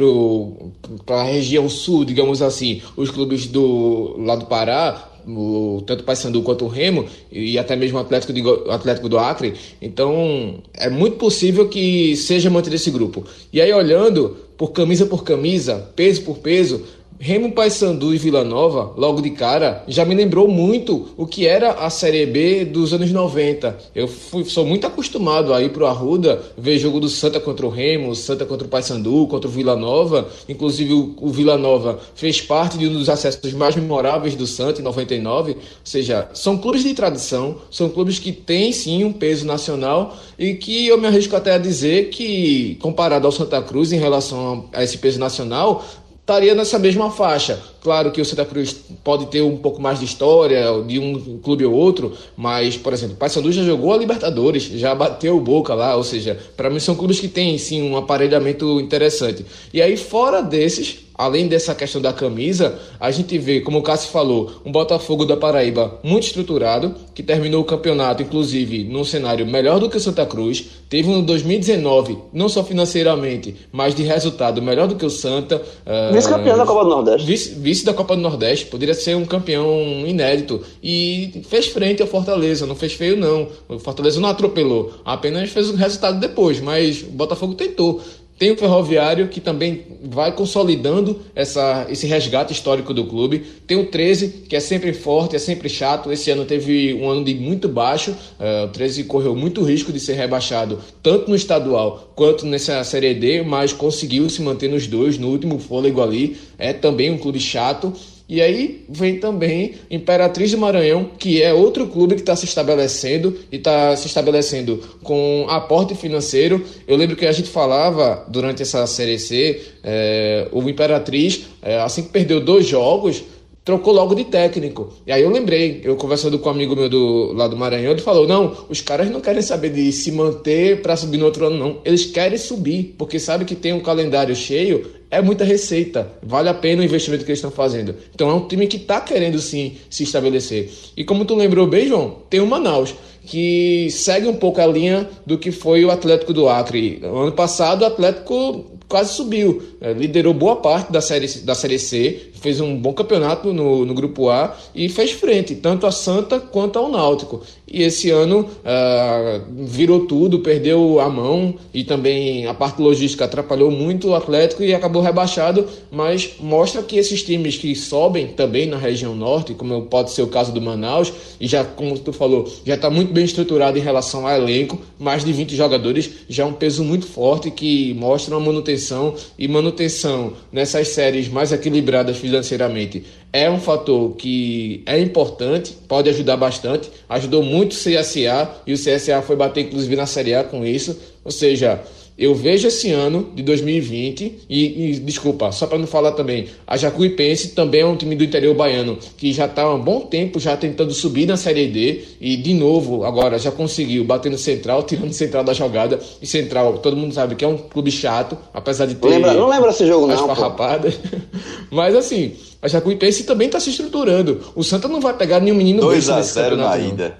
para 1.04 1.20
a 1.20 1.24
região 1.24 1.68
sul, 1.68 2.04
digamos 2.04 2.40
assim, 2.40 2.80
os 2.96 3.10
clubes 3.10 3.46
do 3.46 4.16
lado 4.18 4.38
do 4.40 4.46
Pará, 4.46 5.07
o, 5.28 5.82
tanto 5.86 6.00
o 6.00 6.04
Paysandu 6.04 6.42
quanto 6.42 6.64
o 6.64 6.68
Remo 6.68 7.04
e 7.30 7.58
até 7.58 7.76
mesmo 7.76 7.98
o 7.98 8.00
Atlético, 8.00 8.32
de, 8.32 8.42
o 8.42 8.70
Atlético 8.70 9.08
do 9.08 9.18
Acre. 9.18 9.54
Então 9.80 10.62
é 10.74 10.88
muito 10.88 11.16
possível 11.16 11.68
que 11.68 12.16
seja 12.16 12.50
mantido 12.50 12.76
esse 12.76 12.90
grupo. 12.90 13.24
E 13.52 13.60
aí 13.60 13.72
olhando 13.72 14.36
por 14.56 14.72
camisa 14.72 15.06
por 15.06 15.22
camisa, 15.22 15.88
peso 15.94 16.22
por 16.22 16.38
peso, 16.38 16.82
Remo 17.20 17.50
Paysandu 17.50 18.14
e 18.14 18.18
Vila 18.18 18.44
Nova, 18.44 18.92
logo 18.96 19.20
de 19.20 19.30
cara, 19.30 19.82
já 19.88 20.04
me 20.04 20.14
lembrou 20.14 20.46
muito 20.46 21.08
o 21.16 21.26
que 21.26 21.48
era 21.48 21.72
a 21.72 21.90
Série 21.90 22.24
B 22.24 22.64
dos 22.64 22.94
anos 22.94 23.10
90. 23.10 23.76
Eu 23.92 24.06
fui, 24.06 24.44
sou 24.44 24.64
muito 24.64 24.86
acostumado 24.86 25.52
a 25.52 25.60
ir 25.60 25.70
pro 25.70 25.86
Arruda, 25.86 26.40
ver 26.56 26.78
jogo 26.78 27.00
do 27.00 27.08
Santa 27.08 27.40
contra 27.40 27.66
o 27.66 27.70
Remo, 27.70 28.14
Santa 28.14 28.46
contra 28.46 28.68
o 28.68 28.70
Paysandu, 28.70 29.26
contra 29.26 29.48
o 29.48 29.52
Vila 29.52 29.74
Nova. 29.74 30.28
Inclusive 30.48 30.92
o, 30.92 31.16
o 31.20 31.28
Vila 31.28 31.58
Nova 31.58 31.98
fez 32.14 32.40
parte 32.40 32.78
de 32.78 32.86
um 32.86 32.92
dos 32.92 33.08
acessos 33.08 33.52
mais 33.52 33.74
memoráveis 33.74 34.36
do 34.36 34.46
Santa 34.46 34.80
em 34.80 34.84
99. 34.84 35.52
Ou 35.52 35.58
seja, 35.82 36.28
são 36.32 36.56
clubes 36.56 36.84
de 36.84 36.94
tradição, 36.94 37.56
são 37.68 37.88
clubes 37.88 38.20
que 38.20 38.30
têm 38.30 38.72
sim 38.72 39.02
um 39.02 39.12
peso 39.12 39.44
nacional 39.44 40.16
e 40.38 40.54
que 40.54 40.86
eu 40.86 40.96
me 40.96 41.08
arrisco 41.08 41.34
até 41.34 41.54
a 41.54 41.58
dizer 41.58 42.10
que, 42.10 42.76
comparado 42.80 43.26
ao 43.26 43.32
Santa 43.32 43.60
Cruz 43.60 43.92
em 43.92 43.98
relação 43.98 44.68
a 44.72 44.84
esse 44.84 44.98
peso 44.98 45.18
nacional, 45.18 45.84
estaria 46.28 46.54
nessa 46.54 46.78
mesma 46.78 47.10
faixa. 47.10 47.58
Claro 47.80 48.12
que 48.12 48.20
o 48.20 48.24
Santa 48.24 48.44
Cruz 48.44 48.76
pode 49.02 49.26
ter 49.26 49.40
um 49.40 49.56
pouco 49.56 49.80
mais 49.80 49.98
de 49.98 50.04
história 50.04 50.62
de 50.86 50.98
um 50.98 51.38
clube 51.38 51.64
ou 51.64 51.72
outro, 51.72 52.12
mas, 52.36 52.76
por 52.76 52.92
exemplo, 52.92 53.14
o 53.14 53.16
Paysandu 53.16 53.50
já 53.50 53.62
jogou 53.62 53.94
a 53.94 53.96
Libertadores, 53.96 54.64
já 54.64 54.94
bateu 54.94 55.38
o 55.38 55.40
Boca 55.40 55.74
lá, 55.74 55.96
ou 55.96 56.04
seja, 56.04 56.38
para 56.54 56.68
mim 56.68 56.80
são 56.80 56.94
clubes 56.94 57.18
que 57.18 57.28
têm 57.28 57.56
sim 57.56 57.80
um 57.80 57.96
aparelhamento 57.96 58.78
interessante. 58.78 59.46
E 59.72 59.80
aí 59.80 59.96
fora 59.96 60.42
desses, 60.42 60.98
além 61.18 61.48
dessa 61.48 61.74
questão 61.74 62.00
da 62.00 62.12
camisa, 62.12 62.78
a 63.00 63.10
gente 63.10 63.36
vê, 63.36 63.60
como 63.60 63.78
o 63.78 63.82
Cássio 63.82 64.10
falou, 64.10 64.52
um 64.64 64.70
Botafogo 64.70 65.26
da 65.26 65.36
Paraíba 65.36 65.98
muito 66.04 66.28
estruturado, 66.28 66.94
que 67.12 67.24
terminou 67.24 67.60
o 67.60 67.64
campeonato, 67.64 68.22
inclusive, 68.22 68.84
num 68.84 69.02
cenário 69.02 69.44
melhor 69.44 69.80
do 69.80 69.90
que 69.90 69.96
o 69.96 70.00
Santa 70.00 70.24
Cruz. 70.24 70.64
Teve 70.88 71.10
um 71.10 71.22
2019, 71.22 72.16
não 72.32 72.48
só 72.48 72.62
financeiramente, 72.62 73.56
mas 73.72 73.94
de 73.94 74.04
resultado 74.04 74.62
melhor 74.62 74.86
do 74.86 74.94
que 74.94 75.04
o 75.04 75.10
Santa. 75.10 75.56
Uh, 75.56 76.14
Vice-campeão 76.14 76.56
da 76.56 76.64
Copa 76.64 76.84
do 76.84 76.90
Nordeste. 76.90 77.26
Vice, 77.26 77.54
vice 77.56 77.84
da 77.84 77.92
Copa 77.92 78.14
do 78.14 78.22
Nordeste, 78.22 78.66
poderia 78.66 78.94
ser 78.94 79.16
um 79.16 79.24
campeão 79.24 79.66
inédito. 80.06 80.62
E 80.80 81.42
fez 81.48 81.66
frente 81.66 82.00
ao 82.00 82.06
Fortaleza, 82.06 82.64
não 82.64 82.76
fez 82.76 82.92
feio, 82.92 83.16
não. 83.16 83.48
O 83.68 83.78
Fortaleza 83.80 84.20
não 84.20 84.28
atropelou, 84.28 84.94
apenas 85.04 85.50
fez 85.50 85.68
o 85.68 85.74
resultado 85.74 86.20
depois, 86.20 86.60
mas 86.60 87.02
o 87.02 87.06
Botafogo 87.06 87.54
tentou. 87.54 88.00
Tem 88.38 88.52
o 88.52 88.56
Ferroviário, 88.56 89.28
que 89.28 89.40
também 89.40 89.84
vai 90.04 90.30
consolidando 90.30 91.20
essa, 91.34 91.86
esse 91.90 92.06
resgate 92.06 92.52
histórico 92.52 92.94
do 92.94 93.04
clube. 93.04 93.44
Tem 93.66 93.76
o 93.76 93.86
13, 93.86 94.44
que 94.48 94.54
é 94.54 94.60
sempre 94.60 94.92
forte, 94.92 95.34
é 95.34 95.38
sempre 95.40 95.68
chato. 95.68 96.12
Esse 96.12 96.30
ano 96.30 96.44
teve 96.44 96.94
um 96.94 97.10
ano 97.10 97.24
de 97.24 97.34
muito 97.34 97.68
baixo. 97.68 98.12
Uh, 98.38 98.66
o 98.66 98.68
13 98.68 99.04
correu 99.04 99.34
muito 99.34 99.62
risco 99.64 99.92
de 99.92 99.98
ser 99.98 100.14
rebaixado, 100.14 100.78
tanto 101.02 101.28
no 101.28 101.34
estadual 101.34 102.12
quanto 102.14 102.46
nessa 102.46 102.82
Série 102.84 103.12
D, 103.14 103.42
mas 103.42 103.72
conseguiu 103.72 104.30
se 104.30 104.40
manter 104.40 104.68
nos 104.70 104.86
dois, 104.86 105.18
no 105.18 105.28
último 105.28 105.58
fôlego 105.58 106.00
ali. 106.00 106.36
É 106.56 106.72
também 106.72 107.10
um 107.10 107.18
clube 107.18 107.40
chato. 107.40 107.92
E 108.28 108.42
aí 108.42 108.84
vem 108.90 109.18
também 109.18 109.76
Imperatriz 109.90 110.50
do 110.50 110.58
Maranhão, 110.58 111.12
que 111.18 111.42
é 111.42 111.54
outro 111.54 111.86
clube 111.86 112.14
que 112.14 112.20
está 112.20 112.36
se 112.36 112.44
estabelecendo 112.44 113.34
e 113.50 113.56
está 113.56 113.96
se 113.96 114.06
estabelecendo 114.06 114.82
com 115.02 115.46
aporte 115.48 115.94
financeiro. 115.94 116.62
Eu 116.86 116.96
lembro 116.96 117.16
que 117.16 117.24
a 117.24 117.32
gente 117.32 117.48
falava 117.48 118.26
durante 118.28 118.60
essa 118.60 118.86
Série 118.86 119.18
C, 119.18 119.62
é, 119.82 120.46
o 120.52 120.60
Imperatriz, 120.68 121.46
é, 121.62 121.78
assim 121.78 122.02
que 122.02 122.10
perdeu 122.10 122.38
dois 122.38 122.66
jogos, 122.66 123.24
trocou 123.68 123.92
logo 123.92 124.14
de 124.14 124.24
técnico. 124.24 124.94
E 125.06 125.12
aí 125.12 125.22
eu 125.22 125.30
lembrei, 125.30 125.82
eu 125.84 125.94
conversando 125.96 126.38
com 126.38 126.48
um 126.48 126.52
amigo 126.52 126.74
meu 126.74 126.88
do, 126.88 127.34
lá 127.34 127.46
do 127.46 127.54
Maranhão, 127.54 127.92
ele 127.92 128.00
falou: 128.00 128.26
não, 128.26 128.56
os 128.70 128.80
caras 128.80 129.10
não 129.10 129.20
querem 129.20 129.42
saber 129.42 129.68
de 129.68 129.92
se 129.92 130.10
manter 130.10 130.80
para 130.80 130.96
subir 130.96 131.18
no 131.18 131.26
outro 131.26 131.46
ano, 131.46 131.58
não. 131.58 131.80
Eles 131.84 132.06
querem 132.06 132.38
subir, 132.38 132.94
porque 132.96 133.18
sabe 133.18 133.44
que 133.44 133.54
tem 133.54 133.74
um 133.74 133.80
calendário 133.80 134.34
cheio, 134.34 134.86
é 135.10 135.20
muita 135.22 135.44
receita. 135.44 136.10
Vale 136.22 136.48
a 136.48 136.54
pena 136.54 136.82
o 136.82 136.84
investimento 136.84 137.24
que 137.24 137.30
eles 137.30 137.38
estão 137.38 137.50
fazendo. 137.50 137.94
Então 138.14 138.28
é 138.30 138.34
um 138.34 138.46
time 138.46 138.66
que 138.66 138.76
está 138.76 139.00
querendo 139.00 139.38
sim 139.38 139.76
se 139.88 140.02
estabelecer. 140.02 140.70
E 140.96 141.04
como 141.04 141.24
tu 141.24 141.34
lembrou 141.34 141.66
bem, 141.66 141.88
João, 141.88 142.18
tem 142.28 142.40
o 142.40 142.46
Manaus 142.46 142.94
que 143.24 143.90
segue 143.90 144.26
um 144.26 144.36
pouco 144.36 144.60
a 144.60 144.66
linha 144.66 145.08
do 145.26 145.36
que 145.36 145.52
foi 145.52 145.84
o 145.84 145.90
Atlético 145.90 146.32
do 146.32 146.48
Acre. 146.48 147.00
Ano 147.02 147.32
passado, 147.32 147.82
o 147.82 147.86
Atlético 147.86 148.64
quase 148.88 149.12
subiu, 149.12 149.62
é, 149.80 149.92
liderou 149.92 150.32
boa 150.32 150.56
parte 150.56 150.90
da 150.90 151.00
série, 151.00 151.28
da 151.40 151.54
série 151.54 151.78
C, 151.78 152.30
fez 152.40 152.60
um 152.60 152.76
bom 152.76 152.92
campeonato 152.92 153.52
no, 153.52 153.84
no 153.84 153.94
grupo 153.94 154.30
A 154.30 154.56
e 154.74 154.88
fez 154.88 155.12
frente, 155.12 155.54
tanto 155.54 155.86
a 155.86 155.92
Santa 155.92 156.40
quanto 156.40 156.78
ao 156.78 156.90
Náutico. 156.90 157.42
E 157.70 157.82
esse 157.82 158.10
ano 158.10 158.40
uh, 158.40 159.44
virou 159.66 160.06
tudo, 160.06 160.38
perdeu 160.38 161.00
a 161.00 161.10
mão 161.10 161.54
e 161.74 161.84
também 161.84 162.46
a 162.46 162.54
parte 162.54 162.80
logística 162.80 163.26
atrapalhou 163.26 163.70
muito 163.70 164.08
o 164.08 164.14
Atlético 164.14 164.62
e 164.62 164.74
acabou 164.74 165.02
rebaixado, 165.02 165.66
mas 165.90 166.36
mostra 166.40 166.82
que 166.82 166.96
esses 166.96 167.22
times 167.22 167.58
que 167.58 167.74
sobem 167.74 168.28
também 168.28 168.66
na 168.66 168.78
região 168.78 169.14
norte, 169.14 169.52
como 169.52 169.82
pode 169.82 170.12
ser 170.12 170.22
o 170.22 170.28
caso 170.28 170.50
do 170.50 170.62
Manaus, 170.62 171.12
e 171.38 171.46
já, 171.46 171.62
como 171.62 171.98
tu 171.98 172.12
falou, 172.12 172.50
já 172.64 172.74
está 172.74 172.88
muito 172.88 173.12
bem 173.12 173.24
estruturado 173.24 173.76
em 173.76 173.82
relação 173.82 174.26
ao 174.26 174.34
elenco, 174.34 174.80
mais 174.98 175.22
de 175.22 175.32
20 175.32 175.54
jogadores, 175.54 176.10
já 176.26 176.44
é 176.44 176.46
um 176.46 176.54
peso 176.54 176.82
muito 176.82 177.06
forte 177.06 177.50
que 177.50 177.92
mostra 177.94 178.34
uma 178.34 178.46
manutenção 178.46 178.77
manutenção, 178.78 179.14
e 179.38 179.48
manutenção 179.48 180.32
nessas 180.52 180.88
séries 180.88 181.28
mais 181.28 181.52
equilibradas 181.52 182.16
financeiramente 182.16 183.04
é 183.32 183.50
um 183.50 183.60
fator 183.60 184.14
que 184.16 184.82
é 184.86 184.98
importante, 184.98 185.76
pode 185.86 186.08
ajudar 186.08 186.36
bastante. 186.36 186.90
Ajudou 187.08 187.42
muito 187.42 187.72
o 187.72 187.76
CSA 187.76 188.50
e 188.66 188.72
o 188.72 188.76
CSA 188.76 189.20
foi 189.20 189.36
bater 189.36 189.66
inclusive 189.66 189.94
na 189.96 190.06
Série 190.06 190.34
A 190.34 190.44
com 190.44 190.64
isso. 190.64 190.98
Ou 191.24 191.30
seja, 191.30 191.82
eu 192.18 192.34
vejo 192.34 192.66
esse 192.66 192.90
ano 192.90 193.30
de 193.32 193.44
2020 193.44 194.46
e, 194.50 194.90
e 194.90 194.98
desculpa, 194.98 195.52
só 195.52 195.68
para 195.68 195.78
não 195.78 195.86
falar 195.86 196.12
também, 196.12 196.48
a 196.66 196.76
Jacuipense 196.76 197.50
também 197.50 197.82
é 197.82 197.86
um 197.86 197.94
time 197.94 198.16
do 198.16 198.24
interior 198.24 198.56
baiano 198.56 198.98
que 199.16 199.32
já 199.32 199.46
está 199.46 199.62
há 199.62 199.74
um 199.74 199.80
bom 199.80 200.00
tempo 200.00 200.40
já 200.40 200.56
tentando 200.56 200.92
subir 200.92 201.26
na 201.26 201.36
Série 201.36 201.68
D 201.68 202.04
e 202.20 202.36
de 202.36 202.54
novo 202.54 203.04
agora 203.04 203.38
já 203.38 203.52
conseguiu 203.52 204.04
bater 204.04 204.32
no 204.32 204.38
Central, 204.38 204.82
tirando 204.88 205.12
Central 205.12 205.44
da 205.44 205.52
jogada 205.52 206.00
e 206.20 206.26
Central, 206.26 206.78
todo 206.78 206.96
mundo 206.96 207.14
sabe 207.14 207.36
que 207.36 207.44
é 207.44 207.48
um 207.48 207.56
clube 207.56 207.92
chato, 207.92 208.36
apesar 208.52 208.86
de 208.86 208.96
ter 208.96 209.08
lembra, 209.08 209.34
não 209.34 209.48
lembra 209.48 209.70
esse 209.70 209.86
jogo 209.86 210.10
as 210.10 210.20
não, 210.20 210.26
farrapadas. 210.26 210.98
Mas 211.70 211.94
assim, 211.94 212.34
a 212.60 212.66
Jacuipense 212.66 213.22
também 213.22 213.46
está 213.46 213.60
se 213.60 213.70
estruturando. 213.70 214.40
O 214.56 214.64
Santa 214.64 214.88
não 214.88 215.00
vai 215.00 215.14
pegar 215.14 215.38
nenhum 215.38 215.56
menino 215.56 215.82
2 215.82 216.08
a 216.10 216.20
0 216.20 216.56
na 216.56 216.76
ida. 216.78 217.18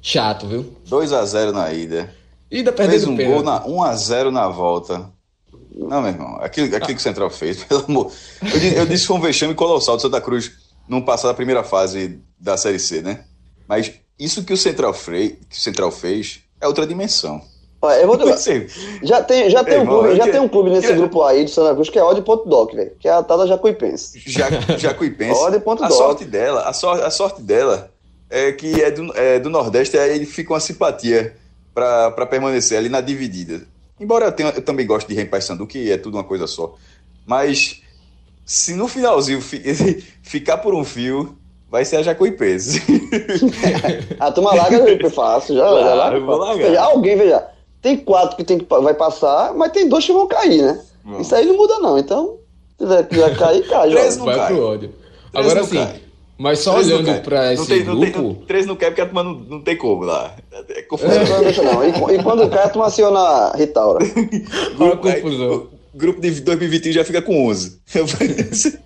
Chato, 0.00 0.46
viu? 0.46 0.64
2 0.88 1.12
a 1.12 1.24
0 1.26 1.52
na 1.52 1.70
ida. 1.74 2.19
E 2.50 2.58
ainda 2.58 2.72
Fez 2.72 2.88
perdendo 2.88 3.10
um 3.12 3.16
pênalti. 3.16 3.34
gol 3.34 3.42
na 3.44 3.60
1x0 3.94 4.30
na 4.30 4.48
volta. 4.48 5.10
Não, 5.72 6.02
meu 6.02 6.10
irmão, 6.10 6.36
aquilo, 6.40 6.66
aquilo 6.68 6.86
que 6.94 6.94
o 6.94 7.00
Central 7.00 7.30
fez, 7.30 7.62
pelo 7.64 7.84
amor. 7.84 8.12
Eu, 8.42 8.58
disse- 8.58 8.76
eu 8.76 8.86
disse 8.86 9.02
que 9.02 9.06
foi 9.08 9.16
um 9.16 9.20
vexame 9.20 9.54
colossal 9.54 9.96
do 9.96 10.02
Santa 10.02 10.20
Cruz 10.20 10.52
não 10.88 11.00
passar 11.00 11.28
da 11.28 11.34
primeira 11.34 11.62
fase 11.62 12.20
da 12.38 12.56
Série 12.56 12.78
C, 12.78 13.00
né? 13.02 13.24
Mas 13.68 13.92
isso 14.18 14.44
que 14.44 14.52
o 14.52 14.56
Central, 14.56 14.92
Frei, 14.92 15.38
que 15.48 15.56
o 15.56 15.60
Central 15.60 15.90
fez 15.92 16.40
é 16.60 16.66
outra 16.66 16.86
dimensão. 16.86 17.40
Olha, 17.82 18.00
eu 18.00 18.06
vou 18.08 18.18
Não 18.18 18.36
te- 18.36 18.66
já 19.02 19.22
tem, 19.22 19.48
já 19.48 19.64
tem, 19.64 19.78
um, 19.78 19.80
irmão, 19.82 20.00
clube, 20.00 20.16
já 20.16 20.24
que- 20.24 20.32
tem 20.32 20.40
um 20.40 20.48
clube 20.48 20.68
nesse 20.70 20.88
que- 20.88 20.92
grupo 20.94 21.22
aí 21.22 21.44
do 21.44 21.50
Santa 21.50 21.72
Cruz 21.74 21.88
que 21.88 21.98
é 21.98 22.02
Odd.doc, 22.04 22.74
velho. 22.74 22.92
Que 22.98 23.08
é 23.08 23.12
a 23.12 23.22
tal 23.22 23.38
da 23.38 23.46
Jacuipense. 23.46 24.20
Já, 24.26 24.48
Jacuipense. 24.76 25.60
Ponto 25.60 25.82
a 25.84 25.88
sorte 25.90 26.24
dela, 26.26 26.68
a, 26.68 26.72
sor- 26.74 27.00
a 27.02 27.10
sorte 27.10 27.40
dela 27.40 27.90
é 28.28 28.52
que 28.52 28.82
é 28.82 28.90
do, 28.90 29.16
é 29.16 29.38
do 29.38 29.48
Nordeste, 29.48 29.96
aí 29.96 30.14
ele 30.14 30.26
fica 30.26 30.52
uma 30.52 30.60
simpatia 30.60 31.34
para 31.74 32.26
permanecer 32.26 32.78
ali 32.78 32.88
na 32.88 33.00
dividida. 33.00 33.62
Embora 33.98 34.26
eu, 34.26 34.32
tenha, 34.32 34.50
eu 34.50 34.62
também 34.62 34.86
goste 34.86 35.08
de 35.08 35.14
Rem 35.14 35.28
Sandu, 35.40 35.66
que 35.66 35.90
é 35.90 35.98
tudo 35.98 36.16
uma 36.16 36.24
coisa 36.24 36.46
só. 36.46 36.74
Mas 37.26 37.82
se 38.46 38.74
no 38.74 38.88
finalzinho 38.88 39.40
fi- 39.40 39.62
ficar 40.22 40.58
por 40.58 40.74
um 40.74 40.84
fio, 40.84 41.36
vai 41.70 41.84
ser 41.84 41.96
a 41.96 42.02
Jacuipense. 42.02 42.82
A 44.18 44.32
turma 44.32 44.54
larga 44.54 44.76
é 44.90 45.10
fácil, 45.10 45.54
já, 45.56 45.62
Claro, 45.62 45.80
já 45.84 45.94
larga. 45.94 46.16
eu 46.18 46.26
vou 46.26 46.36
largar. 46.36 46.66
Veja, 46.68 46.80
alguém, 46.82 47.16
veja, 47.16 47.46
tem 47.82 47.96
quatro 47.98 48.36
que, 48.36 48.44
tem 48.44 48.58
que 48.58 48.66
vai 48.68 48.94
passar, 48.94 49.54
mas 49.54 49.70
tem 49.72 49.88
dois 49.88 50.04
que 50.04 50.12
vão 50.12 50.26
cair, 50.26 50.62
né? 50.62 50.80
Vão. 51.04 51.20
Isso 51.20 51.34
aí 51.34 51.46
não 51.46 51.56
muda, 51.56 51.78
não. 51.78 51.98
Então, 51.98 52.38
se 52.78 52.84
tiver 52.86 53.06
que 53.08 53.16
já 53.16 53.34
cair, 53.36 53.68
cai. 53.68 53.90
Três 53.90 54.14
já. 54.14 54.18
não 54.18 54.24
Vai 54.26 54.36
cai. 54.36 54.46
pro 54.54 54.64
ódio. 54.66 54.94
Três 55.32 55.46
Agora 55.46 55.64
sim, 55.66 55.76
cai. 55.76 56.00
Mas 56.42 56.60
só 56.60 56.72
Três 56.72 56.86
olhando 56.90 57.20
para 57.22 57.44
Não 57.44 57.52
esse 57.52 57.66
tem- 57.66 57.84
não 57.84 58.00
tem- 58.00 58.10
grupo. 58.12 58.28
não- 58.28 58.34
três 58.46 58.64
não 58.66 58.74
cai 58.76 58.88
porque 58.90 59.02
a 59.02 59.06
turma 59.06 59.22
não, 59.22 59.34
não 59.34 59.60
tem 59.60 59.76
como 59.76 60.04
lá. 60.04 60.34
É 60.70 60.82
confusão. 60.82 61.22
Não, 61.22 61.34
não 61.36 61.44
deixa 61.44 61.62
não. 61.62 61.84
E, 61.84 61.88
e 62.18 62.22
quando 62.22 62.48
cai, 62.48 62.64
a 62.64 62.68
turma 62.70 62.86
aciona 62.86 63.18
a 63.20 63.56
Ritaura. 63.56 64.04
Olha 64.08 64.12
a 64.72 64.74
Grupo, 64.94 65.08
aí, 65.08 65.20
confusão. 65.20 65.66
o 65.94 65.98
grupo 65.98 66.20
de 66.20 66.30
2021 66.40 66.92
já 66.92 67.04
fica 67.04 67.20
com 67.20 67.46
11. 67.46 67.78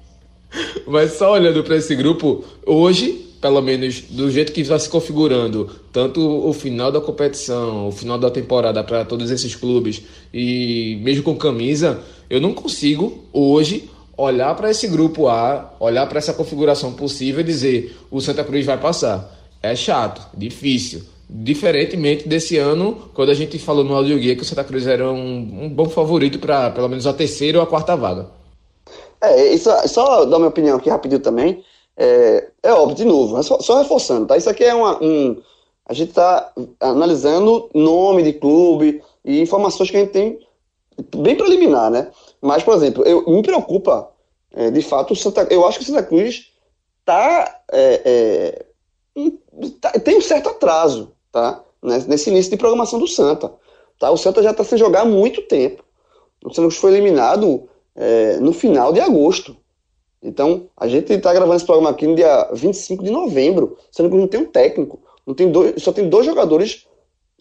Mas 0.86 1.12
só 1.12 1.32
olhando 1.32 1.62
para 1.64 1.76
esse 1.76 1.94
grupo, 1.94 2.44
hoje, 2.66 3.24
pelo 3.40 3.60
menos 3.60 4.00
do 4.02 4.30
jeito 4.30 4.52
que 4.52 4.60
está 4.60 4.78
se 4.78 4.88
configurando, 4.88 5.70
tanto 5.92 6.20
o 6.20 6.52
final 6.52 6.92
da 6.92 7.00
competição, 7.00 7.88
o 7.88 7.92
final 7.92 8.18
da 8.18 8.30
temporada 8.30 8.82
para 8.84 9.04
todos 9.04 9.30
esses 9.30 9.54
clubes, 9.54 10.02
e 10.32 10.98
mesmo 11.02 11.22
com 11.22 11.36
camisa, 11.36 12.00
eu 12.30 12.40
não 12.40 12.52
consigo 12.54 13.24
hoje 13.32 13.88
olhar 14.16 14.54
para 14.54 14.70
esse 14.70 14.86
grupo 14.86 15.28
A, 15.28 15.72
olhar 15.80 16.06
para 16.06 16.18
essa 16.18 16.32
configuração 16.32 16.92
possível 16.92 17.40
e 17.40 17.44
dizer 17.44 17.96
o 18.10 18.20
Santa 18.20 18.44
Cruz 18.44 18.64
vai 18.64 18.78
passar. 18.78 19.30
É 19.62 19.74
chato, 19.74 20.22
difícil. 20.36 21.02
Diferentemente 21.28 22.28
desse 22.28 22.58
ano, 22.58 23.10
quando 23.14 23.30
a 23.30 23.34
gente 23.34 23.58
falou 23.58 23.82
no 23.82 23.94
áudio 23.94 24.18
guia 24.18 24.36
que 24.36 24.42
o 24.42 24.44
Santa 24.44 24.62
Cruz 24.62 24.86
era 24.86 25.10
um, 25.10 25.64
um 25.64 25.68
bom 25.68 25.88
favorito 25.88 26.38
para 26.38 26.70
pelo 26.70 26.88
menos 26.88 27.06
a 27.06 27.12
terceira 27.12 27.58
ou 27.58 27.64
a 27.64 27.66
quarta 27.66 27.96
vaga. 27.96 28.28
É, 29.20 29.54
isso, 29.54 29.70
só 29.88 30.24
dar 30.26 30.38
minha 30.38 30.48
opinião 30.48 30.76
aqui 30.76 30.90
rapidinho 30.90 31.20
também. 31.20 31.64
É, 31.96 32.48
é 32.62 32.72
óbvio, 32.72 32.96
de 32.96 33.04
novo, 33.04 33.38
é 33.38 33.42
só, 33.42 33.58
só 33.60 33.78
reforçando, 33.78 34.26
tá? 34.26 34.36
Isso 34.36 34.50
aqui 34.50 34.64
é 34.64 34.74
uma, 34.74 35.02
um. 35.02 35.40
A 35.86 35.94
gente 35.94 36.10
está 36.10 36.52
analisando 36.80 37.68
nome 37.74 38.22
de 38.22 38.32
clube 38.32 39.02
e 39.24 39.40
informações 39.40 39.90
que 39.90 39.96
a 39.96 40.00
gente 40.00 40.12
tem 40.12 40.38
bem 41.16 41.36
preliminar, 41.36 41.90
né? 41.90 42.08
Mas, 42.44 42.62
por 42.62 42.74
exemplo, 42.74 43.02
eu, 43.04 43.24
me 43.26 43.42
preocupa, 43.42 44.10
é, 44.52 44.70
de 44.70 44.82
fato, 44.82 45.14
o 45.14 45.16
Santa, 45.16 45.46
eu 45.50 45.66
acho 45.66 45.78
que 45.78 45.84
o 45.84 45.86
Santa 45.86 46.02
Cruz 46.02 46.52
tá, 47.02 47.62
é, 47.72 48.66
é, 49.16 49.22
tá- 49.80 49.92
tem 49.92 50.18
um 50.18 50.20
certo 50.20 50.50
atraso, 50.50 51.12
tá? 51.32 51.64
Nesse, 51.82 52.06
nesse 52.06 52.30
início 52.30 52.50
de 52.50 52.58
programação 52.58 52.98
do 52.98 53.08
Santa. 53.08 53.50
Tá? 53.98 54.10
O 54.10 54.18
Santa 54.18 54.42
já 54.42 54.50
está 54.50 54.62
sem 54.62 54.76
jogar 54.76 55.00
há 55.00 55.04
muito 55.06 55.40
tempo. 55.42 55.82
O 56.44 56.50
Santa 56.50 56.68
Cruz 56.68 56.76
foi 56.76 56.92
eliminado 56.92 57.66
é, 57.96 58.36
no 58.36 58.52
final 58.52 58.92
de 58.92 59.00
agosto. 59.00 59.56
Então, 60.22 60.68
a 60.76 60.86
gente 60.86 61.14
está 61.14 61.32
gravando 61.32 61.56
esse 61.56 61.64
programa 61.64 61.90
aqui 61.90 62.06
no 62.06 62.14
dia 62.14 62.50
25 62.52 63.04
de 63.04 63.10
novembro, 63.10 63.78
sendo 63.90 64.10
que 64.10 64.16
não 64.16 64.28
tem 64.28 64.40
um 64.40 64.46
técnico, 64.46 65.00
não 65.26 65.34
tem 65.34 65.50
dois, 65.50 65.82
só 65.82 65.92
tem 65.92 66.10
dois 66.10 66.26
jogadores 66.26 66.86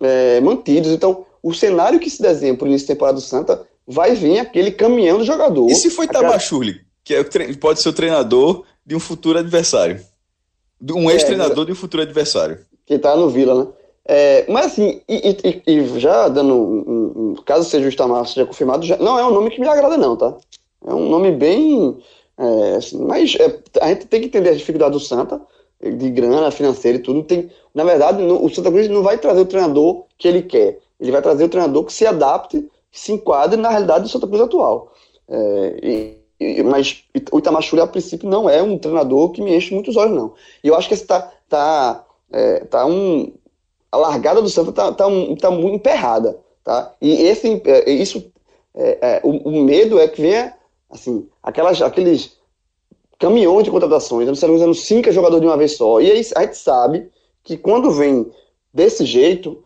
é, 0.02 0.40
mantidos. 0.40 0.92
Então, 0.92 1.26
o 1.42 1.54
cenário 1.54 2.00
que 2.00 2.10
se 2.10 2.22
desenha 2.22 2.56
para 2.56 2.64
o 2.64 2.68
início 2.70 2.88
da 2.88 2.94
temporada 2.94 3.16
do 3.16 3.22
Santa 3.22 3.68
vai 3.88 4.16
vir 4.16 4.40
aquele 4.40 4.72
caminhão 4.72 5.18
do 5.18 5.24
jogador. 5.26 5.70
E 5.70 5.76
se 5.76 5.90
foi 5.90 6.08
Tabachuli, 6.08 6.82
que 7.04 7.14
é 7.14 7.24
tre- 7.24 7.56
pode 7.58 7.82
ser 7.82 7.90
o 7.90 7.94
treinador 7.94 8.64
de 8.86 8.96
um 8.96 9.00
futuro 9.00 9.38
adversário? 9.40 10.00
De 10.80 10.94
Um 10.94 11.10
ex-treinador 11.10 11.66
de 11.66 11.72
um 11.72 11.76
futuro 11.76 12.04
adversário. 12.04 12.60
que 12.86 13.00
tá 13.00 13.16
no 13.16 13.30
Vila, 13.30 13.64
né? 13.64 13.72
É, 14.06 14.46
mas 14.52 14.66
assim, 14.66 15.02
e, 15.08 15.38
e- 15.44 15.62
e 15.66 16.00
já 16.00 16.28
dando 16.28 16.54
um, 16.54 17.14
um- 17.32 17.36
caso 17.46 17.70
seja 17.70 17.88
o 17.88 17.90
Itamar 17.90 18.28
seja 18.28 18.46
confirmado, 18.46 18.86
já- 18.86 18.98
não 18.98 19.18
é 19.18 19.26
um 19.26 19.32
nome 19.32 19.50
que 19.50 19.62
me 19.62 19.68
agrada 19.68 19.96
não, 19.96 20.18
tá? 20.18 20.36
É 20.86 20.94
um 20.94 21.08
nome 21.10 21.32
bem, 21.32 21.98
é, 22.38 22.76
assim, 22.76 22.98
mas 23.06 23.34
é, 23.40 23.60
a 23.82 23.88
gente 23.88 24.06
tem 24.08 24.20
que 24.20 24.28
entender 24.28 24.50
a 24.50 24.56
dificuldade 24.56 24.92
do 24.92 25.00
Santa, 25.00 25.40
de 25.82 26.10
grana, 26.10 26.52
financeira 26.52 26.98
e 26.98 27.02
tudo, 27.02 27.24
tem, 27.24 27.50
na 27.74 27.86
verdade, 27.86 28.22
no- 28.22 28.44
o 28.44 28.50
Santa 28.54 28.70
Cruz 28.70 28.90
não 28.90 29.02
vai 29.04 29.18
trazer 29.18 29.40
o 29.40 29.46
treinador 29.46 30.04
que 30.18 30.28
ele 30.28 30.42
quer, 30.42 30.80
ele 31.00 31.12
vai 31.12 31.22
trazer 31.22 31.46
o 31.46 31.50
treinador 31.50 31.86
que 31.86 31.94
se 31.94 32.06
adapte, 32.06 32.66
se 32.94 33.12
enquadre 33.12 33.60
na 33.60 33.70
realidade 33.70 34.04
do 34.04 34.10
Santa 34.10 34.28
Cruz 34.28 34.42
atual. 34.42 34.94
É, 35.28 35.80
e- 35.84 36.18
e- 36.40 36.64
mas 36.64 37.04
o 37.32 37.40
Itamar 37.40 37.62
Schulli, 37.64 37.82
a 37.82 37.88
princípio, 37.88 38.30
não 38.30 38.50
é 38.50 38.62
um 38.62 38.78
treinador 38.78 39.32
que 39.32 39.42
me 39.42 39.56
enche 39.56 39.74
muitos 39.74 39.98
olhos, 39.98 40.16
não. 40.16 40.34
E 40.64 40.68
eu 40.68 40.76
acho 40.76 40.88
que 40.88 40.94
esse 40.94 41.06
tá, 41.06 41.32
tá, 41.50 42.06
é, 42.32 42.60
tá 42.66 42.86
um, 42.86 43.34
a 43.92 43.98
largada 43.98 44.42
do 44.42 44.50
Santa 44.50 44.72
tá, 44.72 44.92
tá, 44.94 45.08
um- 45.08 45.36
tá 45.36 45.50
muito 45.52 45.76
emperrada, 45.76 46.40
tá? 46.64 46.94
E 47.02 47.12
esse, 47.24 47.62
é, 47.66 47.92
isso, 47.92 48.32
é, 48.76 48.98
é, 49.02 49.22
o, 49.24 49.50
o 49.50 49.64
medo 49.64 50.00
é 50.00 50.08
que 50.08 50.22
venha, 50.22 50.54
assim, 50.90 51.28
aquelas, 51.42 51.82
aqueles 51.82 52.38
caminhões 53.20 53.64
de 53.64 53.72
contratações, 53.72 54.28
você 54.28 54.34
está 54.46 54.48
usando 54.48 54.74
cinco 54.76 55.12
jogadores 55.12 55.42
de 55.42 55.48
uma 55.48 55.58
vez 55.58 55.78
só, 55.78 56.00
e 56.02 56.12
aí 56.12 56.26
a 56.36 56.42
gente 56.42 56.58
sabe 56.58 57.10
que 57.44 57.58
quando 57.58 57.92
vem 57.92 58.30
desse 58.74 59.06
jeito, 59.06 59.64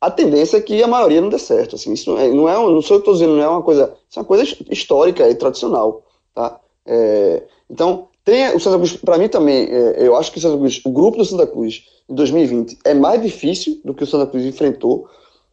a 0.00 0.10
tendência 0.10 0.56
é 0.56 0.60
que 0.60 0.82
a 0.82 0.86
maioria 0.88 1.20
não 1.20 1.28
dê 1.28 1.38
certo, 1.38 1.76
assim, 1.76 1.92
isso 1.92 2.10
não 2.10 2.18
é, 2.18 2.28
não 2.28 2.48
é 2.48 2.54
sou 2.82 2.96
eu 2.96 3.00
que 3.02 3.10
estou 3.10 3.14
dizendo, 3.14 3.34
não 3.36 3.42
é 3.42 3.48
uma 3.48 3.62
coisa, 3.62 3.94
isso 4.08 4.18
é 4.18 4.22
uma 4.22 4.26
coisa 4.28 4.44
histórica 4.70 5.28
e 5.28 5.34
tradicional, 5.34 6.02
tá? 6.34 6.58
É, 6.86 7.42
então, 7.68 8.08
tem 8.24 8.54
o 8.54 8.60
Santa 8.60 8.78
Cruz, 8.78 8.96
para 8.96 9.18
mim 9.18 9.28
também, 9.28 9.68
é, 9.70 10.06
eu 10.06 10.16
acho 10.16 10.32
que 10.32 10.38
o 10.38 10.40
Santa 10.40 10.56
Cruz, 10.58 10.80
o 10.84 10.90
grupo 10.90 11.18
do 11.18 11.24
Santa 11.24 11.46
Cruz 11.46 11.84
em 12.08 12.14
2020 12.14 12.78
é 12.84 12.94
mais 12.94 13.20
difícil 13.22 13.80
do 13.84 13.92
que 13.94 14.04
o 14.04 14.06
Santa 14.06 14.26
Cruz 14.26 14.44
enfrentou, 14.44 15.08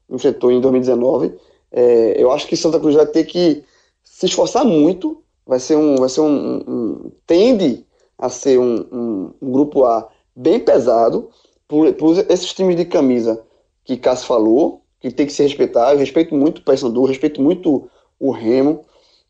enfrentou 0.09 0.51
em 0.51 0.59
2019. 0.61 1.33
É, 1.71 2.15
eu 2.21 2.31
acho 2.31 2.47
que 2.47 2.53
o 2.53 2.57
Santa 2.57 2.79
Cruz 2.79 2.95
vai 2.95 3.05
ter 3.05 3.25
que 3.25 3.63
se 4.03 4.25
esforçar 4.25 4.63
muito, 4.65 5.21
vai 5.45 5.59
ser 5.59 5.75
um, 5.75 5.95
vai 5.97 6.09
ser 6.09 6.21
um, 6.21 6.57
um- 6.67 7.11
tende 7.25 7.85
a 8.17 8.29
ser 8.29 8.57
um, 8.59 8.85
um- 8.91 9.33
um 9.41 9.51
grupo 9.51 9.83
A 9.85 10.07
bem 10.35 10.59
pesado 10.59 11.29
por, 11.67 11.91
por 11.93 12.17
esses 12.29 12.53
times 12.53 12.75
de 12.75 12.85
camisa 12.85 13.43
que 13.87 13.95
Cássio 13.95 14.27
falou, 14.27 14.81
que 14.99 15.09
tem 15.09 15.25
que 15.25 15.31
se 15.31 15.41
respeitar. 15.41 15.93
Eu 15.93 15.97
respeito 15.97 16.35
muito 16.35 16.57
o 16.57 16.61
Paysandu, 16.61 17.05
respeito 17.05 17.41
muito 17.41 17.89
o 18.19 18.31
Remo, 18.31 18.83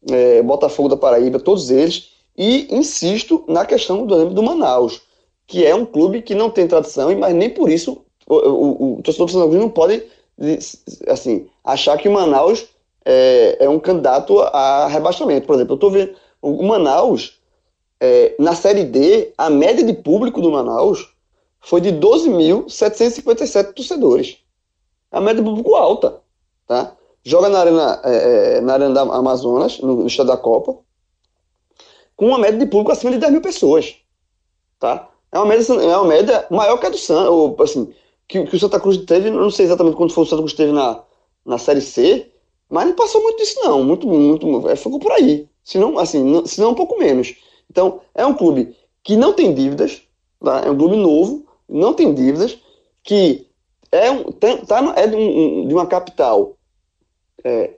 é, 0.10 0.41
Botafogo 0.41 0.89
da 0.89 0.98
Paraíba, 0.98 1.39
todos 1.39 1.70
eles. 1.70 2.10
E 2.36 2.67
insisto 2.76 3.46
na 3.48 3.65
questão 3.65 4.04
do, 4.04 4.32
do 4.32 4.41
Manaus, 4.41 5.02
que 5.46 5.63
é 5.63 5.76
um 5.76 5.86
clube 5.86 6.24
que 6.24 6.34
não 6.34 6.50
tem 6.50 6.67
tradição, 6.67 7.15
mas 7.20 7.36
nem 7.36 7.52
por 7.52 7.70
isso 7.70 8.04
o, 8.28 8.36
o, 8.36 8.93
o 8.98 9.02
torcedor 9.04 9.28
do 9.28 9.32
Santa 9.32 9.58
não 9.58 9.70
pode 9.70 10.04
assim, 11.08 11.48
achar 11.63 11.98
que 11.98 12.10
o 12.10 12.12
Manaus 12.12 12.67
é, 13.06 13.58
é 13.60 13.70
um 13.70 13.80
candidato 13.80 14.39
a 14.39 14.88
rebaixamento. 14.88 15.46
Por 15.46 15.56
exemplo, 15.56 15.74
eu 15.74 15.76
estou 15.76 15.91
vendo 15.91 16.15
o 16.41 16.63
Manaus, 16.63 17.39
é, 18.00 18.36
na 18.39 18.56
Série 18.56 18.84
D, 18.84 19.34
a 19.38 19.50
média 19.52 19.84
de 19.84 19.93
público 19.93 20.41
do 20.41 20.52
Manaus 20.52 21.12
foi 21.60 21.82
de 21.82 21.91
12.757 21.91 23.74
torcedores. 23.74 24.38
A 25.12 25.22
média 25.22 25.41
de 25.41 25.50
público 25.50 25.76
alta. 25.76 26.22
Tá? 26.65 26.98
joga 27.28 27.50
na 27.50 27.60
arena, 27.60 28.02
é, 28.06 28.58
é, 28.58 28.62
na 28.62 28.74
arena 28.74 28.93
da 28.93 29.02
Amazonas, 29.02 29.80
no, 29.80 29.98
no 29.98 30.08
estado 30.08 30.28
da 30.28 30.38
Copa, 30.38 30.78
com 32.15 32.28
uma 32.28 32.39
média 32.39 32.58
de 32.58 32.65
público 32.65 32.93
acima 32.93 33.12
de 33.12 33.17
10 33.17 33.34
mil 33.34 33.41
pessoas. 33.41 33.98
Tá? 34.80 35.10
É 35.30 35.38
uma 35.38 35.46
média, 35.46 35.74
é 35.74 35.98
uma 35.98 36.06
média 36.06 36.48
maior 36.50 36.78
que 36.78 36.86
a 36.86 36.89
do 36.89 36.98
Santa, 36.98 37.30
ou 37.30 37.54
assim, 37.62 37.93
que, 38.30 38.46
que 38.46 38.56
o 38.56 38.60
Santa 38.60 38.80
Cruz 38.80 38.98
teve, 39.00 39.30
não 39.30 39.52
sei 39.52 39.65
exatamente 39.65 39.98
quanto 39.98 40.13
foi 40.13 40.24
o 40.24 40.28
Santa 40.28 40.41
Cruz 40.41 40.54
teve 40.54 40.72
na, 40.72 41.04
na 41.46 41.58
Série 41.58 41.82
C, 41.82 42.32
mas 42.70 42.86
não 42.88 42.96
passou 42.96 43.22
muito 43.22 43.38
disso 43.38 43.60
não, 43.62 43.84
muito, 43.84 44.08
muito, 44.08 44.70
é, 44.70 44.78
ficou 44.78 44.98
por 44.98 45.12
aí, 45.12 45.50
se 45.65 45.78
não, 45.78 46.00
assim, 46.00 46.46
se 46.46 46.62
não 46.62 46.72
um 46.72 46.76
pouco 46.76 46.98
menos. 46.98 47.36
Então, 47.70 48.00
é 48.15 48.26
um 48.26 48.34
clube 48.34 48.74
que 49.04 49.17
não 49.17 49.34
tem 49.34 49.54
dívidas, 49.54 50.02
tá? 50.41 50.62
é 50.65 50.72
um 50.72 50.78
clube 50.78 50.96
novo, 50.96 51.46
não 51.67 51.93
tem 51.93 52.13
dívidas, 52.13 52.58
que 53.04 53.46
é, 53.91 54.12
um, 54.12 54.32
tem, 54.32 54.58
tá, 54.65 54.93
é 54.95 55.08
de, 55.08 55.15
um, 55.15 55.67
de 55.67 55.73
uma 55.73 55.86
capital 55.86 56.56
é, 57.43 57.71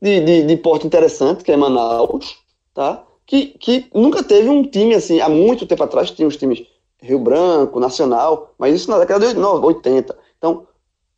de, 0.00 0.20
de, 0.20 0.42
de, 0.44 0.56
porte 0.56 0.86
interessante, 0.86 1.42
que 1.42 1.52
é 1.52 1.56
Manaus, 1.56 2.38
tá? 2.74 3.02
Que, 3.24 3.46
que 3.46 3.86
nunca 3.94 4.22
teve 4.22 4.48
um 4.48 4.62
time 4.62 4.94
assim, 4.94 5.20
há 5.20 5.28
muito 5.28 5.66
tempo 5.66 5.82
atrás 5.82 6.10
tinha 6.10 6.28
os 6.28 6.36
times 6.36 6.64
Rio 7.00 7.18
Branco, 7.18 7.80
Nacional, 7.80 8.54
mas 8.58 8.74
isso 8.74 8.90
na 8.90 8.98
década 8.98 9.32
de 9.32 9.40
80. 9.40 10.16
Então, 10.38 10.66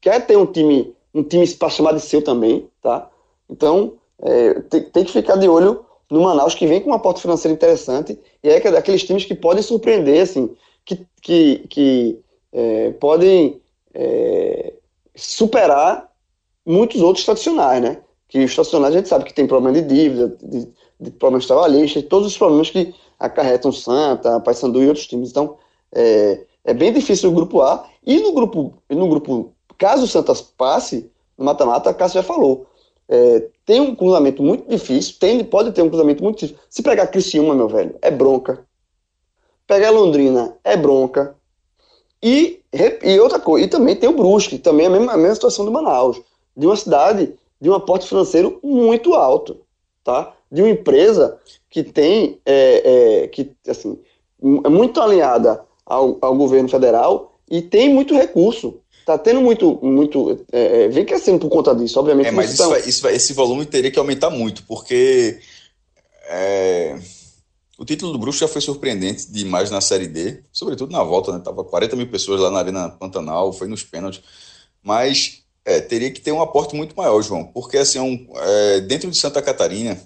quer 0.00 0.26
ter 0.26 0.36
um 0.36 0.46
time, 0.46 0.94
um 1.14 1.22
time 1.22 1.46
para 1.54 1.68
chamar 1.68 1.92
de 1.92 2.00
seu 2.00 2.22
também, 2.22 2.68
tá? 2.82 3.10
Então, 3.48 3.94
é, 4.22 4.54
tem, 4.62 4.82
tem, 4.82 5.04
que 5.04 5.12
ficar 5.12 5.36
de 5.36 5.48
olho 5.48 5.84
no 6.10 6.22
Manaus, 6.22 6.54
que 6.54 6.66
vem 6.66 6.80
com 6.80 6.90
um 6.90 6.94
aporte 6.94 7.20
financeiro 7.20 7.54
interessante, 7.54 8.18
e 8.42 8.48
é 8.48 8.60
daqueles 8.70 9.04
times 9.04 9.24
que 9.24 9.34
podem 9.34 9.62
surpreender, 9.62 10.22
assim, 10.22 10.54
que, 10.84 11.06
que, 11.20 11.58
que 11.68 12.20
é, 12.52 12.90
podem 12.92 13.60
é, 13.94 14.74
superar 15.14 16.10
muitos 16.64 17.00
outros 17.00 17.24
tradicionais, 17.24 17.82
né? 17.82 17.98
Que 18.28 18.44
os 18.44 18.54
tradicionais 18.54 18.94
a 18.94 18.98
gente 18.98 19.08
sabe 19.08 19.24
que 19.24 19.34
tem 19.34 19.46
problema 19.46 19.80
de 19.80 19.86
dívida, 19.86 20.36
de, 20.42 20.68
de 21.00 21.10
problemas 21.12 21.46
trabalhistas, 21.46 22.02
todos 22.04 22.28
os 22.28 22.36
problemas 22.36 22.70
que 22.70 22.94
acarretam 23.18 23.72
Santa, 23.72 24.40
Paysandu 24.40 24.82
e 24.82 24.88
outros 24.88 25.06
times. 25.06 25.30
Então, 25.30 25.56
é, 25.92 26.44
é 26.64 26.74
bem 26.74 26.92
difícil 26.92 27.30
o 27.30 27.34
grupo 27.34 27.62
A. 27.62 27.88
E 28.06 28.20
no 28.20 28.32
grupo, 28.32 28.74
no 28.88 29.08
grupo 29.08 29.52
caso 29.76 30.04
o 30.04 30.08
Santos 30.08 30.40
passe, 30.40 31.10
no 31.36 31.44
mata-mata, 31.44 31.88
a 31.88 31.94
Cássio 31.94 32.20
já 32.20 32.22
falou. 32.22 32.66
É, 33.08 33.48
tem 33.64 33.80
um 33.80 33.94
cruzamento 33.94 34.42
muito 34.42 34.68
difícil, 34.68 35.16
tem, 35.18 35.42
pode 35.42 35.72
ter 35.72 35.82
um 35.82 35.88
cruzamento 35.88 36.22
muito 36.22 36.40
difícil. 36.40 36.60
Se 36.68 36.82
pegar 36.82 37.06
Criciúma, 37.06 37.54
meu 37.54 37.68
velho, 37.68 37.96
é 38.02 38.10
bronca. 38.10 38.66
Pegar 39.66 39.90
Londrina, 39.90 40.56
é 40.64 40.76
bronca. 40.76 41.34
E, 42.22 42.57
e 42.72 43.18
outra 43.18 43.40
coisa, 43.40 43.66
e 43.66 43.68
também 43.68 43.96
tem 43.96 44.08
o 44.08 44.16
Brusque, 44.16 44.58
também 44.58 44.86
é 44.86 44.88
a 44.88 44.92
mesma, 44.92 45.12
a 45.12 45.16
mesma 45.16 45.34
situação 45.34 45.64
do 45.64 45.72
Manaus, 45.72 46.20
de 46.56 46.66
uma 46.66 46.76
cidade 46.76 47.32
de 47.60 47.68
um 47.68 47.74
aporte 47.74 48.08
financeiro 48.08 48.58
muito 48.62 49.14
alto, 49.14 49.60
tá? 50.04 50.34
De 50.50 50.62
uma 50.62 50.70
empresa 50.70 51.38
que 51.70 51.82
tem, 51.82 52.38
é, 52.44 53.22
é, 53.24 53.28
que, 53.28 53.52
assim, 53.66 53.98
é 54.64 54.68
muito 54.68 55.00
alinhada 55.00 55.62
ao, 55.84 56.18
ao 56.20 56.36
governo 56.36 56.68
federal 56.68 57.38
e 57.50 57.60
tem 57.62 57.92
muito 57.92 58.14
recurso. 58.14 58.80
Tá 59.04 59.16
tendo 59.16 59.40
muito, 59.40 59.78
muito, 59.82 60.44
é, 60.52 60.84
é 60.84 60.88
vem 60.88 61.04
crescendo 61.04 61.38
por 61.38 61.48
conta 61.48 61.74
disso, 61.74 61.98
obviamente. 61.98 62.28
É, 62.28 62.30
mas 62.30 62.52
isso 62.52 62.68
vai, 62.68 62.80
isso 62.80 63.02
vai, 63.02 63.14
esse 63.14 63.32
volume 63.32 63.64
teria 63.64 63.90
que 63.90 63.98
aumentar 63.98 64.28
muito, 64.28 64.62
porque 64.64 65.38
é, 66.28 66.98
o 67.78 67.84
título 67.84 68.12
do 68.12 68.18
Bruxo 68.18 68.40
já 68.40 68.48
foi 68.48 68.60
surpreendente 68.60 69.30
demais 69.30 69.70
na 69.70 69.80
Série 69.80 70.08
D, 70.08 70.42
sobretudo 70.52 70.90
na 70.90 71.02
volta, 71.04 71.32
né? 71.32 71.38
Tava 71.38 71.62
40 71.62 71.94
mil 71.94 72.10
pessoas 72.10 72.40
lá 72.40 72.50
na 72.50 72.58
Arena 72.58 72.88
Pantanal, 72.88 73.52
foi 73.52 73.68
nos 73.68 73.84
pênaltis, 73.84 74.20
mas 74.82 75.44
é, 75.64 75.80
teria 75.80 76.10
que 76.10 76.20
ter 76.20 76.32
um 76.32 76.42
aporte 76.42 76.74
muito 76.74 76.96
maior, 76.96 77.22
João, 77.22 77.46
porque 77.46 77.78
assim, 77.78 78.00
um, 78.00 78.26
é, 78.34 78.80
dentro 78.80 79.08
de 79.08 79.16
Santa 79.16 79.40
Catarina, 79.40 79.96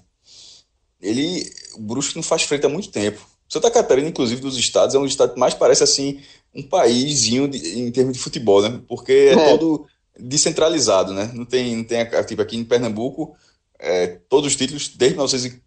ele, 1.01 1.51
o 1.73 1.81
Brusque 1.81 2.15
não 2.15 2.21
faz 2.21 2.43
frente 2.43 2.63
há 2.63 2.69
muito 2.69 2.89
tempo. 2.89 3.19
Santa 3.49 3.71
Catarina, 3.71 4.07
inclusive, 4.07 4.39
dos 4.39 4.55
estados, 4.55 4.93
é 4.93 4.99
um 4.99 5.05
estado 5.05 5.33
que 5.33 5.39
mais 5.39 5.55
parece 5.55 5.83
assim 5.83 6.21
um 6.55 6.61
paíszinho 6.61 7.47
de, 7.47 7.79
em 7.79 7.91
termos 7.91 8.13
de 8.13 8.19
futebol, 8.19 8.61
né? 8.61 8.81
Porque 8.87 9.11
é, 9.11 9.31
é, 9.31 9.49
todo 9.49 9.87
descentralizado, 10.19 11.11
né? 11.11 11.31
Não 11.33 11.43
tem, 11.43 11.75
não 11.75 11.83
tem 11.83 12.05
tipo 12.27 12.41
aqui 12.41 12.55
em 12.55 12.63
Pernambuco, 12.63 13.35
é, 13.79 14.19
todos 14.29 14.51
os 14.51 14.55
títulos 14.55 14.89
desde 14.89 15.15
1900 15.15 15.59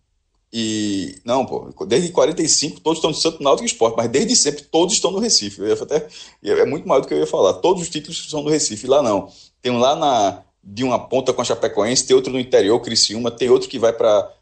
e 0.53 1.21
não, 1.25 1.45
pô, 1.45 1.73
desde 1.87 2.11
45 2.11 2.81
todos 2.81 2.99
estão 2.99 3.11
no 3.11 3.17
Santo 3.17 3.43
Náutico 3.43 3.67
Esporte, 3.67 3.97
mas 3.97 4.09
desde 4.09 4.35
sempre 4.37 4.63
todos 4.63 4.95
estão 4.95 5.11
no 5.11 5.19
Recife. 5.19 5.61
Eu 5.61 5.73
até 5.73 6.07
é 6.43 6.65
muito 6.65 6.89
mais 6.89 7.03
do 7.03 7.09
que 7.09 7.15
eu 7.15 7.19
ia 7.19 7.27
falar. 7.27 7.55
Todos 7.55 7.83
os 7.83 7.91
títulos 7.91 8.29
são 8.31 8.43
no 8.43 8.51
Recife, 8.51 8.87
lá 8.87 9.03
não. 9.03 9.29
Tem 9.61 9.73
um 9.73 9.79
lá 9.79 9.97
na 9.97 10.43
de 10.63 10.83
uma 10.83 10.99
ponta 10.99 11.33
com 11.33 11.41
a 11.41 11.45
Chapecoense, 11.45 12.07
tem 12.07 12.17
outro 12.17 12.33
no 12.33 12.41
interior, 12.41 12.81
Criciúma, 12.81 13.31
tem 13.31 13.49
outro 13.49 13.69
que 13.69 13.79
vai 13.79 13.93
para 13.93 14.33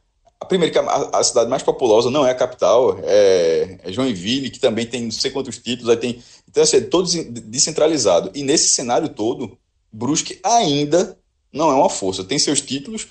a 0.41 0.47
primeira, 0.47 0.73
que 0.73 0.79
a, 0.79 1.11
a, 1.19 1.25
cidade 1.25 1.51
mais 1.51 1.63
populosa 1.63 2.11
não 2.11 2.27
é 2.27 2.31
a 2.31 2.35
capital, 2.35 2.99
é, 3.03 3.79
é, 3.83 3.93
Joinville, 3.93 4.51
que 4.51 4.59
também 4.59 4.87
tem 4.87 5.03
não 5.03 5.11
sei 5.11 5.31
quantos 5.31 5.59
títulos, 5.59 5.91
aí 5.91 5.97
tem. 5.97 6.23
Então, 6.49 6.63
assim, 6.63 6.77
é 6.77 6.81
todo 6.81 7.09
descentralizado. 7.47 8.31
E 8.35 8.43
nesse 8.43 8.69
cenário 8.69 9.09
todo, 9.09 9.57
Brusque 9.93 10.39
ainda 10.43 11.19
não 11.53 11.71
é 11.71 11.75
uma 11.75 11.89
força. 11.89 12.25
Tem 12.25 12.39
seus 12.39 12.61
títulos, 12.61 13.07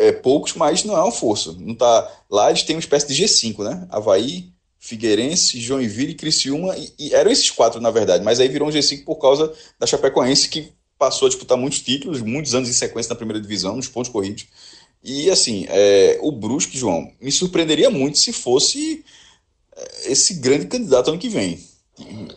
é, 0.00 0.12
poucos, 0.12 0.54
mas 0.54 0.82
não 0.84 0.96
é 0.96 1.02
uma 1.02 1.12
força. 1.12 1.52
Não 1.58 1.74
tá, 1.74 2.10
lá 2.30 2.48
eles 2.48 2.62
têm 2.62 2.76
uma 2.76 2.80
espécie 2.80 3.06
de 3.06 3.22
G5, 3.22 3.62
né? 3.62 3.86
Havaí, 3.90 4.50
Figueirense, 4.78 5.60
Joinville 5.60 6.12
e 6.12 6.16
Criciúma, 6.16 6.74
e, 6.76 6.92
e 6.98 7.14
eram 7.14 7.30
esses 7.30 7.50
quatro, 7.50 7.80
na 7.80 7.90
verdade, 7.90 8.24
mas 8.24 8.40
aí 8.40 8.48
virou 8.48 8.68
um 8.68 8.72
G5 8.72 9.04
por 9.04 9.16
causa 9.16 9.52
da 9.78 9.86
Chapecoense, 9.86 10.48
que 10.48 10.72
passou 10.98 11.26
a 11.26 11.28
disputar 11.28 11.58
muitos 11.58 11.80
títulos, 11.80 12.22
muitos 12.22 12.54
anos 12.54 12.68
em 12.68 12.72
sequência 12.72 13.10
na 13.10 13.16
primeira 13.16 13.40
divisão, 13.40 13.76
nos 13.76 13.88
pontos 13.88 14.10
corridos. 14.10 14.46
E 15.04 15.30
assim, 15.30 15.66
é, 15.68 16.18
o 16.22 16.32
Brusque, 16.32 16.78
João, 16.78 17.10
me 17.20 17.30
surpreenderia 17.30 17.90
muito 17.90 18.18
se 18.18 18.32
fosse 18.32 19.04
é, 19.76 20.12
esse 20.12 20.34
grande 20.34 20.66
candidato 20.66 21.10
ano 21.10 21.18
que 21.18 21.28
vem. 21.28 21.58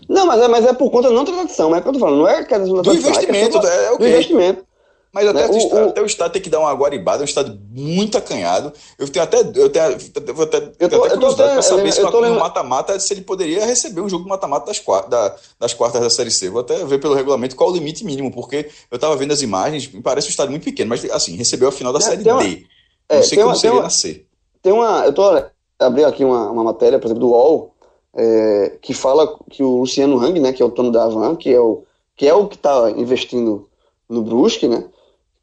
Não, 0.09 0.25
mas 0.25 0.41
é, 0.41 0.47
mas 0.49 0.65
é 0.65 0.73
por 0.73 0.91
conta 0.91 1.09
não 1.09 1.23
da 1.23 1.31
tradição, 1.31 1.69
mas 1.69 1.77
é 1.77 1.79
o 1.79 1.83
que 1.83 1.89
eu 1.89 1.93
tô 1.93 1.99
falando, 1.99 2.19
não 2.19 2.27
é 2.27 2.41
da 2.41 2.45
tradição. 2.45 2.81
Do 2.81 2.93
investimento, 2.93 3.57
é, 3.65 3.85
é, 3.85 3.91
okay. 3.91 3.97
do 3.97 4.13
investimento. 4.13 4.65
Mas 5.13 5.27
até, 5.27 5.47
né? 5.47 5.59
o, 5.59 5.89
até 5.89 6.01
o 6.01 6.07
Estado 6.07 6.31
tem 6.31 6.41
que 6.41 6.49
dar 6.49 6.59
uma 6.59 6.73
guaribada, 6.73 7.19
é 7.19 7.21
um 7.21 7.25
Estado 7.25 7.59
muito 7.69 8.17
acanhado. 8.17 8.73
Eu 8.97 9.07
tenho 9.07 9.23
até. 9.23 9.41
Eu 9.41 9.69
tenho, 9.69 9.95
eu 10.25 10.33
vou 10.33 10.45
até, 10.45 10.71
eu 10.79 10.89
tô, 10.89 11.03
até 11.03 11.13
curiosidade 11.13 11.53
para 11.53 11.61
saber 11.61 11.91
se 11.91 12.01
no 12.01 12.39
mata-mata 12.39 12.99
se 12.99 13.13
ele 13.13 13.21
poderia 13.21 13.63
receber 13.63 14.01
um 14.01 14.09
jogo 14.09 14.27
mata-mata 14.27 14.65
das, 14.65 14.81
da, 15.07 15.35
das 15.59 15.71
quartas 15.71 16.01
da 16.01 16.09
Série 16.09 16.31
C. 16.31 16.49
Vou 16.49 16.61
até 16.61 16.83
ver 16.83 16.99
pelo 16.99 17.13
regulamento 17.13 17.55
qual 17.55 17.69
o 17.69 17.73
limite 17.73 18.03
mínimo, 18.03 18.31
porque 18.31 18.71
eu 18.89 18.95
estava 18.95 19.15
vendo 19.15 19.33
as 19.33 19.43
imagens, 19.43 19.87
me 19.87 20.01
parece 20.01 20.27
um 20.27 20.31
estádio 20.31 20.49
muito 20.49 20.63
pequeno, 20.63 20.89
mas 20.89 21.05
assim, 21.11 21.35
recebeu 21.35 21.67
a 21.69 21.71
final 21.71 21.93
da 21.93 21.99
é, 21.99 22.01
Série 22.01 22.27
uma, 22.27 22.43
D. 22.43 22.65
Não 23.07 23.17
é, 23.17 23.21
sei 23.21 23.37
como 23.37 23.49
uma, 23.49 23.55
seria 23.55 23.75
uma, 23.75 23.83
nascer. 23.83 24.25
Tem 24.63 24.73
uma. 24.73 25.05
Eu 25.05 25.13
tô 25.13 25.43
abrindo 25.77 26.07
aqui 26.07 26.25
uma, 26.25 26.49
uma 26.49 26.63
matéria, 26.63 26.97
por 26.97 27.05
exemplo, 27.05 27.21
do 27.21 27.29
UOL, 27.29 27.75
é, 28.15 28.77
que 28.81 28.95
fala 28.95 29.37
que 29.51 29.61
o 29.61 29.81
Luciano 29.81 30.19
Hang, 30.19 30.39
né, 30.39 30.53
que 30.53 30.63
é 30.63 30.65
o 30.65 30.69
dono 30.69 30.91
da 30.91 31.03
Avan, 31.03 31.35
que 31.35 31.53
é 31.53 31.59
o 31.59 31.83
que 32.15 32.27
é 32.27 32.33
o 32.33 32.47
que 32.47 32.55
está 32.55 32.91
investindo 32.91 33.67
no 34.09 34.21
Brusque, 34.21 34.67
né? 34.67 34.85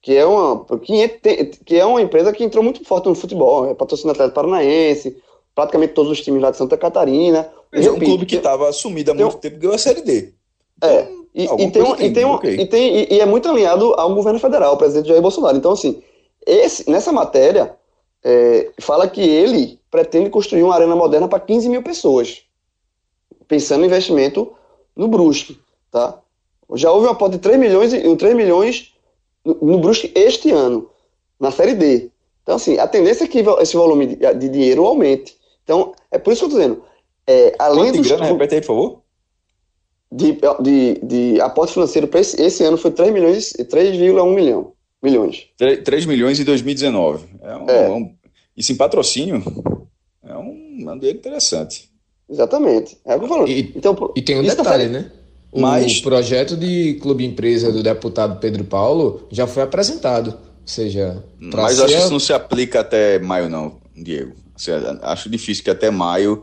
Que 0.03 0.17
é 0.17 0.25
uma 0.25 0.65
que, 0.79 1.09
que 1.65 1.77
é 1.77 1.85
uma 1.85 2.01
empresa 2.01 2.33
que 2.33 2.43
entrou 2.43 2.65
muito 2.65 2.85
forte 2.85 3.09
no 3.09 3.15
futebol, 3.15 3.69
é 3.69 3.75
patrocínio 3.75 4.13
Atlético 4.13 4.35
Paranaense, 4.35 5.17
praticamente 5.55 5.93
todos 5.93 6.11
os 6.11 6.21
times 6.21 6.41
lá 6.41 6.51
de 6.51 6.57
Santa 6.57 6.77
Catarina. 6.77 7.51
Mas 7.71 7.87
é 7.87 7.91
um 7.91 7.99
clube 7.99 8.27
que 8.27 8.37
estava 8.37 8.73
sumido 8.73 9.11
há 9.11 9.15
muito 9.15 9.37
um, 9.37 9.41
tempo 9.41 9.59
ganhou 9.59 9.75
a 9.75 9.79
Série 9.79 10.03
D. 10.03 10.33
É, 10.83 11.07
então, 11.35 11.59
e, 11.59 11.63
e, 11.65 11.71
tem, 11.71 11.83
tem, 11.83 12.07
e, 12.07 12.13
tem, 12.13 12.25
okay. 12.25 12.55
e, 12.55 12.67
tem 12.67 12.97
e, 12.97 13.15
e, 13.15 13.21
é 13.21 13.27
muito 13.27 13.49
alinhado 13.49 13.95
ao 13.95 14.15
governo 14.15 14.41
federal, 14.41 14.75
o 14.75 14.77
presidente 14.79 15.09
Jair 15.09 15.21
Bolsonaro. 15.21 15.57
Então, 15.57 15.73
assim, 15.73 16.03
esse, 16.47 16.91
nessa 16.91 17.13
matéria, 17.13 17.77
é, 18.25 18.71
fala 18.81 19.09
que 19.09 19.21
ele 19.21 19.79
pretende 19.91 20.31
construir 20.31 20.63
uma 20.63 20.75
arena 20.75 20.97
moderna 20.97 21.29
para 21.29 21.41
15 21.41 21.69
mil 21.69 21.83
pessoas, 21.83 22.43
pensando 23.47 23.85
em 23.85 23.87
investimento 23.87 24.53
no 24.97 25.09
Brusque, 25.09 25.59
tá? 25.91 26.19
Já 26.75 26.91
houve 26.91 27.07
uma 27.07 27.13
aposta 27.13 27.37
de 27.37 27.43
3 27.43 27.59
milhões, 27.59 27.93
3 27.93 28.35
milhões 28.35 28.95
no, 29.45 29.79
Brusque 29.79 30.13
este 30.15 30.51
ano, 30.51 30.89
na 31.39 31.51
Série 31.51 31.75
D. 31.75 32.11
Então, 32.43 32.57
assim, 32.57 32.79
a 32.79 32.87
tendência 32.87 33.25
é 33.25 33.29
que 33.29 33.45
esse 33.61 33.77
volume 33.77 34.07
de, 34.07 34.17
de 34.35 34.49
dinheiro 34.49 34.87
aumente. 34.87 35.37
Então, 35.65 35.95
é 36.11 36.19
por 36.19 36.33
isso 36.33 36.41
que 36.41 36.45
eu 36.47 36.59
estou 36.59 36.61
dizendo. 36.61 36.85
É, 37.27 37.55
além 37.59 37.93
Quanto 37.93 38.03
de 38.03 38.09
grana, 38.09 38.25
repete 38.25 38.55
aí, 38.55 38.61
por 38.61 38.67
favor. 38.67 39.03
De, 40.13 40.37
de, 40.61 41.01
de 41.03 41.41
aporte 41.41 41.75
financeiro 41.75 42.09
para 42.09 42.21
esse, 42.21 42.41
esse 42.43 42.65
ano 42.65 42.77
foi 42.77 42.91
3 42.91 43.13
milhões, 43.13 43.53
3,1 43.53 44.35
milhão, 44.35 44.73
milhões. 45.01 45.47
3, 45.57 45.85
3 45.85 46.07
milhões 46.07 46.41
em 46.41 46.45
2019. 46.45 47.27
É 47.43 47.57
um, 47.57 47.71
é. 47.71 47.91
Um, 47.91 48.15
isso 48.57 48.73
em 48.73 48.77
patrocínio 48.77 49.37
é 50.25 50.37
um, 50.37 50.89
é 50.89 50.93
um 50.93 50.99
dinheiro 50.99 51.19
interessante. 51.19 51.89
Exatamente. 52.29 52.99
É 53.05 53.15
o 53.15 53.19
que 53.19 53.25
eu 53.25 53.29
falo. 53.29 53.49
E, 53.49 53.73
então, 53.77 54.13
e 54.17 54.23
tem 54.23 54.39
um 54.39 54.43
detalhe, 54.43 54.87
tá... 54.87 54.91
né? 54.91 55.13
Mas... 55.55 55.99
O 55.99 56.03
projeto 56.03 56.57
de 56.57 56.95
clube 56.95 57.25
empresa 57.25 57.73
do 57.73 57.83
deputado 57.83 58.39
Pedro 58.39 58.65
Paulo 58.65 59.27
já 59.31 59.47
foi 59.47 59.63
apresentado. 59.63 60.29
Ou 60.29 60.67
seja, 60.67 61.25
mas 61.39 61.77
ser... 61.77 61.85
acho 61.85 61.95
que 61.95 62.01
isso 62.01 62.13
não 62.13 62.21
se 62.21 62.33
aplica 62.33 62.81
até 62.81 63.19
maio, 63.19 63.49
não, 63.49 63.79
Diego. 63.97 64.35
Seja, 64.57 64.99
acho 65.03 65.29
difícil 65.29 65.65
que 65.65 65.71
até 65.71 65.91
maio, 65.91 66.43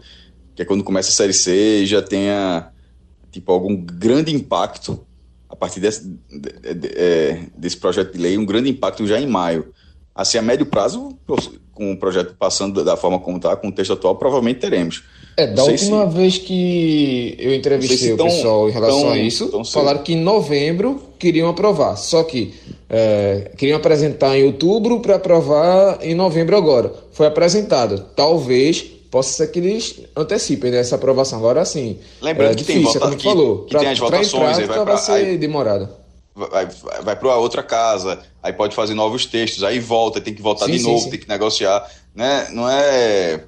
que 0.55 0.61
é 0.63 0.65
quando 0.65 0.83
começa 0.83 1.09
a 1.09 1.13
Série 1.13 1.33
C, 1.33 1.85
já 1.85 2.01
tenha 2.01 2.71
tipo, 3.31 3.51
algum 3.51 3.75
grande 3.75 4.33
impacto 4.33 5.05
a 5.49 5.55
partir 5.55 5.79
desse, 5.79 6.07
de, 6.29 6.73
de, 6.73 6.87
é, 6.95 7.45
desse 7.57 7.77
projeto 7.77 8.13
de 8.13 8.19
lei, 8.19 8.37
um 8.37 8.45
grande 8.45 8.69
impacto 8.69 9.05
já 9.07 9.19
em 9.19 9.27
maio. 9.27 9.73
Assim, 10.13 10.37
a 10.37 10.41
médio 10.41 10.65
prazo, 10.65 11.17
com 11.71 11.91
o 11.91 11.97
projeto 11.97 12.35
passando 12.37 12.83
da 12.83 12.97
forma 12.97 13.19
como 13.19 13.37
está, 13.37 13.55
com 13.55 13.67
o 13.67 13.71
texto 13.71 13.93
atual, 13.93 14.15
provavelmente 14.15 14.59
teremos. 14.59 15.03
É, 15.39 15.45
da 15.45 15.63
última 15.63 16.09
se... 16.09 16.17
vez 16.17 16.37
que 16.39 17.35
eu 17.37 17.53
entrevistei 17.53 18.11
o 18.11 18.17
pessoal 18.17 18.67
em 18.67 18.71
relação 18.71 19.01
tão, 19.01 19.11
a 19.11 19.17
isso, 19.19 19.47
tão 19.49 19.63
falaram 19.63 20.01
que 20.01 20.13
em 20.13 20.19
novembro 20.19 20.99
queriam 21.19 21.47
aprovar. 21.47 21.95
Só 21.95 22.23
que 22.23 22.55
é, 22.89 23.51
queriam 23.55 23.77
apresentar 23.77 24.35
em 24.35 24.43
outubro 24.43 24.99
para 24.99 25.17
aprovar 25.17 25.99
em 26.01 26.15
novembro 26.15 26.57
agora. 26.57 26.91
Foi 27.11 27.27
apresentado. 27.27 28.03
Talvez 28.15 28.81
possa 29.11 29.31
ser 29.31 29.51
que 29.51 29.59
eles 29.59 30.01
antecipem 30.15 30.73
essa 30.73 30.95
aprovação. 30.95 31.37
Agora 31.37 31.63
sim. 31.65 31.99
Lembrando 32.19 32.53
é 32.53 32.55
que 32.55 32.63
difícil, 32.63 32.93
tem 32.93 32.99
como 32.99 33.15
que, 33.15 33.23
falou. 33.23 33.63
Que 33.65 33.69
pra, 33.69 33.79
tem 33.81 33.89
as 33.89 33.99
votações, 33.99 34.57
aí 34.57 34.65
vai, 34.65 34.75
pra, 34.75 34.83
vai 34.85 34.97
ser 34.97 35.11
aí, 35.11 35.37
demorada. 35.37 35.91
Vai, 36.33 36.65
vai, 36.65 37.01
vai 37.03 37.15
para 37.15 37.35
outra 37.37 37.61
casa, 37.61 38.19
aí 38.41 38.53
pode 38.53 38.75
fazer 38.75 38.95
novos 38.95 39.27
textos, 39.27 39.63
aí 39.63 39.79
volta, 39.79 40.19
tem 40.19 40.33
que 40.33 40.41
voltar 40.41 40.65
sim, 40.65 40.71
de 40.71 40.79
sim, 40.79 40.85
novo, 40.85 41.03
sim. 41.03 41.09
tem 41.11 41.19
que 41.19 41.29
negociar. 41.29 41.87
Né? 42.15 42.47
Não 42.51 42.67
é 42.67 43.43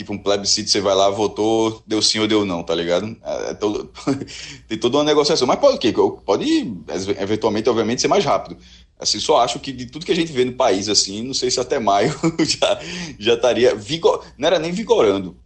tipo 0.00 0.14
um 0.14 0.18
plebiscito, 0.18 0.70
você 0.70 0.80
vai 0.80 0.94
lá, 0.94 1.10
votou, 1.10 1.82
deu 1.86 2.00
sim 2.00 2.18
ou 2.18 2.26
deu 2.26 2.44
não, 2.44 2.62
tá 2.62 2.74
ligado? 2.74 3.14
É, 3.22 3.50
é 3.50 3.54
todo, 3.54 3.90
tem 4.66 4.78
toda 4.78 4.96
uma 4.96 5.04
negociação. 5.04 5.46
Mas 5.46 5.58
pode 5.58 5.76
o 5.76 5.78
quê? 5.78 5.92
Pode, 6.24 6.74
eventualmente, 7.18 7.68
obviamente, 7.68 8.00
ser 8.00 8.08
mais 8.08 8.24
rápido. 8.24 8.56
Assim, 8.98 9.20
só 9.20 9.40
acho 9.40 9.58
que 9.60 9.72
de 9.72 9.86
tudo 9.86 10.06
que 10.06 10.12
a 10.12 10.16
gente 10.16 10.32
vê 10.32 10.44
no 10.44 10.54
país, 10.54 10.88
assim, 10.88 11.22
não 11.22 11.34
sei 11.34 11.50
se 11.50 11.60
até 11.60 11.78
maio 11.78 12.14
já, 12.40 12.80
já 13.18 13.34
estaria 13.34 13.74
vigor... 13.74 14.24
Não 14.38 14.46
era 14.46 14.58
nem 14.58 14.72
vigorando, 14.72 15.36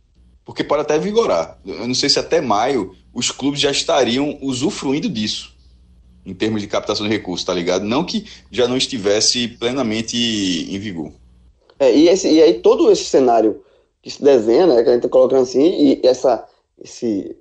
porque 0.44 0.62
pode 0.62 0.82
até 0.82 0.98
vigorar. 0.98 1.58
Eu 1.66 1.86
não 1.86 1.94
sei 1.94 2.08
se 2.08 2.18
até 2.18 2.40
maio 2.40 2.94
os 3.12 3.32
clubes 3.32 3.60
já 3.60 3.72
estariam 3.72 4.38
usufruindo 4.40 5.08
disso, 5.08 5.52
em 6.24 6.34
termos 6.34 6.62
de 6.62 6.68
captação 6.68 7.06
de 7.06 7.12
recursos, 7.12 7.44
tá 7.44 7.52
ligado? 7.52 7.84
Não 7.84 8.04
que 8.04 8.24
já 8.52 8.68
não 8.68 8.76
estivesse 8.76 9.48
plenamente 9.48 10.16
em 10.16 10.78
vigor. 10.78 11.12
É, 11.78 11.94
e, 11.94 12.08
esse, 12.08 12.30
e 12.30 12.40
aí 12.40 12.54
todo 12.54 12.90
esse 12.90 13.04
cenário 13.04 13.63
que 14.04 14.10
se 14.10 14.22
desenha, 14.22 14.66
né, 14.66 14.82
que 14.82 14.88
a 14.90 14.92
gente 14.92 15.06
está 15.06 15.08
colocando 15.08 15.40
assim, 15.40 15.62
e 15.62 16.06
essa, 16.06 16.46
esse 16.78 17.34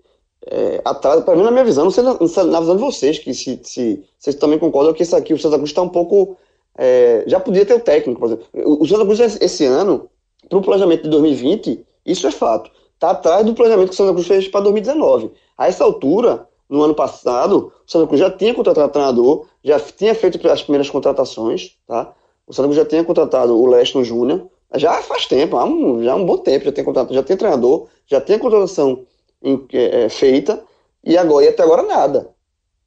é, 0.48 0.80
atraso, 0.86 1.24
para 1.24 1.36
mim, 1.36 1.44
na 1.44 1.52
minha 1.52 1.66
visão, 1.66 1.84
não 1.84 1.92
sei 1.92 2.06
na, 2.06 2.14
na 2.14 2.60
visão 2.62 2.78
de 2.78 2.82
vocês, 2.82 3.20
que 3.20 3.34
se, 3.34 3.60
se 3.64 4.02
vocês 4.18 4.38
também 4.38 4.58
concordam 4.58 4.94
que 4.94 5.04
isso 5.04 5.14
aqui, 5.14 5.34
o 5.34 5.38
Santa 5.38 5.58
Cruz 5.58 5.72
está 5.72 5.82
um 5.82 5.90
pouco. 5.90 6.38
É, 6.78 7.26
já 7.28 7.38
podia 7.38 7.66
ter 7.66 7.74
o 7.74 7.82
técnico, 7.82 8.18
por 8.18 8.28
exemplo. 8.28 8.46
O, 8.54 8.88
Santa 8.88 9.04
Cruz, 9.04 9.20
esse 9.20 9.66
ano, 9.66 10.10
para 10.48 10.58
o 10.58 10.62
planejamento 10.62 11.04
de 11.04 11.10
2020, 11.10 11.86
isso 12.06 12.26
é 12.28 12.32
fato. 12.32 12.72
Está 12.94 13.10
atrás 13.10 13.46
do 13.46 13.54
planejamento 13.54 13.90
que 13.90 13.94
o 13.96 13.98
Santa 13.98 14.14
Cruz 14.14 14.26
fez 14.26 14.48
para 14.48 14.62
2019. 14.62 15.32
A 15.58 15.68
essa 15.68 15.84
altura, 15.84 16.48
no 16.70 16.82
ano 16.82 16.96
passado, 16.96 17.74
o 17.86 17.92
Santa 17.92 18.08
Cruz 18.08 18.22
já 18.22 18.32
tinha 18.32 18.54
contratado 18.54 18.90
treinador, 18.90 19.48
já 19.62 19.78
tinha 19.82 20.16
feito 20.16 20.40
as 20.48 20.64
primeiras 20.64 20.90
contratações, 20.90 21.76
tá? 21.86 22.14
O 22.48 22.54
Santa 22.54 22.70
Cruz 22.70 22.78
já 22.78 22.86
tinha 22.86 23.04
contratado 23.04 23.54
o 23.54 23.66
Leston 23.66 24.02
Júnior, 24.02 24.48
já 24.76 25.02
faz 25.02 25.26
tempo, 25.26 25.58
há 25.58 25.66
um, 25.66 26.04
já 26.04 26.14
há 26.14 26.16
um 26.16 26.26
bom 26.26 26.38
tempo, 26.38 26.66
já 26.66 26.72
tem 26.72 26.84
contrato, 26.84 27.14
já 27.14 27.24
tem 27.24 27.38
treinador, 27.38 27.88
já 28.08 28.20
tem 28.20 28.36
a 28.36 28.40
contratação 28.40 29.06
em, 29.42 29.66
é, 29.74 30.04
é, 30.04 30.10
feita, 30.10 30.64
e 31.04 31.18
agora 31.18 31.46
e 31.46 31.50
até 31.50 31.64
agora 31.64 31.84
nada. 31.84 32.30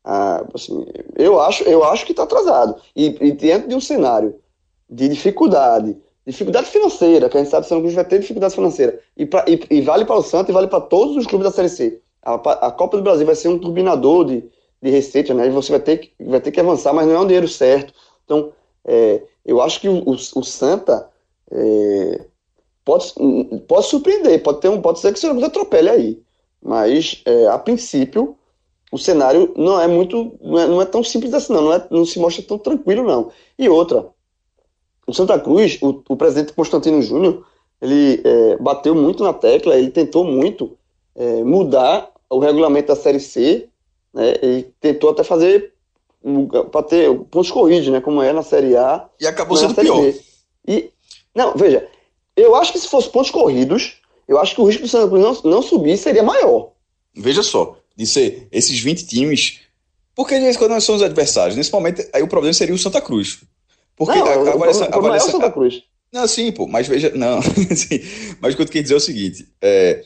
Ah, 0.05 0.45
assim, 0.55 0.87
eu 1.17 1.41
acho, 1.41 1.65
eu 1.65 1.85
acho 1.85 2.05
que 2.07 2.13
está 2.13 2.23
atrasado. 2.23 2.81
E, 2.95 3.17
e 3.21 3.33
diante 3.33 3.69
de 3.69 3.75
um 3.75 3.81
cenário 3.81 4.37
de 4.89 5.09
dificuldade, 5.09 5.97
dificuldade 6.27 6.69
financeira, 6.69 7.29
que 7.29 7.37
a 7.37 7.41
gente 7.41 7.51
sabe 7.51 7.67
que 7.67 7.73
o 7.73 7.77
Santa 7.77 7.95
vai 7.95 8.05
ter 8.05 8.21
dificuldade 8.21 8.55
financeira, 8.55 9.01
e, 9.17 9.27
pra, 9.27 9.45
e, 9.49 9.61
e 9.71 9.81
vale 9.81 10.05
para 10.05 10.17
o 10.17 10.23
Santos 10.23 10.49
e 10.51 10.53
vale 10.53 10.69
para 10.69 10.81
todos 10.81 11.17
os 11.17 11.27
clubes 11.27 11.47
da 11.47 11.55
Série 11.55 11.69
C. 11.69 12.01
A, 12.23 12.35
a, 12.35 12.73
Copa 12.73 12.97
do 12.97 13.03
Brasil 13.03 13.27
vai 13.27 13.35
ser 13.35 13.49
um 13.49 13.59
turbinador 13.59 14.25
de, 14.25 14.45
de 14.83 14.91
receita, 14.91 15.33
né? 15.33 15.47
E 15.47 15.51
você 15.51 15.71
vai 15.71 15.81
ter, 15.81 15.99
que, 15.99 16.13
vai 16.25 16.41
ter 16.41 16.51
que 16.51 16.61
avançar, 16.61 16.93
mas 16.93 17.07
não 17.07 17.15
é 17.15 17.21
um 17.21 17.27
dinheiro 17.27 17.47
certo. 17.47 17.95
Então, 18.25 18.53
é, 18.85 19.23
eu 19.45 19.61
acho 19.61 19.81
que 19.81 19.89
o, 19.89 19.99
o, 19.99 20.13
o 20.13 20.45
Santa 20.45 21.09
é, 21.51 22.25
pode, 22.85 23.13
pode 23.69 23.87
surpreender, 23.87 24.43
pode, 24.43 24.61
ter 24.61 24.69
um, 24.69 24.81
pode 24.81 25.01
ser 25.01 25.13
que 25.13 25.19
o 25.19 25.21
Santa 25.21 25.35
Cruz 25.35 25.47
atropele 25.47 25.89
aí. 25.89 26.23
Mas, 26.63 27.23
é, 27.25 27.47
a 27.49 27.59
princípio, 27.59 28.37
o 28.91 28.99
cenário 28.99 29.53
não 29.57 29.81
é 29.81 29.87
muito. 29.87 30.37
Não 30.41 30.59
é, 30.59 30.67
não 30.67 30.83
é 30.83 30.85
tão 30.85 31.03
simples 31.03 31.35
assim, 31.35 31.53
não. 31.53 31.63
Não, 31.63 31.73
é, 31.73 31.87
não, 31.91 32.05
se 32.05 32.19
mostra 32.19 32.43
tão 32.43 32.59
tranquilo, 32.59 33.03
não. 33.05 33.31
E 33.59 33.69
outra, 33.69 34.07
o 35.07 35.13
Santa 35.13 35.39
Cruz, 35.39 35.79
o, 35.81 36.03
o 36.09 36.17
presidente 36.17 36.53
Constantino 36.53 37.01
Júnior, 37.03 37.47
ele 37.81 38.21
é, 38.25 38.57
bateu 38.57 38.95
muito 38.95 39.23
na 39.23 39.33
tecla, 39.33 39.77
ele 39.77 39.91
tentou 39.91 40.25
muito 40.25 40.77
é, 41.15 41.45
mudar 41.45 42.11
o 42.29 42.39
regulamento 42.39 42.89
da 42.89 42.97
Série 42.97 43.21
C, 43.21 43.69
né, 44.13 44.35
e 44.43 44.63
tentou 44.81 45.11
até 45.11 45.23
fazer 45.23 45.73
para 46.73 46.83
ter 46.83 47.15
pontos 47.31 47.51
corridos, 47.51 47.89
né, 47.89 48.01
como 48.01 48.21
é 48.21 48.33
na 48.33 48.43
Série 48.43 48.77
A. 48.77 49.09
E 49.21 49.27
acabou 49.27 49.57
sendo 49.57 49.75
pior. 49.75 50.01
B. 50.01 50.21
E 50.67 50.91
não, 51.37 51.55
veja, 51.55 51.87
eu 52.35 52.57
acho 52.57 52.73
que 52.73 52.79
se 52.79 52.89
fosse 52.89 53.11
pontos 53.11 53.31
corridos, 53.31 54.01
eu 54.27 54.39
acho 54.39 54.55
que 54.55 54.61
o 54.61 54.65
risco 54.65 54.83
do 54.83 54.89
Santa 54.89 55.09
Cruz 55.09 55.23
não, 55.23 55.51
não 55.51 55.63
subir 55.63 55.97
seria 55.99 56.23
maior. 56.23 56.73
Veja 57.15 57.43
só, 57.43 57.79
de 57.95 58.07
ser 58.07 58.49
esses 58.51 58.81
20 58.81 59.07
times. 59.07 59.61
Porque 60.15 60.55
quando 60.55 60.71
nós 60.71 60.85
somos 60.85 61.03
adversários, 61.03 61.55
nesse 61.55 61.71
momento, 61.71 62.03
aí 62.13 62.23
o 62.23 62.29
problema 62.29 62.55
seria 62.55 62.75
o 62.75 62.79
Santa 62.79 63.03
Cruz. 63.03 63.41
Porque 63.95 64.19
não, 64.19 64.27
a, 64.27 64.33
avaliação, 64.33 64.89
o, 64.89 64.91
o 64.91 64.95
avaliação, 64.95 65.29
é 65.29 65.31
o 65.31 65.33
Santa 65.33 65.51
Cruz. 65.51 65.83
Não, 66.11 66.27
sim, 66.27 66.51
pô, 66.51 66.67
mas 66.67 66.89
veja, 66.89 67.13
não, 67.15 67.41
mas 68.41 68.55
o 68.55 68.57
que 68.57 68.63
eu 68.63 68.67
quero 68.67 68.83
dizer 68.83 68.95
é 68.95 68.97
o 68.97 69.01
seguinte, 69.01 69.47
é, 69.61 70.03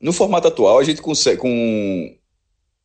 no 0.00 0.12
formato 0.12 0.48
atual 0.48 0.78
a 0.78 0.84
gente 0.84 1.02
consegue, 1.02 1.38
com, 1.38 1.48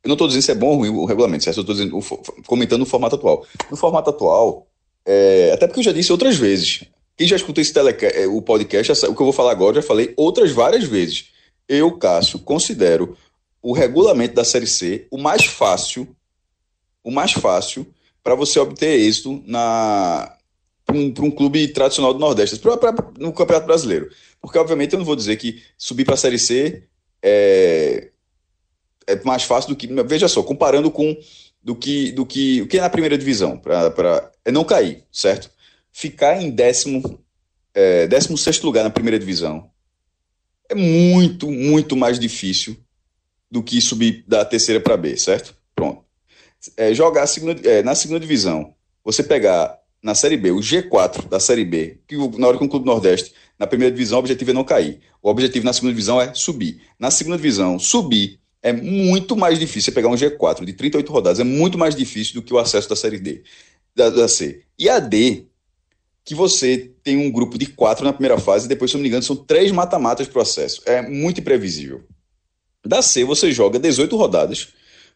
eu 0.04 0.08
não 0.08 0.16
estou 0.16 0.28
dizendo 0.28 0.44
se 0.44 0.52
é 0.52 0.56
bom 0.56 0.68
ou 0.68 0.78
ruim 0.78 0.90
o 0.90 1.06
regulamento, 1.06 1.46
certo? 1.46 1.66
eu 1.66 1.74
estou 1.74 2.22
comentando 2.46 2.82
o 2.82 2.86
formato 2.86 3.16
atual. 3.16 3.46
No 3.72 3.78
formato 3.78 4.10
atual, 4.10 4.68
é, 5.06 5.52
até 5.54 5.68
porque 5.68 5.80
eu 5.80 5.84
já 5.84 5.92
disse 5.94 6.12
outras 6.12 6.36
vezes, 6.36 6.84
quem 7.18 7.28
já 7.28 7.36
escutou 7.36 7.62
esse 7.62 7.74
é, 7.78 8.28
o 8.28 8.42
podcast, 8.42 8.92
o 9.06 9.16
que 9.16 9.22
eu 9.22 9.26
vou 9.26 9.34
falar 9.34 9.52
agora, 9.52 9.76
já 9.76 9.82
falei 9.82 10.14
outras 10.18 10.52
várias 10.52 10.84
vezes. 10.84 11.30
Eu, 11.68 11.98
Cássio, 11.98 12.40
considero 12.40 13.18
o 13.62 13.74
regulamento 13.74 14.36
da 14.36 14.44
Série 14.44 14.68
C 14.68 15.08
o 15.10 15.18
mais 15.18 15.46
fácil, 15.46 16.08
o 17.04 17.10
mais 17.10 17.32
fácil 17.32 17.88
para 18.24 18.36
você 18.36 18.60
obter 18.60 19.00
êxito 19.00 19.42
na 19.46 20.32
para 20.86 20.96
um, 20.96 21.12
um, 21.20 21.32
clube 21.32 21.68
tradicional 21.70 22.14
do 22.14 22.20
Nordeste, 22.20 22.60
pra, 22.60 22.78
pra, 22.78 22.94
no 23.18 23.34
Campeonato 23.34 23.66
Brasileiro. 23.66 24.08
Porque, 24.40 24.60
obviamente, 24.60 24.94
eu 24.94 25.00
não 25.00 25.06
vou 25.06 25.16
dizer 25.16 25.36
que 25.36 25.64
subir 25.76 26.06
para 26.06 26.14
a 26.14 26.18
Série 26.18 26.38
C 26.38 26.84
é, 27.24 28.12
é 29.08 29.24
mais 29.24 29.44
fácil 29.44 29.72
do 29.72 29.76
que. 29.76 29.88
Veja 30.04 30.28
só, 30.28 30.44
comparando 30.44 30.92
com 30.92 31.18
do 31.64 31.76
que, 31.76 32.12
do 32.12 32.24
que 32.24 32.62
o 32.62 32.68
que 32.68 32.78
é 32.78 32.82
na 32.82 32.90
primeira 32.90 33.18
divisão, 33.18 33.58
para 33.58 34.32
é 34.46 34.52
não 34.52 34.64
cair, 34.64 35.04
certo? 35.12 35.50
Ficar 35.96 36.42
em 36.42 36.52
décimo, 36.52 37.24
é, 37.74 38.06
décimo 38.06 38.38
sexto 38.38 38.66
lugar 38.66 38.84
na 38.84 38.90
primeira 38.90 39.18
divisão 39.18 39.72
é 40.70 40.76
muito, 40.76 41.50
muito 41.50 41.96
mais 41.96 42.20
difícil 42.20 42.76
do 43.50 43.64
que 43.64 43.80
subir 43.80 44.26
da 44.28 44.44
terceira 44.44 44.82
para 44.82 44.98
B, 44.98 45.16
certo? 45.16 45.56
Pronto. 45.74 46.04
É, 46.76 46.94
jogar 46.94 47.26
segunda, 47.28 47.66
é, 47.66 47.82
na 47.82 47.96
segunda 47.96 48.20
divisão, 48.20 48.76
você 49.06 49.24
pegar 49.24 49.80
na 50.04 50.14
Série 50.14 50.36
B, 50.36 50.52
o 50.52 50.60
G4 50.60 51.30
da 51.30 51.40
Série 51.40 51.64
B, 51.64 52.02
que 52.06 52.18
na 52.38 52.48
hora 52.48 52.58
que 52.58 52.64
um 52.66 52.68
clube 52.68 52.86
Nordeste, 52.86 53.34
na 53.58 53.66
primeira 53.66 53.94
divisão, 53.94 54.18
o 54.18 54.20
objetivo 54.20 54.52
é 54.52 54.54
não 54.54 54.66
cair. 54.66 55.00
O 55.24 55.30
objetivo 55.30 55.66
na 55.66 55.72
segunda 55.72 55.94
divisão 55.94 56.20
é 56.20 56.34
subir. 56.34 56.82
Na 57.00 57.10
segunda 57.10 57.38
divisão, 57.38 57.80
subir 57.80 58.38
é 58.62 58.74
muito 58.74 59.38
mais 59.38 59.58
difícil. 59.58 59.84
Você 59.84 59.92
pegar 59.94 60.10
um 60.10 60.16
G4 60.16 60.66
de 60.66 60.74
38 60.74 61.10
rodadas 61.10 61.40
é 61.40 61.46
muito 61.46 61.78
mais 61.78 61.96
difícil 61.96 62.34
do 62.34 62.42
que 62.42 62.54
o 62.54 62.58
acesso 62.58 62.90
da 62.90 62.98
Série 62.98 63.18
D, 63.18 63.44
da, 63.96 64.10
da 64.10 64.28
C. 64.28 64.64
E 64.78 64.90
a 64.90 65.00
D, 65.00 65.48
que 66.26 66.34
você 66.34 66.92
tem 67.04 67.18
um 67.18 67.32
grupo 67.32 67.56
de 67.56 67.68
quatro 67.68 68.04
na 68.04 68.12
primeira 68.12 68.40
fase, 68.40 68.66
e 68.66 68.70
depois, 68.70 68.90
se 68.90 68.98
não 68.98 69.04
me 69.04 69.08
engano, 69.08 69.22
são 69.22 69.36
três 69.36 69.72
mata-matas 69.72 70.28
processo. 70.28 70.82
É 70.84 71.00
muito 71.04 71.40
imprevisível. 71.40 72.02
Da 72.84 73.02
C, 73.04 73.24
você 73.24 73.52
joga 73.52 73.78
18 73.78 74.16
rodadas, 74.18 74.70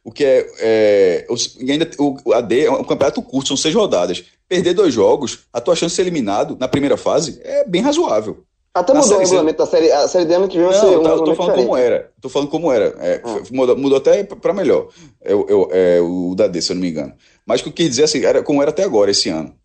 o 0.03 0.12
que 0.12 0.24
é. 0.24 0.47
é 0.60 1.28
e 1.60 1.72
ainda 1.72 1.89
o 1.97 2.34
AD 2.34 2.66
é 2.66 2.72
um 2.72 2.84
campeonato 2.84 3.22
curto, 3.24 3.47
são 3.47 3.57
seis 3.57 3.74
rodadas. 3.74 4.24
Perder 4.47 4.74
dois 4.74 4.93
jogos, 4.93 5.39
a 5.51 5.60
tua 5.60 5.76
chance 5.76 5.93
de 5.93 5.95
ser 5.95 6.03
eliminado 6.03 6.55
na 6.60 6.68
primeira 6.68 6.95
fase 6.95 7.39
é 7.43 7.66
bem 7.66 7.82
razoável. 7.82 8.43
Até 8.74 8.93
mudou 8.93 9.18
o 9.18 9.20
regulamento 9.20 9.57
da 9.57 9.66
série. 9.66 9.91
A 9.91 10.07
série 10.07 10.26
D 10.26 10.34
ano 10.36 10.47
que 10.47 10.57
vem 10.57 10.68
vai 10.68 10.80
ser 10.80 10.86
um 10.86 11.03
tá, 11.03 11.10
eu 11.10 11.24
tô 11.24 11.36
falando 11.36 11.51
diferente. 11.51 11.66
como 11.66 11.78
era. 11.78 12.12
Tô 12.22 12.30
falando 12.30 12.49
como 12.49 12.72
era. 12.72 12.95
É, 12.99 13.22
ah. 13.24 13.41
mudou, 13.51 13.78
mudou, 13.78 13.97
até 13.97 14.24
para 14.24 14.53
melhor. 14.53 14.89
É, 15.22 15.34
é, 15.34 15.97
é, 15.97 16.01
o 16.01 16.34
da 16.36 16.47
D, 16.47 16.62
se 16.62 16.72
eu 16.72 16.76
não 16.76 16.82
me 16.82 16.89
engano. 16.89 17.14
Mas 17.45 17.62
o 17.62 17.64
que 17.64 17.70
eu 17.70 17.74
quis 17.74 17.89
dizer 17.89 18.03
assim, 18.03 18.24
era 18.24 18.43
como 18.43 18.62
era 18.62 18.70
até 18.70 18.84
agora, 18.84 19.10
esse 19.10 19.28
ano 19.30 19.59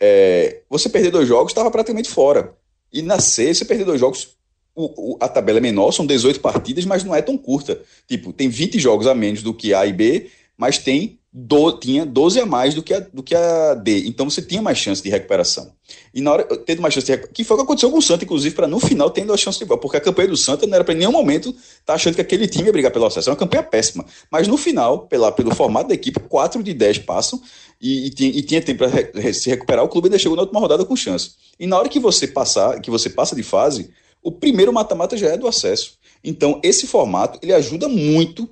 é, 0.00 0.62
você 0.68 0.88
perder 0.88 1.10
dois 1.10 1.28
jogos 1.28 1.50
estava 1.50 1.70
praticamente 1.70 2.08
fora. 2.08 2.54
E 2.92 3.02
na 3.02 3.18
C, 3.20 3.52
você 3.52 3.64
perder 3.64 3.84
dois 3.84 4.00
jogos, 4.00 4.36
o, 4.74 5.14
o, 5.14 5.18
a 5.20 5.28
tabela 5.28 5.58
é 5.58 5.60
menor, 5.60 5.92
são 5.92 6.06
18 6.06 6.40
partidas, 6.40 6.84
mas 6.84 7.04
não 7.04 7.14
é 7.14 7.20
tão 7.20 7.36
curta. 7.36 7.80
Tipo, 8.06 8.32
tem 8.32 8.48
20 8.48 8.78
jogos 8.78 9.06
a 9.06 9.14
menos 9.14 9.42
do 9.42 9.52
que 9.52 9.74
A 9.74 9.86
e 9.86 9.92
B, 9.92 10.30
mas 10.56 10.78
tem 10.78 11.18
do, 11.40 11.70
tinha 11.70 12.04
12 12.04 12.40
a 12.40 12.46
mais 12.46 12.74
do 12.74 12.82
que 12.82 12.92
a, 12.92 12.98
do 12.98 13.22
que 13.22 13.32
a 13.32 13.74
D. 13.74 14.08
Então 14.08 14.28
você 14.28 14.42
tinha 14.42 14.60
mais 14.60 14.76
chance 14.76 15.00
de 15.00 15.08
recuperação. 15.08 15.72
E 16.12 16.20
na 16.20 16.32
hora, 16.32 16.42
tendo 16.42 16.82
mais 16.82 16.92
chance 16.92 17.06
de 17.06 17.12
recuperação, 17.12 17.32
que 17.32 17.44
foi 17.44 17.54
o 17.54 17.58
que 17.58 17.64
aconteceu 17.64 17.90
com 17.92 17.98
o 17.98 18.02
Santa, 18.02 18.24
inclusive, 18.24 18.56
para 18.56 18.66
no 18.66 18.80
final 18.80 19.08
tendo 19.08 19.32
a 19.32 19.36
chance 19.36 19.56
de 19.56 19.64
porque 19.64 19.96
a 19.96 20.00
campanha 20.00 20.28
do 20.28 20.36
Santa 20.36 20.66
não 20.66 20.74
era 20.74 20.82
para 20.82 20.94
nenhum 20.94 21.12
momento 21.12 21.50
estar 21.50 21.84
tá 21.86 21.94
achando 21.94 22.16
que 22.16 22.20
aquele 22.20 22.48
time 22.48 22.66
ia 22.66 22.72
brigar 22.72 22.90
pelo 22.90 23.06
acesso. 23.06 23.30
É 23.30 23.32
uma 23.32 23.38
campanha 23.38 23.62
péssima. 23.62 24.04
Mas 24.32 24.48
no 24.48 24.56
final, 24.56 25.06
pela, 25.06 25.30
pelo 25.30 25.54
formato 25.54 25.88
da 25.88 25.94
equipe, 25.94 26.18
4 26.18 26.60
de 26.60 26.74
10 26.74 26.98
passam 26.98 27.40
e, 27.80 28.06
e, 28.06 28.10
tinha, 28.10 28.30
e 28.30 28.42
tinha 28.42 28.60
tempo 28.60 28.78
para 28.78 29.20
re, 29.20 29.32
se 29.32 29.48
recuperar. 29.48 29.84
O 29.84 29.88
clube 29.88 30.08
ainda 30.08 30.18
chegou 30.18 30.34
na 30.34 30.42
última 30.42 30.58
rodada 30.58 30.84
com 30.84 30.96
chance. 30.96 31.34
E 31.58 31.68
na 31.68 31.78
hora 31.78 31.88
que 31.88 32.00
você 32.00 32.26
passar, 32.26 32.80
que 32.80 32.90
você 32.90 33.08
passa 33.08 33.36
de 33.36 33.44
fase, 33.44 33.90
o 34.20 34.32
primeiro 34.32 34.72
mata-mata 34.72 35.16
já 35.16 35.28
é 35.28 35.36
do 35.36 35.46
acesso. 35.46 35.98
Então, 36.24 36.60
esse 36.64 36.88
formato 36.88 37.38
ele 37.40 37.52
ajuda 37.52 37.88
muito 37.88 38.50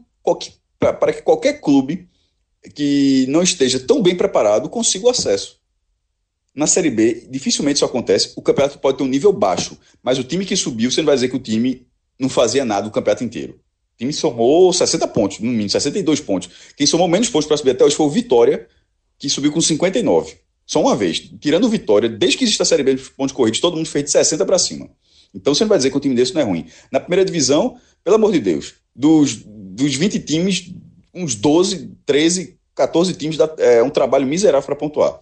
para 0.78 1.12
que 1.12 1.22
qualquer 1.22 1.54
clube 1.54 2.08
que 2.74 3.26
não 3.28 3.42
esteja 3.42 3.78
tão 3.78 4.02
bem 4.02 4.16
preparado 4.16 4.68
consiga 4.68 5.06
o 5.06 5.10
acesso. 5.10 5.58
Na 6.54 6.66
Série 6.66 6.90
B, 6.90 7.26
dificilmente 7.30 7.76
isso 7.76 7.84
acontece. 7.84 8.32
O 8.34 8.42
campeonato 8.42 8.78
pode 8.78 8.96
ter 8.96 9.04
um 9.04 9.08
nível 9.08 9.32
baixo, 9.32 9.78
mas 10.02 10.18
o 10.18 10.24
time 10.24 10.44
que 10.44 10.56
subiu, 10.56 10.90
você 10.90 11.02
não 11.02 11.06
vai 11.06 11.14
dizer 11.14 11.28
que 11.28 11.36
o 11.36 11.40
time 11.40 11.86
não 12.18 12.28
fazia 12.28 12.64
nada 12.64 12.88
o 12.88 12.90
campeonato 12.90 13.24
inteiro. 13.24 13.60
O 13.94 13.98
time 13.98 14.12
somou 14.12 14.72
60 14.72 15.06
pontos, 15.08 15.38
no 15.38 15.50
mínimo, 15.50 15.68
62 15.68 16.20
pontos. 16.20 16.48
Quem 16.76 16.86
somou 16.86 17.08
menos 17.08 17.28
pontos 17.28 17.46
para 17.46 17.56
subir 17.56 17.70
até 17.70 17.84
hoje 17.84 17.94
foi 17.94 18.06
o 18.06 18.10
Vitória, 18.10 18.66
que 19.18 19.28
subiu 19.28 19.52
com 19.52 19.60
59. 19.60 20.34
Só 20.66 20.80
uma 20.80 20.96
vez. 20.96 21.30
Tirando 21.40 21.68
Vitória, 21.68 22.08
desde 22.08 22.38
que 22.38 22.44
existe 22.44 22.60
a 22.60 22.64
Série 22.64 22.82
B 22.82 22.94
de 22.94 23.02
pontos 23.10 23.34
corridos, 23.34 23.60
todo 23.60 23.76
mundo 23.76 23.88
fez 23.88 24.06
de 24.06 24.10
60 24.10 24.44
para 24.44 24.58
cima. 24.58 24.88
Então 25.34 25.54
você 25.54 25.64
não 25.64 25.68
vai 25.68 25.78
dizer 25.78 25.90
que 25.90 25.96
um 25.96 26.00
time 26.00 26.14
desse 26.14 26.34
não 26.34 26.40
é 26.40 26.44
ruim. 26.44 26.66
Na 26.90 26.98
primeira 26.98 27.24
divisão, 27.24 27.76
pelo 28.02 28.16
amor 28.16 28.32
de 28.32 28.40
Deus, 28.40 28.74
dos, 28.94 29.42
dos 29.44 29.94
20 29.94 30.20
times, 30.20 30.72
uns 31.14 31.34
12, 31.34 31.92
13, 32.04 32.55
14 32.76 33.14
times 33.14 33.36
dá 33.36 33.52
é, 33.58 33.82
um 33.82 33.90
trabalho 33.90 34.26
miserável 34.26 34.66
para 34.66 34.76
pontuar. 34.76 35.18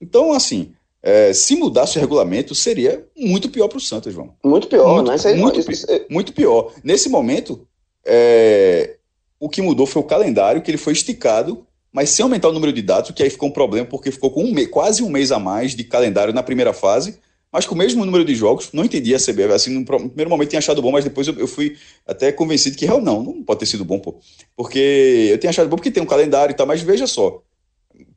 Então, 0.00 0.32
assim, 0.32 0.72
é, 1.02 1.32
se 1.32 1.56
mudasse 1.56 1.98
o 1.98 2.00
regulamento, 2.00 2.54
seria 2.54 3.04
muito 3.16 3.50
pior 3.50 3.68
para 3.68 3.78
o 3.78 3.80
Santos, 3.80 4.14
João. 4.14 4.34
Muito 4.44 4.68
pior, 4.68 5.02
muito, 5.02 5.10
né? 5.10 5.34
muito, 5.34 5.60
muito 6.08 6.32
pior. 6.32 6.72
Nesse 6.82 7.08
momento, 7.08 7.66
é, 8.04 8.96
o 9.38 9.48
que 9.48 9.60
mudou 9.60 9.86
foi 9.86 10.00
o 10.00 10.06
calendário, 10.06 10.62
que 10.62 10.70
ele 10.70 10.78
foi 10.78 10.92
esticado, 10.92 11.66
mas 11.92 12.10
sem 12.10 12.22
aumentar 12.22 12.48
o 12.48 12.52
número 12.52 12.72
de 12.72 12.82
dados, 12.82 13.10
que 13.10 13.22
aí 13.22 13.30
ficou 13.30 13.48
um 13.48 13.52
problema, 13.52 13.86
porque 13.86 14.10
ficou 14.10 14.30
com 14.30 14.44
um 14.44 14.66
quase 14.66 15.02
um 15.02 15.10
mês 15.10 15.32
a 15.32 15.38
mais 15.38 15.74
de 15.74 15.82
calendário 15.82 16.32
na 16.32 16.42
primeira 16.42 16.72
fase, 16.72 17.18
mas 17.56 17.64
com 17.64 17.74
o 17.74 17.78
mesmo 17.78 18.04
número 18.04 18.22
de 18.22 18.34
jogos, 18.34 18.68
não 18.70 18.84
entendi 18.84 19.14
a 19.14 19.18
CBF, 19.18 19.50
assim, 19.50 19.70
no 19.70 19.82
primeiro 19.82 20.28
momento 20.28 20.50
tinha 20.50 20.58
achado 20.58 20.82
bom, 20.82 20.92
mas 20.92 21.04
depois 21.04 21.26
eu, 21.26 21.32
eu 21.38 21.48
fui 21.48 21.74
até 22.06 22.30
convencido 22.30 22.76
que 22.76 22.84
real 22.84 23.00
não, 23.00 23.22
não 23.22 23.42
pode 23.42 23.60
ter 23.60 23.64
sido 23.64 23.82
bom, 23.82 23.98
pô. 23.98 24.20
Porque 24.54 25.28
eu 25.30 25.38
tinha 25.38 25.48
achado 25.48 25.66
bom 25.66 25.76
porque 25.76 25.90
tem 25.90 26.02
um 26.02 26.06
calendário 26.06 26.52
e 26.52 26.54
tal, 26.54 26.66
mas 26.66 26.82
veja 26.82 27.06
só, 27.06 27.42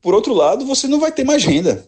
por 0.01 0.13
outro 0.13 0.33
lado, 0.33 0.65
você 0.65 0.89
não 0.89 0.99
vai 0.99 1.09
ter 1.09 1.23
mais 1.23 1.45
renda. 1.45 1.87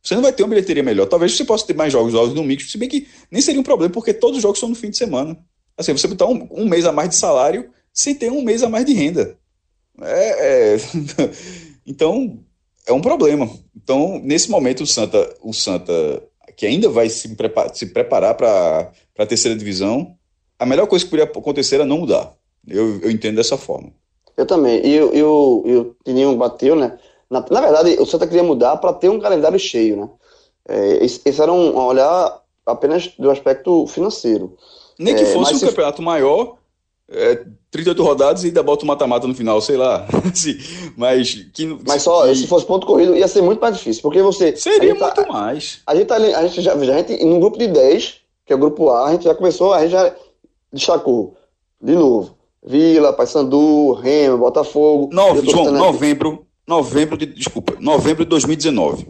Você 0.00 0.14
não 0.14 0.22
vai 0.22 0.32
ter 0.32 0.44
uma 0.44 0.50
bilheteria 0.50 0.84
melhor. 0.84 1.06
Talvez 1.06 1.36
você 1.36 1.44
possa 1.44 1.66
ter 1.66 1.74
mais 1.74 1.92
jogos 1.92 2.14
aos 2.14 2.32
domingos, 2.32 2.70
se 2.70 2.78
bem 2.78 2.88
que 2.88 3.08
nem 3.28 3.42
seria 3.42 3.60
um 3.60 3.64
problema, 3.64 3.92
porque 3.92 4.14
todos 4.14 4.36
os 4.36 4.42
jogos 4.44 4.60
são 4.60 4.68
no 4.68 4.76
fim 4.76 4.90
de 4.90 4.96
semana. 4.96 5.36
Assim, 5.76 5.90
você 5.90 6.06
botar 6.06 6.26
um, 6.26 6.46
um 6.52 6.68
mês 6.68 6.86
a 6.86 6.92
mais 6.92 7.08
de 7.08 7.16
salário 7.16 7.70
sem 7.92 8.14
ter 8.14 8.30
um 8.30 8.40
mês 8.40 8.62
a 8.62 8.68
mais 8.68 8.86
de 8.86 8.92
renda. 8.92 9.36
É, 10.00 10.74
é... 10.74 10.76
então, 11.84 12.38
é 12.86 12.92
um 12.92 13.00
problema. 13.00 13.50
Então, 13.74 14.20
nesse 14.22 14.48
momento, 14.48 14.84
o 14.84 14.86
Santa, 14.86 15.34
o 15.42 15.52
Santa 15.52 16.22
que 16.56 16.66
ainda 16.66 16.88
vai 16.88 17.08
se, 17.08 17.34
prepar, 17.34 17.74
se 17.74 17.86
preparar 17.86 18.34
para 18.34 18.90
a 19.18 19.26
terceira 19.26 19.56
divisão, 19.56 20.14
a 20.58 20.66
melhor 20.66 20.86
coisa 20.86 21.04
que 21.04 21.10
poderia 21.10 21.30
acontecer 21.30 21.76
era 21.76 21.84
não 21.84 21.98
mudar. 21.98 22.32
Eu, 22.66 23.00
eu 23.00 23.10
entendo 23.10 23.36
dessa 23.36 23.56
forma. 23.56 23.90
Eu 24.36 24.46
também. 24.46 24.80
E, 24.84 24.96
e, 24.96 25.18
e 25.18 25.22
o 25.22 25.94
Tininho 26.04 26.36
bateu, 26.36 26.74
né? 26.74 26.98
Na, 27.30 27.44
na 27.50 27.60
verdade, 27.60 27.96
o 28.00 28.06
Santa 28.06 28.26
queria 28.26 28.42
mudar 28.42 28.76
para 28.76 28.92
ter 28.92 29.08
um 29.08 29.20
calendário 29.20 29.58
cheio, 29.58 29.96
né? 29.96 30.08
É, 30.68 31.04
esse, 31.04 31.20
esse 31.24 31.40
era 31.40 31.52
um, 31.52 31.76
um 31.76 31.84
olhar 31.84 32.40
apenas 32.64 33.08
do 33.18 33.30
aspecto 33.30 33.86
financeiro. 33.86 34.56
Nem 34.98 35.14
que 35.14 35.22
é, 35.22 35.26
fosse 35.26 35.54
um 35.54 35.58
se... 35.58 35.66
campeonato 35.66 36.02
maior, 36.02 36.56
é, 37.10 37.44
38 37.70 38.02
rodadas 38.02 38.44
e 38.44 38.46
ainda 38.46 38.62
bota 38.62 38.84
o 38.84 38.86
mata-mata 38.86 39.26
no 39.26 39.34
final, 39.34 39.60
sei 39.60 39.76
lá. 39.76 40.06
mas 40.96 41.34
que, 41.52 41.78
mas 41.86 42.02
só, 42.02 42.26
que... 42.26 42.34
se 42.34 42.46
fosse 42.46 42.66
ponto 42.66 42.86
corrido, 42.86 43.16
ia 43.16 43.28
ser 43.28 43.42
muito 43.42 43.60
mais 43.60 43.76
difícil, 43.76 44.02
porque 44.02 44.22
você. 44.22 44.56
Seria 44.56 44.94
tá- 44.94 45.06
muito 45.06 45.22
tá, 45.22 45.32
mais. 45.32 45.80
A 45.86 45.94
gente, 45.94 46.06
tá, 46.06 46.16
a 46.16 46.46
gente 46.46 46.62
já, 46.62 46.74
a 46.74 46.84
gente, 46.84 47.24
num 47.24 47.40
grupo 47.40 47.58
de 47.58 47.66
10, 47.66 48.20
que 48.46 48.52
é 48.52 48.56
o 48.56 48.58
grupo 48.58 48.90
A, 48.90 49.08
a 49.08 49.12
gente 49.12 49.24
já 49.24 49.34
começou, 49.34 49.72
a 49.72 49.82
gente 49.82 49.92
já 49.92 50.14
destacou 50.72 51.36
de 51.80 51.94
novo. 51.94 52.36
Vila, 52.66 53.12
Paysandu, 53.12 53.92
Remo, 53.92 54.38
Botafogo. 54.38 55.10
Nove, 55.12 55.50
João, 55.50 55.70
novembro, 55.70 56.46
novembro 56.66 57.16
de, 57.16 57.26
desculpa, 57.26 57.76
novembro 57.78 58.24
de 58.24 58.30
2019. 58.30 59.06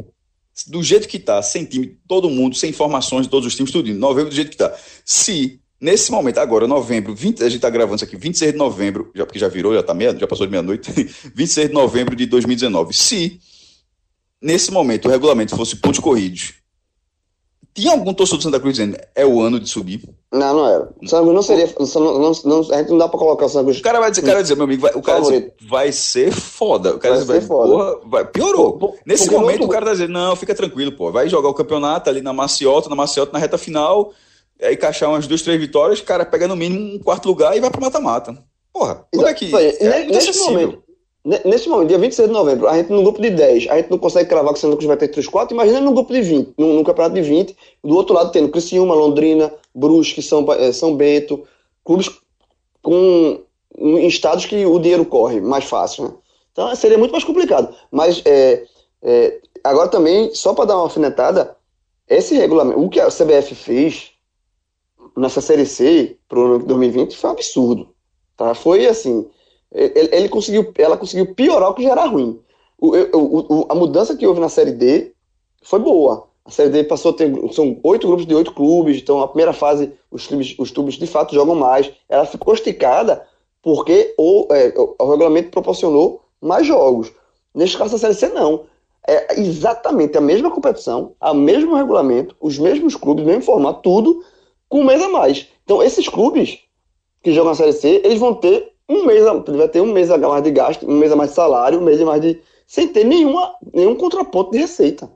Do 0.68 0.82
jeito 0.82 1.08
que 1.08 1.18
tá, 1.18 1.40
sem 1.42 1.64
time, 1.64 1.98
todo 2.08 2.30
mundo, 2.30 2.56
sem 2.56 2.70
informações 2.70 3.22
de 3.22 3.28
todos 3.28 3.46
os 3.46 3.54
times, 3.54 3.70
tudo. 3.70 3.92
Novembro 3.94 4.30
do 4.30 4.34
jeito 4.34 4.50
que 4.50 4.56
tá. 4.56 4.74
Se 5.04 5.60
Nesse 5.80 6.10
momento, 6.10 6.38
agora, 6.38 6.66
novembro, 6.66 7.14
20, 7.14 7.42
a 7.42 7.48
gente 7.48 7.56
está 7.56 7.68
gravando 7.68 7.96
isso 7.96 8.04
aqui, 8.04 8.16
26 8.16 8.52
de 8.52 8.58
novembro, 8.58 9.10
já, 9.14 9.26
porque 9.26 9.38
já 9.38 9.48
virou, 9.48 9.74
já, 9.74 9.82
tá 9.82 9.92
meia, 9.92 10.16
já 10.16 10.26
passou 10.26 10.46
de 10.46 10.50
meia-noite, 10.50 10.90
26 11.34 11.68
de 11.68 11.74
novembro 11.74 12.16
de 12.16 12.26
2019. 12.26 12.94
Se, 12.94 13.40
nesse 14.40 14.70
momento, 14.70 15.06
o 15.06 15.10
regulamento 15.10 15.56
fosse 15.56 15.76
pontos 15.76 16.00
corridos, 16.00 16.54
tinha 17.74 17.90
algum 17.90 18.14
torcedor 18.14 18.38
do 18.38 18.42
Santa 18.44 18.60
Cruz 18.60 18.76
dizendo 18.76 18.96
é 19.16 19.26
o 19.26 19.40
ano 19.40 19.58
de 19.58 19.68
subir? 19.68 20.00
Não, 20.32 20.54
não 20.54 20.68
era. 20.68 20.90
O 21.02 21.08
Santa 21.08 21.22
Cruz 21.22 21.34
não 21.34 21.42
seria. 21.42 21.74
Não, 21.78 22.20
não, 22.20 22.32
não, 22.44 22.72
a 22.72 22.78
gente 22.78 22.90
não 22.90 22.98
dá 22.98 23.08
para 23.08 23.18
colocar 23.18 23.46
o 23.46 23.48
Santa 23.48 23.64
Cruz. 23.64 23.78
O 23.78 23.82
cara 23.82 23.98
vai 23.98 24.10
dizer, 24.10 24.22
cara 24.22 24.34
vai 24.34 24.42
dizer 24.42 24.54
meu 24.54 24.64
amigo, 24.64 24.82
vai, 24.82 24.92
o 24.94 25.02
cara 25.02 25.20
dizer, 25.20 25.54
vai 25.68 25.90
ser 25.90 26.30
foda. 26.30 26.94
O 26.94 26.98
cara 27.00 27.16
vai, 27.16 27.22
dizer, 27.24 27.32
vai, 27.32 27.40
foda. 27.40 27.72
Porra, 27.72 28.00
vai, 28.08 28.24
piorou. 28.26 28.78
Por, 28.78 28.94
Nesse 29.04 29.28
momento, 29.28 29.64
o 29.64 29.68
cara 29.68 29.84
vai 29.84 29.94
dizer, 29.94 30.08
não, 30.08 30.36
fica 30.36 30.54
tranquilo, 30.54 30.92
pô. 30.92 31.10
Vai 31.10 31.28
jogar 31.28 31.48
o 31.48 31.54
campeonato 31.54 32.08
ali 32.08 32.22
na 32.22 32.32
Maciota, 32.32 32.88
na 32.88 32.94
Maciota, 32.94 33.32
na 33.32 33.40
reta 33.40 33.58
final 33.58 34.12
aí 34.60 34.74
encaixar 34.74 35.10
umas 35.10 35.26
duas, 35.26 35.42
três 35.42 35.60
vitórias, 35.60 36.00
o 36.00 36.04
cara 36.04 36.24
pega 36.24 36.48
no 36.48 36.56
mínimo 36.56 36.94
um 36.94 36.98
quarto 36.98 37.26
lugar 37.26 37.56
e 37.56 37.60
vai 37.60 37.70
pro 37.70 37.80
mata-mata. 37.80 38.36
Porra, 38.72 39.06
como 39.12 39.26
é 39.26 39.34
que. 39.34 39.54
É, 39.54 40.04
nesse 40.06 40.38
momento, 40.40 40.82
nesse 41.44 41.68
momento, 41.68 41.88
dia 41.88 41.98
26 41.98 42.28
de 42.28 42.34
novembro, 42.34 42.68
a 42.68 42.76
gente 42.76 42.90
no 42.90 43.02
grupo 43.02 43.22
de 43.22 43.30
10, 43.30 43.68
a 43.70 43.76
gente 43.76 43.90
não 43.90 43.98
consegue 43.98 44.28
cravar 44.28 44.52
que 44.52 44.58
o 44.58 44.60
Santa 44.60 44.76
Cruz 44.76 44.86
vai 44.86 44.96
ter 44.96 45.08
3, 45.08 45.26
4, 45.26 45.54
imagina 45.54 45.80
no 45.80 45.92
grupo 45.92 46.12
de 46.12 46.20
20, 46.20 46.54
no, 46.58 46.74
no, 46.74 46.84
campeonato 46.84 47.14
de 47.14 47.22
20, 47.22 47.56
do 47.82 47.96
outro 47.96 48.14
lado 48.14 48.30
tendo 48.30 48.50
Criciúma, 48.50 48.94
Londrina, 48.94 49.52
Brusque, 49.74 50.20
São, 50.20 50.44
eh, 50.52 50.72
São 50.72 50.94
Bento, 50.96 51.46
clubes 51.82 52.10
com 52.82 53.40
em 53.76 54.06
estados 54.06 54.46
que 54.46 54.64
o 54.64 54.78
dinheiro 54.78 55.04
corre 55.04 55.40
mais 55.40 55.64
fácil, 55.64 56.04
né? 56.04 56.10
Então 56.52 56.74
seria 56.76 56.96
muito 56.96 57.10
mais 57.10 57.24
complicado. 57.24 57.74
Mas 57.90 58.22
é, 58.24 58.64
é, 59.02 59.40
agora 59.64 59.88
também, 59.88 60.32
só 60.32 60.54
para 60.54 60.66
dar 60.66 60.76
uma 60.76 60.84
alfinetada, 60.84 61.56
esse 62.08 62.36
regulamento, 62.36 62.80
o 62.80 62.88
que 62.88 63.00
a 63.00 63.08
CBF 63.08 63.54
fez 63.54 64.13
nessa 65.16 65.40
Série 65.40 65.66
C 65.66 66.16
para 66.28 66.38
o 66.38 66.44
ano 66.44 66.58
2020 66.66 67.16
foi 67.16 67.30
um 67.30 67.32
absurdo. 67.32 67.88
Tá? 68.36 68.54
Foi 68.54 68.86
assim, 68.86 69.26
ele, 69.72 70.08
ele, 70.12 70.28
conseguiu, 70.28 70.72
ela 70.78 70.96
conseguiu 70.96 71.34
piorar 71.34 71.70
o 71.70 71.74
que 71.74 71.82
já 71.82 71.90
era 71.90 72.06
ruim. 72.06 72.40
O, 72.78 72.88
o, 72.88 73.60
o, 73.60 73.66
a 73.68 73.74
mudança 73.74 74.16
que 74.16 74.26
houve 74.26 74.40
na 74.40 74.48
Série 74.48 74.72
D 74.72 75.12
foi 75.62 75.78
boa. 75.78 76.28
A 76.44 76.50
Série 76.50 76.68
D 76.68 76.84
passou 76.84 77.12
a 77.12 77.14
ter, 77.14 77.32
são 77.52 77.78
oito 77.82 78.06
grupos 78.06 78.26
de 78.26 78.34
oito 78.34 78.52
clubes, 78.52 78.98
então 78.98 79.20
a 79.20 79.28
primeira 79.28 79.52
fase 79.52 79.92
os 80.10 80.26
clubes, 80.26 80.54
os 80.58 80.70
clubes 80.70 80.94
de 80.94 81.06
fato 81.06 81.34
jogam 81.34 81.54
mais. 81.54 81.90
Ela 82.08 82.26
ficou 82.26 82.54
esticada 82.54 83.26
porque 83.62 84.14
o, 84.18 84.46
é, 84.50 84.72
o 84.76 85.10
regulamento 85.10 85.50
proporcionou 85.50 86.22
mais 86.40 86.66
jogos. 86.66 87.10
Neste 87.54 87.78
caso, 87.78 87.96
a 87.96 87.98
Série 87.98 88.14
C 88.14 88.28
não. 88.28 88.66
É 89.06 89.38
exatamente 89.38 90.16
a 90.16 90.20
mesma 90.20 90.50
competição, 90.50 91.12
o 91.20 91.34
mesmo 91.34 91.74
regulamento, 91.74 92.34
os 92.40 92.58
mesmos 92.58 92.94
clubes, 92.96 93.22
o 93.22 93.26
mesmo 93.26 93.42
formato, 93.42 93.82
tudo, 93.82 94.24
com 94.68 94.80
um 94.80 94.84
mês 94.84 95.02
a 95.02 95.08
mais. 95.08 95.48
Então, 95.64 95.82
esses 95.82 96.08
clubes 96.08 96.58
que 97.22 97.32
jogam 97.32 97.52
a 97.52 97.54
Série 97.54 97.72
C, 97.72 98.02
eles 98.04 98.18
vão 98.18 98.34
ter 98.34 98.72
um 98.88 99.04
mês, 99.06 99.24
vai 99.24 99.68
ter 99.68 99.80
um 99.80 99.92
mês 99.92 100.10
a 100.10 100.18
mais 100.18 100.42
de 100.42 100.50
gasto, 100.50 100.86
um 100.86 100.98
mês 100.98 101.10
a 101.10 101.16
mais 101.16 101.30
de 101.30 101.36
salário, 101.36 101.80
um 101.80 101.84
mês 101.84 102.00
a 102.00 102.04
mais 102.04 102.20
de. 102.20 102.40
sem 102.66 102.88
ter 102.88 103.04
nenhuma, 103.04 103.54
nenhum 103.72 103.96
contraponto 103.96 104.52
de 104.52 104.58
receita. 104.58 105.10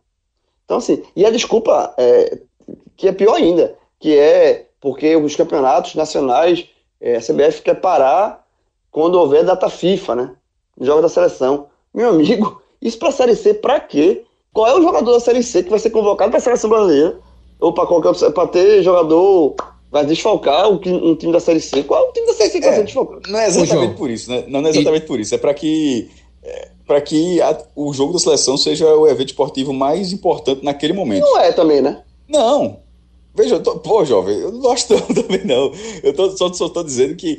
Então, 0.64 0.78
assim, 0.78 1.02
e 1.14 1.24
a 1.24 1.30
desculpa 1.30 1.94
é, 1.98 2.38
que 2.96 3.08
é 3.08 3.12
pior 3.12 3.34
ainda, 3.34 3.76
que 3.98 4.16
é 4.16 4.68
porque 4.80 5.16
os 5.16 5.34
campeonatos 5.34 5.94
nacionais, 5.94 6.68
é, 7.00 7.16
a 7.16 7.20
CBF 7.20 7.62
quer 7.62 7.74
parar 7.74 8.46
quando 8.90 9.16
houver 9.16 9.44
data 9.44 9.68
FIFA, 9.68 10.14
né? 10.14 10.34
Jogo 10.80 11.02
da 11.02 11.08
seleção. 11.08 11.68
Meu 11.92 12.10
amigo, 12.10 12.62
isso 12.80 12.98
para 12.98 13.08
a 13.08 13.12
Série 13.12 13.34
C, 13.34 13.54
para 13.54 13.80
quê? 13.80 14.24
Qual 14.52 14.66
é 14.66 14.74
o 14.78 14.82
jogador 14.82 15.12
da 15.12 15.20
Série 15.20 15.42
C 15.42 15.62
que 15.62 15.70
vai 15.70 15.78
ser 15.78 15.90
convocado 15.90 16.30
para 16.30 16.38
a 16.38 16.42
seleção 16.42 16.70
brasileira? 16.70 17.18
Ou 17.60 17.72
para 17.72 17.86
qualquer 17.86 18.32
para 18.32 18.48
ter 18.48 18.82
jogador 18.82 19.54
vai 19.90 20.04
desfalcar 20.04 20.68
um, 20.68 20.74
um, 20.74 21.16
time 21.16 21.32
da 21.32 21.40
Série 21.40 21.60
C. 21.60 21.82
Qual 21.82 22.04
é 22.04 22.08
o 22.08 22.12
time 22.12 22.26
da 22.26 22.34
Série 22.34 22.50
C 22.50 22.60
que 22.60 22.66
é, 22.66 22.68
vai 22.68 22.78
ser 22.78 22.84
desfalcado? 22.84 23.22
Não 23.28 23.38
é 23.38 23.46
exatamente 23.46 23.94
por 23.96 24.10
isso, 24.10 24.30
né? 24.30 24.44
Não 24.48 24.60
é 24.66 24.70
exatamente 24.70 25.04
e... 25.04 25.06
por 25.06 25.18
isso. 25.20 25.34
É 25.34 25.38
para 25.38 25.54
que 25.54 26.10
é, 26.42 26.68
para 26.86 27.00
que 27.00 27.40
a, 27.40 27.58
o 27.74 27.92
jogo 27.92 28.12
da 28.12 28.18
seleção 28.18 28.56
seja 28.56 28.86
o 28.94 29.06
evento 29.08 29.28
esportivo 29.28 29.72
mais 29.72 30.12
importante 30.12 30.64
naquele 30.64 30.92
momento. 30.92 31.22
Não 31.22 31.38
é 31.38 31.52
também, 31.52 31.80
né? 31.80 32.02
Não. 32.28 32.80
Veja, 33.34 33.54
eu 33.54 33.62
tô, 33.62 33.78
pô, 33.78 34.04
jovem, 34.04 34.36
eu 34.36 34.50
não 34.50 34.60
gosto 34.60 34.94
também, 35.14 35.44
não. 35.44 35.72
Eu 36.02 36.12
tô, 36.12 36.36
só, 36.36 36.52
só 36.52 36.68
tô 36.68 36.82
dizendo 36.82 37.14
que, 37.14 37.36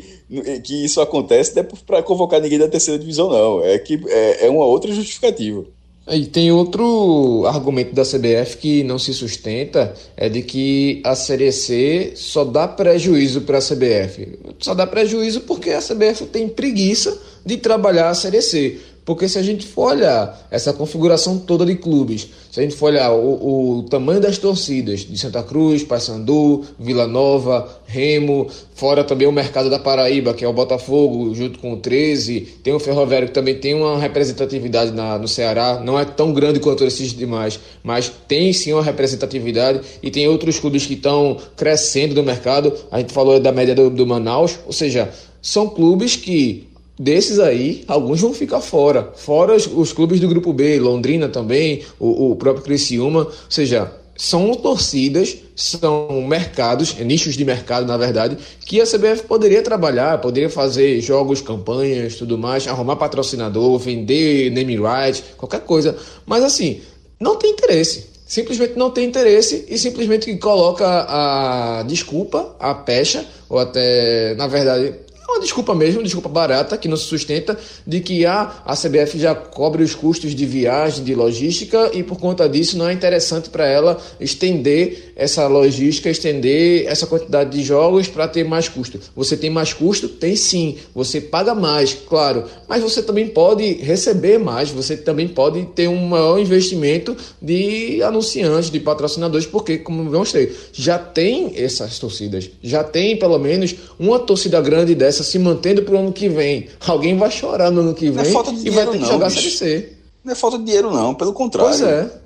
que 0.64 0.86
isso 0.86 1.02
acontece 1.02 1.56
não 1.56 1.64
é 1.64 1.68
para 1.86 2.04
convocar 2.04 2.40
ninguém 2.40 2.58
da 2.58 2.70
terceira 2.70 3.00
divisão, 3.00 3.30
não. 3.30 3.64
É 3.64 3.78
que 3.78 4.00
é, 4.08 4.46
é 4.46 4.50
uma 4.50 4.66
outra 4.66 4.92
justificativa. 4.92 5.66
E 6.12 6.26
tem 6.26 6.52
outro 6.52 7.46
argumento 7.46 7.94
da 7.94 8.02
CBF 8.04 8.58
que 8.58 8.84
não 8.84 8.98
se 8.98 9.14
sustenta, 9.14 9.94
é 10.18 10.28
de 10.28 10.42
que 10.42 11.02
a 11.06 11.16
Série 11.16 11.52
C 11.52 12.14
só 12.16 12.44
dá 12.44 12.68
prejuízo 12.68 13.42
para 13.42 13.60
a 13.60 13.62
CBF. 13.62 14.40
Só 14.58 14.74
dá 14.74 14.88
prejuízo 14.88 15.42
porque 15.42 15.70
a 15.70 15.80
CBF 15.80 16.26
tem 16.26 16.48
preguiça 16.48 17.16
de 17.46 17.58
trabalhar 17.58 18.10
a 18.10 18.16
Série 18.16 18.42
C. 18.42 18.80
Porque 19.10 19.28
se 19.28 19.40
a 19.40 19.42
gente 19.42 19.66
for 19.66 19.94
olhar 19.94 20.40
essa 20.52 20.72
configuração 20.72 21.40
toda 21.40 21.66
de 21.66 21.74
clubes, 21.74 22.30
se 22.52 22.60
a 22.60 22.62
gente 22.62 22.76
for 22.76 22.92
olhar 22.92 23.12
o, 23.12 23.80
o 23.80 23.84
tamanho 23.90 24.20
das 24.20 24.38
torcidas 24.38 25.00
de 25.00 25.18
Santa 25.18 25.42
Cruz, 25.42 25.82
Paysandu, 25.82 26.64
Vila 26.78 27.08
Nova, 27.08 27.68
Remo, 27.88 28.48
fora 28.76 29.04
também 29.04 29.28
o 29.28 29.32
mercado 29.32 29.68
da 29.68 29.80
Paraíba, 29.80 30.36
que 30.36 30.46
é 30.46 30.48
o 30.48 30.54
Botafogo, 30.54 31.34
junto 31.34 31.58
com 31.58 31.74
o 31.74 31.78
13, 31.78 32.60
tem 32.62 32.72
o 32.72 32.80
Ferroviário 32.80 33.30
que 33.30 33.34
também 33.34 33.56
tem 33.56 33.74
uma 33.74 33.98
representatividade 33.98 34.92
na, 34.92 35.18
no 35.18 35.28
Ceará, 35.28 35.82
não 35.84 35.98
é 35.98 36.06
tão 36.06 36.32
grande 36.32 36.60
quanto 36.60 36.84
esses 36.84 37.12
demais, 37.12 37.60
mas 37.82 38.12
tem 38.28 38.54
sim 38.54 38.74
uma 38.74 38.84
representatividade 38.84 39.82
e 40.04 40.12
tem 40.12 40.28
outros 40.28 40.60
clubes 40.60 40.86
que 40.86 40.94
estão 40.94 41.36
crescendo 41.58 42.14
no 42.14 42.22
mercado. 42.22 42.72
A 42.92 43.00
gente 43.00 43.12
falou 43.12 43.40
da 43.40 43.52
média 43.52 43.74
do, 43.74 43.90
do 43.90 44.06
Manaus, 44.06 44.60
ou 44.68 44.72
seja, 44.72 45.10
são 45.42 45.68
clubes 45.68 46.16
que 46.16 46.69
desses 47.00 47.40
aí, 47.40 47.86
alguns 47.88 48.20
vão 48.20 48.34
ficar 48.34 48.60
fora. 48.60 49.14
Fora 49.16 49.56
os, 49.56 49.66
os 49.66 49.94
clubes 49.94 50.20
do 50.20 50.28
grupo 50.28 50.52
B, 50.52 50.78
Londrina 50.80 51.30
também, 51.30 51.84
o, 51.98 52.32
o 52.32 52.36
próprio 52.36 52.66
Criciúma. 52.66 53.22
Ou 53.22 53.34
seja, 53.48 53.90
são 54.18 54.54
torcidas, 54.54 55.38
são 55.56 56.22
mercados, 56.28 56.94
nichos 57.00 57.38
de 57.38 57.46
mercado, 57.46 57.88
na 57.88 57.96
verdade, 57.96 58.38
que 58.66 58.82
a 58.82 58.86
CBF 58.86 59.24
poderia 59.24 59.62
trabalhar, 59.62 60.20
poderia 60.20 60.50
fazer 60.50 61.00
jogos, 61.00 61.42
campanhas, 61.42 62.16
tudo 62.16 62.38
mais, 62.38 62.68
arrumar 62.68 62.98
patrocinador, 62.98 63.80
vender 63.80 64.52
name 64.52 64.76
rights, 64.76 65.24
qualquer 65.38 65.62
coisa. 65.62 65.96
Mas 66.26 66.44
assim, 66.44 66.82
não 67.18 67.38
tem 67.38 67.52
interesse. 67.52 68.10
Simplesmente 68.28 68.78
não 68.78 68.92
tem 68.92 69.08
interesse 69.08 69.66
e 69.70 69.78
simplesmente 69.78 70.36
coloca 70.38 70.86
a 70.86 71.84
desculpa, 71.84 72.56
a 72.60 72.76
pecha, 72.76 73.26
ou 73.48 73.58
até, 73.58 74.36
na 74.36 74.48
verdade, 74.48 74.94
uma 75.32 75.40
desculpa 75.40 75.76
mesmo, 75.76 76.04
desculpa 76.04 76.30
barata, 76.30 76.78
que 76.78 76.88
não 76.88 76.98
se 76.98 77.06
sustenta, 77.06 77.58
de 77.86 78.00
que 78.00 78.26
ah, 78.26 78.62
a 78.66 78.76
CBF 78.76 79.20
já 79.20 79.36
cobre 79.36 79.84
os 79.84 79.96
custos 79.96 80.34
de 80.36 80.46
viagem, 80.46 81.04
de 81.04 81.14
logística, 81.16 81.92
e 81.94 82.04
por 82.04 82.20
conta 82.20 82.48
disso 82.48 82.78
não 82.78 82.88
é 82.88 82.94
interessante 82.94 83.50
para 83.50 83.68
ela 83.68 83.98
estender 84.20 85.14
essa 85.16 85.48
logística, 85.48 86.10
estender 86.10 86.86
essa 86.88 87.06
quantidade 87.06 87.52
de 87.52 87.64
jogos 87.64 88.08
para 88.08 88.28
ter 88.28 88.44
mais 88.44 88.68
custo. 88.68 89.00
Você 89.16 89.36
tem 89.36 89.50
mais 89.50 89.74
custo? 89.74 90.08
Tem 90.08 90.36
sim. 90.36 90.78
Você 90.96 91.20
paga 91.22 91.54
mais, 91.54 91.94
claro, 91.94 92.46
mas 92.68 92.82
você 92.82 93.02
também 93.04 93.28
pode 93.28 93.74
receber 93.74 94.38
mais, 94.38 94.70
você 94.70 94.96
também 94.96 95.28
pode 95.28 95.64
ter 95.76 95.88
um 95.88 96.08
maior 96.08 96.40
investimento 96.40 97.16
de 97.42 98.02
anunciantes, 98.04 98.70
de 98.70 98.80
patrocinadores, 98.80 99.46
porque, 99.46 99.78
como 99.78 100.10
vamos 100.10 100.32
ter, 100.32 100.56
já 100.74 100.98
tem 100.98 101.54
essas 101.56 102.00
torcidas, 102.00 102.50
já 102.62 102.84
tem 102.84 103.18
pelo 103.18 103.38
menos 103.38 103.76
uma 104.00 104.20
torcida 104.20 104.60
grande 104.62 104.96
dessa 104.96 105.19
se 105.24 105.40
mantendo 105.40 105.84
para 105.84 105.96
o 105.96 105.98
ano 105.98 106.14
que 106.14 106.30
vem, 106.30 106.70
alguém 106.86 107.18
vai 107.18 107.32
chorar 107.32 107.72
no 107.72 107.82
ano 107.82 107.94
que 107.94 108.10
vem 108.10 108.26
é 108.26 108.30
e 108.30 108.70
vai 108.70 108.86
ter 108.86 108.92
que 108.94 109.00
não, 109.00 109.08
jogar 109.08 109.28
bicho. 109.28 109.40
a 109.40 109.42
Série 109.42 109.52
C. 109.52 109.94
Não 110.24 110.34
é 110.34 110.36
falta 110.36 110.58
de 110.58 110.66
dinheiro, 110.66 110.92
não, 110.92 111.16
pelo 111.16 111.34
contrário. 111.34 111.70
Pois 111.70 111.82
é. 111.82 112.22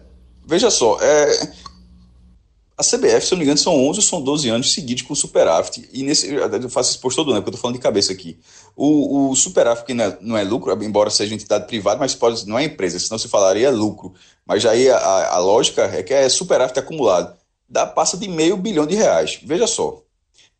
Veja 0.45 0.69
só, 0.69 0.99
é... 1.01 1.53
a 2.77 2.83
CBF, 2.83 3.25
se 3.25 3.33
eu 3.33 3.35
não 3.35 3.39
me 3.39 3.43
engano, 3.45 3.57
são 3.57 3.73
11 3.87 3.99
ou 3.99 4.03
são 4.03 4.21
12 4.21 4.49
anos 4.49 4.73
seguidos 4.73 5.03
com 5.03 5.13
o 5.13 5.15
superávit. 5.15 5.87
E 5.93 6.03
nesse, 6.03 6.33
eu 6.33 6.69
faço 6.69 6.91
esse 6.91 6.99
posto 6.99 7.17
todo 7.17 7.31
ano, 7.31 7.41
porque 7.41 7.49
eu 7.49 7.51
estou 7.51 7.61
falando 7.61 7.77
de 7.77 7.81
cabeça 7.81 8.11
aqui. 8.11 8.37
O, 8.75 9.29
o 9.29 9.35
superávit, 9.35 9.85
que 9.85 9.93
não 9.93 10.03
é, 10.03 10.17
não 10.21 10.37
é, 10.37 10.43
lucro, 10.43 10.71
embora 10.83 11.09
seja 11.09 11.33
entidade 11.33 11.65
privada, 11.65 11.99
mas 11.99 12.13
pode, 12.15 12.47
não 12.47 12.59
é 12.59 12.65
empresa, 12.65 12.99
senão 12.99 13.17
se 13.17 13.27
falaria 13.27 13.71
lucro. 13.71 14.13
Mas 14.45 14.65
aí 14.65 14.89
a, 14.89 14.97
a, 14.97 15.35
a 15.35 15.37
lógica 15.39 15.83
é 15.83 16.03
que 16.03 16.13
é 16.13 16.27
superávit 16.27 16.77
acumulado. 16.77 17.35
Dá, 17.69 17.85
passa 17.85 18.17
de 18.17 18.27
meio 18.27 18.57
bilhão 18.57 18.85
de 18.85 18.95
reais. 18.95 19.39
Veja 19.43 19.65
só, 19.65 20.03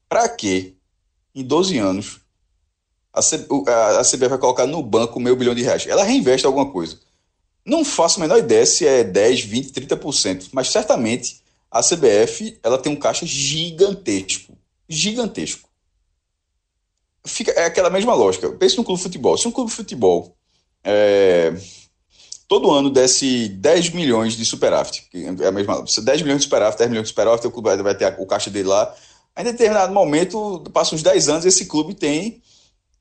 para 0.07 0.29
que 0.29 0.77
em 1.35 1.43
12 1.43 1.77
anos 1.77 2.22
a, 3.13 3.21
C, 3.21 3.45
a, 3.67 4.01
CBF 4.01 4.29
vai 4.29 4.37
colocar 4.39 4.65
no 4.65 4.81
banco 4.81 5.19
meio 5.19 5.35
bilhão 5.35 5.53
de 5.53 5.61
reais. 5.61 5.85
Ela 5.85 6.03
reinveste 6.03 6.47
alguma 6.47 6.71
coisa. 6.71 6.99
Não 7.63 7.85
faço 7.85 8.19
a 8.19 8.21
menor 8.21 8.39
ideia 8.39 8.65
se 8.65 8.85
é 8.87 9.03
10, 9.03 9.41
20, 9.41 9.71
30%, 9.71 10.47
mas 10.51 10.69
certamente 10.69 11.41
a 11.71 11.81
CBF 11.81 12.59
ela 12.63 12.77
tem 12.77 12.91
um 12.91 12.95
caixa 12.95 13.25
gigantesco. 13.25 14.57
Gigantesco. 14.89 15.69
Fica, 17.25 17.51
é 17.51 17.65
aquela 17.65 17.89
mesma 17.89 18.13
lógica. 18.13 18.51
Pense 18.51 18.75
no 18.75 18.83
clube 18.83 18.97
de 18.97 19.03
futebol. 19.03 19.37
Se 19.37 19.47
um 19.47 19.51
clube 19.51 19.69
de 19.69 19.75
futebol 19.75 20.35
é, 20.83 21.53
todo 22.47 22.71
ano 22.71 22.89
desse 22.89 23.47
10 23.47 23.91
milhões 23.91 24.35
de 24.35 24.43
superávit, 24.43 25.07
é 25.13 25.47
a 25.47 25.51
mesma, 25.51 25.83
10 25.83 26.21
milhões 26.23 26.39
de 26.39 26.43
superávit, 26.43 26.79
10 26.79 26.89
milhões 26.89 27.05
de 27.05 27.09
superávit, 27.09 27.47
o 27.47 27.51
clube 27.51 27.81
vai 27.81 27.95
ter 27.95 28.13
o 28.19 28.25
caixa 28.25 28.49
dele 28.49 28.67
lá. 28.67 28.93
Em 29.37 29.43
determinado 29.43 29.93
momento, 29.93 30.61
passa 30.73 30.93
uns 30.93 31.01
10 31.01 31.29
anos, 31.29 31.45
esse 31.45 31.65
clube 31.65 31.93
tem 31.93 32.41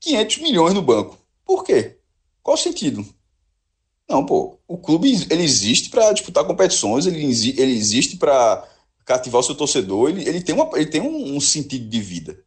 500 0.03 0.37
milhões 0.39 0.73
no 0.73 0.81
banco. 0.81 1.17
Por 1.45 1.63
quê? 1.63 1.97
Qual 2.41 2.55
o 2.55 2.59
sentido? 2.59 3.05
Não, 4.07 4.25
pô, 4.25 4.59
o 4.67 4.77
clube 4.77 5.09
ele 5.29 5.43
existe 5.43 5.89
para 5.89 6.11
disputar 6.11 6.45
competições, 6.45 7.05
ele, 7.05 7.23
ele 7.23 7.75
existe 7.75 8.17
para 8.17 8.67
cativar 9.05 9.39
o 9.39 9.43
seu 9.43 9.55
torcedor, 9.55 10.09
ele, 10.09 10.27
ele 10.27 10.41
tem, 10.41 10.53
uma, 10.53 10.69
ele 10.75 10.85
tem 10.85 11.01
um, 11.01 11.35
um 11.35 11.39
sentido 11.39 11.87
de 11.87 12.01
vida. 12.01 12.37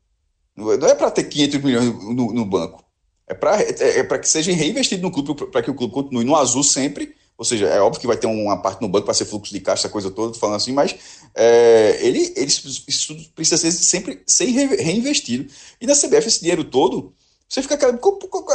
Não 0.55 0.71
é 0.73 0.95
para 0.95 1.11
ter 1.11 1.25
500 1.25 1.63
milhões 1.63 1.85
no, 1.87 2.33
no 2.33 2.45
banco. 2.45 2.85
É 3.27 3.35
para 3.35 3.61
é, 3.61 3.99
é 4.01 4.19
que 4.19 4.29
seja 4.29 4.53
reinvestido 4.53 5.03
no 5.03 5.11
clube, 5.11 5.35
para 5.51 5.63
que 5.63 5.71
o 5.71 5.75
clube 5.75 5.93
continue 5.93 6.25
no 6.25 6.37
azul 6.37 6.63
sempre. 6.63 7.15
Ou 7.37 7.45
seja, 7.45 7.67
é 7.67 7.81
óbvio 7.81 8.01
que 8.01 8.07
vai 8.07 8.17
ter 8.17 8.27
uma 8.27 8.63
parte 8.63 8.81
no 8.81 8.89
banco 8.89 9.05
para 9.05 9.13
ser 9.13 9.27
fluxo 9.27 9.53
de 9.53 9.61
caixa, 9.61 9.83
essa 9.83 9.89
coisa 9.91 10.11
toda, 10.11 10.39
falando 10.39 10.57
assim, 10.57 10.73
mas 10.73 10.97
é, 11.35 11.99
ele, 12.01 12.33
ele 12.35 12.47
isso 12.47 13.15
precisa 13.35 13.59
ser 13.59 13.73
sempre 13.73 14.23
ser 14.27 14.47
reinvestido. 14.47 15.53
E 15.79 15.87
na 15.87 15.95
CBF, 15.95 16.29
esse 16.29 16.41
dinheiro 16.41 16.65
todo, 16.65 17.13
você 17.49 17.63
fica 17.63 17.75
aquela. 17.75 17.99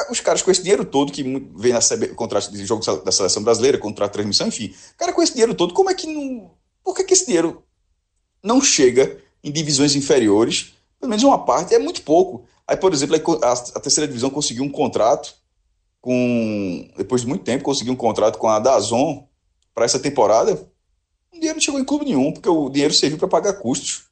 Os 0.09 0.19
caras 0.19 0.41
com 0.41 0.51
esse 0.51 0.61
dinheiro 0.61 0.83
todo, 0.83 1.11
que 1.11 1.23
vem 1.55 1.71
na 1.71 1.79
CB, 1.79 2.09
contrato 2.09 2.51
de 2.51 2.65
jogo 2.65 2.83
da 3.03 3.11
seleção 3.11 3.41
brasileira, 3.41 3.77
contrato 3.77 4.11
de 4.11 4.13
transmissão, 4.13 4.47
enfim. 4.47 4.73
Cara, 4.97 5.13
com 5.13 5.21
esse 5.21 5.31
dinheiro 5.31 5.55
todo, 5.55 5.73
como 5.73 5.89
é 5.89 5.93
que 5.93 6.07
não. 6.07 6.51
Por 6.83 6.95
que, 6.95 7.03
que 7.03 7.13
esse 7.13 7.25
dinheiro 7.25 7.63
não 8.43 8.61
chega 8.61 9.17
em 9.43 9.51
divisões 9.51 9.95
inferiores? 9.95 10.73
Pelo 10.99 11.09
menos 11.09 11.23
uma 11.23 11.45
parte, 11.45 11.73
é 11.73 11.79
muito 11.79 12.01
pouco. 12.01 12.45
Aí, 12.67 12.75
por 12.75 12.93
exemplo, 12.93 13.15
a, 13.43 13.79
terceira 13.79 14.07
divisão 14.07 14.29
conseguiu 14.29 14.63
um 14.63 14.69
contrato 14.69 15.35
com. 16.01 16.89
Depois 16.97 17.21
de 17.21 17.27
muito 17.27 17.45
tempo, 17.45 17.63
conseguiu 17.63 17.93
um 17.93 17.97
contrato 17.97 18.37
com 18.37 18.49
a 18.49 18.59
Dazon 18.59 19.25
para 19.73 19.85
essa 19.85 19.99
temporada. 19.99 20.53
O 21.31 21.35
dinheiro 21.35 21.55
não 21.55 21.61
chegou 21.61 21.79
em 21.79 21.85
clube 21.85 22.05
nenhum, 22.05 22.33
porque 22.33 22.49
o 22.49 22.69
dinheiro 22.69 22.93
serviu 22.93 23.17
para 23.17 23.27
pagar 23.29 23.53
custos. 23.53 24.03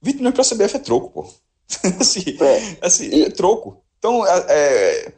20 0.00 0.16
milhões 0.16 0.34
para 0.34 0.42
a 0.42 0.44
CBF 0.44 0.76
é 0.76 0.78
troco, 0.78 1.10
pô. 1.10 1.34
assim, 2.00 2.36
é, 2.40 2.76
assim, 2.80 3.22
é 3.22 3.30
troco. 3.30 3.81
Então, 4.02 4.26
é, 4.26 5.12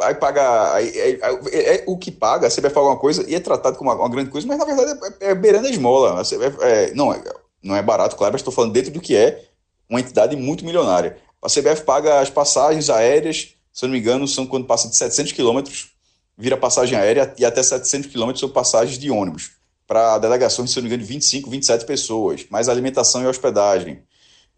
é, 0.00 0.14
pagar. 0.14 0.82
É, 0.82 1.10
é, 1.10 1.76
é, 1.76 1.84
o 1.86 1.96
que 1.96 2.10
paga, 2.10 2.48
a 2.48 2.50
CBF 2.50 2.76
alguma 2.76 2.96
coisa 2.96 3.24
e 3.30 3.36
é 3.36 3.40
tratado 3.40 3.78
como 3.78 3.88
uma, 3.88 4.00
uma 4.00 4.08
grande 4.08 4.30
coisa, 4.30 4.48
mas 4.48 4.58
na 4.58 4.64
verdade 4.64 4.98
é, 5.20 5.30
é 5.30 5.34
beirando 5.34 5.68
a 5.68 5.70
esmola. 5.70 6.20
A 6.20 6.24
CBF, 6.24 6.92
não, 6.92 7.14
não 7.62 7.76
é 7.76 7.82
barato, 7.82 8.16
claro, 8.16 8.32
mas 8.32 8.40
estou 8.40 8.52
falando 8.52 8.72
dentro 8.72 8.90
do 8.90 9.00
que 9.00 9.14
é 9.14 9.44
uma 9.88 10.00
entidade 10.00 10.34
muito 10.34 10.64
milionária. 10.64 11.18
A 11.40 11.46
CBF 11.46 11.84
paga 11.84 12.18
as 12.18 12.28
passagens 12.28 12.90
aéreas, 12.90 13.54
se 13.72 13.84
eu 13.84 13.88
não 13.88 13.92
me 13.92 14.00
engano, 14.00 14.26
são 14.26 14.44
quando 14.44 14.66
passa 14.66 14.88
de 14.88 14.96
700 14.96 15.30
quilômetros, 15.30 15.92
vira 16.36 16.56
passagem 16.56 16.98
aérea, 16.98 17.32
e 17.38 17.44
até 17.44 17.62
700 17.62 18.10
quilômetros 18.10 18.40
são 18.40 18.48
passagens 18.48 18.98
de 18.98 19.08
ônibus, 19.08 19.52
para 19.86 20.18
delegações, 20.18 20.72
se 20.72 20.78
eu 20.78 20.82
não 20.82 20.88
me 20.88 20.94
engano, 20.96 21.06
de 21.06 21.14
25, 21.14 21.48
27 21.48 21.84
pessoas, 21.84 22.44
mais 22.50 22.68
alimentação 22.68 23.22
e 23.22 23.26
hospedagem. 23.28 24.02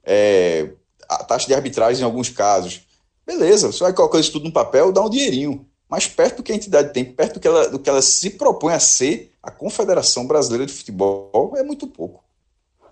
É, 0.03 0.71
a 1.07 1.23
taxa 1.23 1.47
de 1.47 1.55
arbitragem 1.55 2.01
em 2.01 2.05
alguns 2.05 2.31
casos. 2.31 2.81
Beleza, 3.27 3.71
você 3.71 3.85
vai 3.85 3.93
colocar 3.93 4.19
isso 4.19 4.33
tudo 4.33 4.47
no 4.47 4.53
papel, 4.53 4.93
dá 4.93 5.03
um 5.03 5.11
dinheirinho. 5.11 5.67
Mas 5.89 6.07
perto 6.07 6.39
do 6.39 6.43
que 6.43 6.53
a 6.53 6.55
entidade 6.55 6.93
tem, 6.93 7.05
perto 7.05 7.35
do 7.35 7.41
que 7.41 7.47
ela, 7.47 7.69
do 7.69 7.79
que 7.79 7.91
ela 7.91 8.01
se 8.01 8.31
propõe 8.31 8.73
a 8.73 8.81
ser, 8.81 9.31
a 9.43 9.51
Confederação 9.51 10.27
Brasileira 10.27 10.65
de 10.65 10.73
Futebol 10.73 11.53
é 11.57 11.63
muito 11.63 11.87
pouco. 11.87 12.25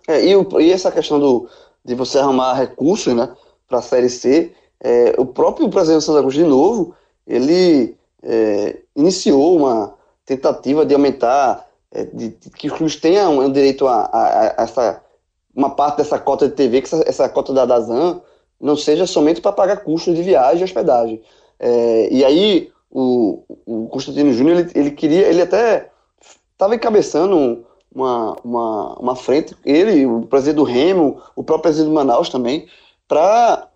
É, 0.07 0.25
e, 0.25 0.37
o, 0.37 0.61
e 0.61 0.71
essa 0.71 0.93
questão 0.93 1.19
do, 1.19 1.49
de 1.85 1.95
você 1.95 2.19
arrumar 2.19 2.55
recursos 2.55 3.15
né, 3.15 3.35
para 3.67 3.79
a 3.79 3.83
Série 3.83 4.11
C, 4.11 4.53
é, 4.81 5.15
o 5.17 5.25
próprio 5.25 5.69
presidente 5.71 6.05
Santa 6.05 6.21
Cruz, 6.21 6.35
de 6.35 6.45
novo, 6.45 6.95
ele 7.27 7.97
é, 8.23 8.81
iniciou 8.95 9.57
uma 9.57 9.95
tentativa 10.27 10.85
de 10.85 10.95
aumentar, 10.95 11.67
é, 11.91 12.05
de, 12.05 12.29
de, 12.29 12.51
que 12.51 12.69
os 12.69 12.77
clubes 12.77 12.97
tenham 12.97 13.39
um 13.39 13.51
direito 13.51 13.87
a, 13.87 14.03
a, 14.03 14.61
a, 14.61 14.65
essa, 14.65 15.03
uma 15.55 15.71
parte 15.71 15.99
dessa 15.99 16.19
cota 16.19 16.49
de 16.49 16.55
TV, 16.55 16.83
que 16.83 16.87
essa, 16.87 17.03
essa 17.07 17.29
cota 17.29 17.53
da 17.53 17.65
Dazan 17.65 18.21
não 18.61 18.77
seja 18.77 19.07
somente 19.07 19.41
para 19.41 19.53
pagar 19.53 19.79
custos 19.79 20.15
de 20.15 20.23
viagem 20.23 20.61
e 20.61 20.65
hospedagem. 20.65 21.23
É, 21.59 22.09
e 22.11 22.25
aí 22.25 22.71
o, 22.91 23.43
o 23.65 23.89
Constantino 23.89 24.33
Júnior 24.33 24.59
ele, 24.59 24.71
ele, 24.75 24.91
queria, 24.91 25.27
ele 25.27 25.43
até 25.43 25.91
estava 26.53 26.75
encabeçando 26.75 27.37
um, 27.37 27.65
uma, 27.95 28.37
uma, 28.45 28.95
uma 28.99 29.17
frente, 29.17 29.57
ele, 29.65 30.07
o 30.07 30.23
presidente 30.23 30.57
do 30.57 30.63
Remo, 30.63 31.21
o 31.35 31.43
próprio 31.43 31.63
presidente 31.63 31.89
do 31.89 31.95
Manaus 31.95 32.29
também, 32.29 32.67
para 33.09 33.69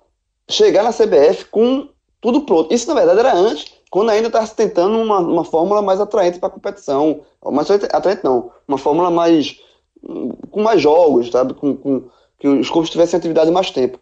chegar 0.48 0.82
na 0.82 0.92
CBF 0.92 1.46
com 1.46 1.88
tudo 2.20 2.42
pronto. 2.42 2.72
Isso, 2.72 2.88
na 2.88 2.94
verdade, 2.94 3.20
era 3.20 3.34
antes, 3.34 3.72
quando 3.90 4.10
ainda 4.10 4.28
estava 4.28 4.46
se 4.46 4.54
tentando 4.54 4.98
uma, 4.98 5.18
uma 5.18 5.44
fórmula 5.44 5.82
mais 5.82 6.00
atraente 6.00 6.38
para 6.38 6.48
a 6.48 6.52
competição. 6.52 7.20
Mais 7.44 7.70
atraente 7.70 8.24
não, 8.24 8.50
uma 8.66 8.78
fórmula 8.78 9.10
mais. 9.10 9.60
com 10.50 10.62
mais 10.62 10.80
jogos, 10.80 11.30
sabe? 11.30 11.54
Com, 11.54 11.76
com 11.76 12.04
que 12.38 12.48
os 12.48 12.68
clubes 12.68 12.90
tivessem 12.90 13.16
atividade 13.16 13.50
mais 13.50 13.70
tempo. 13.70 13.98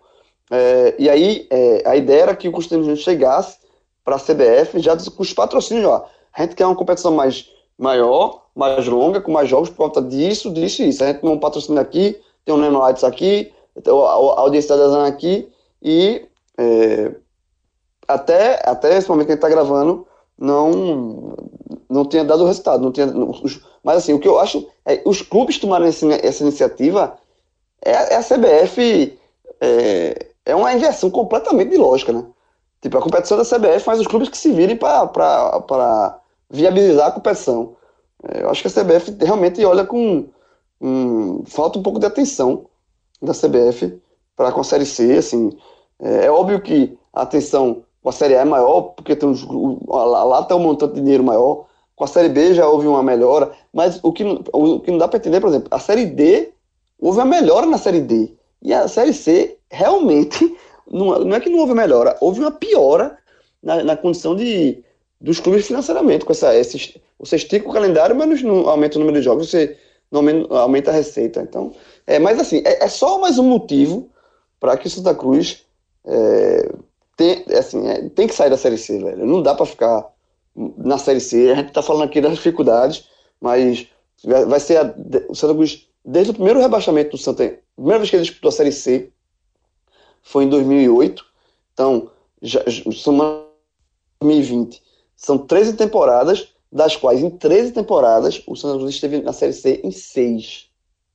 É, 0.54 0.94
e 0.98 1.08
aí, 1.08 1.46
é, 1.48 1.82
a 1.88 1.96
ideia 1.96 2.22
era 2.24 2.36
que 2.36 2.46
o 2.46 2.52
Constantino 2.52 2.94
chegasse 2.94 3.56
para 4.04 4.16
a 4.16 4.18
CBF 4.18 4.78
já 4.80 4.94
com 4.94 5.22
os 5.22 5.32
patrocínios. 5.32 5.90
A 5.90 6.42
gente 6.42 6.54
quer 6.54 6.66
uma 6.66 6.76
competição 6.76 7.10
mais 7.10 7.48
maior, 7.78 8.42
mais 8.54 8.86
longa, 8.86 9.18
com 9.18 9.32
mais 9.32 9.48
jogos 9.48 9.70
por 9.70 9.76
conta 9.76 10.02
disso, 10.02 10.52
disso 10.52 10.82
e 10.82 10.90
isso. 10.90 11.02
A 11.02 11.06
gente 11.06 11.22
tem 11.22 11.30
um 11.30 11.38
patrocínio 11.38 11.80
aqui, 11.80 12.20
tem 12.44 12.54
um 12.54 12.58
Nano 12.58 12.80
Lights 12.80 13.02
aqui, 13.02 13.50
a 13.86 13.90
audiência 13.90 14.76
da 14.76 14.88
Zana 14.88 15.06
aqui, 15.06 15.48
e 15.80 16.26
é, 16.58 17.14
até, 18.06 18.60
até 18.62 18.98
esse 18.98 19.08
momento 19.08 19.26
que 19.26 19.32
a 19.32 19.34
gente 19.36 19.44
está 19.44 19.48
gravando, 19.48 20.06
não, 20.38 21.34
não 21.88 22.04
tinha 22.04 22.24
dado 22.24 22.44
resultado. 22.44 22.82
Não 22.82 22.92
tinha, 22.92 23.10
mas 23.82 23.96
assim, 23.96 24.12
o 24.12 24.18
que 24.18 24.28
eu 24.28 24.38
acho 24.38 24.68
é 24.84 25.00
os 25.06 25.22
clubes 25.22 25.58
tomarem 25.58 25.88
essa, 25.88 26.06
essa 26.12 26.42
iniciativa 26.42 27.16
é, 27.82 27.92
é 27.92 28.16
a 28.16 28.22
CBF. 28.22 29.18
É, 29.58 30.31
é 30.44 30.54
uma 30.54 30.72
inversão 30.72 31.10
completamente 31.10 31.70
de 31.70 31.76
lógica, 31.76 32.12
né? 32.12 32.24
Tipo, 32.80 32.98
a 32.98 33.02
competição 33.02 33.38
da 33.38 33.44
CBF 33.44 33.80
faz 33.80 34.00
os 34.00 34.06
clubes 34.06 34.28
que 34.28 34.36
se 34.36 34.50
virem 34.52 34.76
para 34.76 36.20
viabilizar 36.50 37.08
a 37.08 37.12
competição. 37.12 37.76
É, 38.24 38.42
eu 38.42 38.50
acho 38.50 38.60
que 38.60 38.68
a 38.68 38.82
CBF 38.82 39.16
realmente 39.20 39.64
olha 39.64 39.84
com. 39.84 40.26
Um, 40.80 41.44
falta 41.46 41.78
um 41.78 41.82
pouco 41.82 42.00
de 42.00 42.06
atenção 42.06 42.66
da 43.20 43.32
CBF 43.32 44.00
para 44.36 44.50
com 44.50 44.60
a 44.60 44.64
Série 44.64 44.84
C. 44.84 45.16
Assim, 45.16 45.56
é, 46.00 46.26
é, 46.26 46.30
óbvio 46.30 46.60
que 46.60 46.98
a 47.12 47.22
atenção 47.22 47.84
com 48.02 48.08
a 48.08 48.12
Série 48.12 48.34
A 48.34 48.40
é 48.40 48.44
maior, 48.44 48.94
porque 48.96 49.14
tem 49.14 49.28
uns, 49.28 49.46
lá, 49.86 50.24
lá 50.24 50.42
tem 50.42 50.56
um 50.56 50.60
montante 50.60 50.94
de 50.94 51.00
dinheiro 51.00 51.22
maior. 51.22 51.66
Com 51.94 52.02
a 52.02 52.08
Série 52.08 52.28
B 52.28 52.52
já 52.52 52.66
houve 52.66 52.88
uma 52.88 53.02
melhora, 53.02 53.52
mas 53.72 54.00
o 54.02 54.12
que, 54.12 54.24
o 54.52 54.80
que 54.80 54.90
não 54.90 54.98
dá 54.98 55.06
para 55.06 55.18
entender, 55.18 55.40
por 55.40 55.50
exemplo, 55.50 55.68
a 55.70 55.78
Série 55.78 56.06
D, 56.06 56.52
houve 56.98 57.18
uma 57.18 57.26
melhora 57.26 57.66
na 57.66 57.78
Série 57.78 58.00
D. 58.00 58.36
E 58.62 58.72
a 58.72 58.86
Série 58.88 59.12
C, 59.12 59.58
realmente, 59.70 60.56
não, 60.90 61.18
não 61.18 61.36
é 61.36 61.40
que 61.40 61.50
não 61.50 61.58
houve 61.58 61.74
melhora, 61.74 62.16
houve 62.20 62.40
uma 62.40 62.50
piora 62.50 63.18
na, 63.62 63.82
na 63.82 63.96
condição 63.96 64.34
de, 64.34 64.82
dos 65.20 65.40
clubes 65.40 65.66
financeiramente. 65.66 66.24
Com 66.24 66.32
essa, 66.32 66.54
esses, 66.56 66.96
você 67.18 67.36
estica 67.36 67.68
o 67.68 67.72
calendário, 67.72 68.14
mas 68.16 68.42
não 68.42 68.68
aumenta 68.68 68.96
o 68.96 69.00
número 69.00 69.18
de 69.18 69.24
jogos, 69.24 69.50
você 69.50 69.76
não 70.10 70.22
aumenta 70.50 70.90
a 70.90 70.94
receita. 70.94 71.40
Então, 71.40 71.74
é, 72.06 72.18
mas 72.18 72.38
assim, 72.38 72.62
é, 72.64 72.84
é 72.84 72.88
só 72.88 73.18
mais 73.18 73.38
um 73.38 73.44
motivo 73.44 74.10
para 74.60 74.76
que 74.76 74.86
o 74.86 74.90
Santa 74.90 75.14
Cruz 75.14 75.64
é, 76.04 76.70
tem, 77.16 77.44
assim, 77.56 77.88
é, 77.88 78.08
tem 78.10 78.26
que 78.26 78.34
sair 78.34 78.50
da 78.50 78.56
Série 78.56 78.78
C, 78.78 78.98
velho. 78.98 79.26
Não 79.26 79.42
dá 79.42 79.54
para 79.54 79.66
ficar 79.66 80.08
na 80.54 80.98
Série 80.98 81.20
C. 81.20 81.50
A 81.50 81.54
gente 81.56 81.68
está 81.68 81.82
falando 81.82 82.04
aqui 82.04 82.20
das 82.20 82.34
dificuldades, 82.34 83.08
mas 83.40 83.88
vai 84.24 84.60
ser 84.60 84.78
a, 84.78 84.94
o 85.28 85.34
Santa 85.34 85.54
Cruz, 85.54 85.88
desde 86.04 86.30
o 86.30 86.34
primeiro 86.34 86.60
rebaixamento 86.60 87.12
do 87.12 87.18
Santa, 87.18 87.44
a 87.44 87.74
primeira 87.76 87.98
vez 87.98 88.10
que 88.10 88.16
ele 88.16 88.24
disputou 88.24 88.48
a 88.48 88.52
Série 88.52 88.72
C 88.72 89.12
foi 90.22 90.44
em 90.44 90.48
2008. 90.48 91.24
Então, 91.72 92.10
já, 92.40 92.62
somando 92.92 93.46
2020, 94.20 94.82
são 95.16 95.38
13 95.38 95.74
temporadas, 95.74 96.48
das 96.70 96.96
quais 96.96 97.20
em 97.20 97.30
13 97.30 97.72
temporadas 97.72 98.42
o 98.46 98.56
Santa 98.56 98.78
Cruz 98.78 98.94
esteve 98.94 99.20
na 99.20 99.32
Série 99.32 99.52
C 99.52 99.80
em 99.84 99.90
6. 99.90 100.70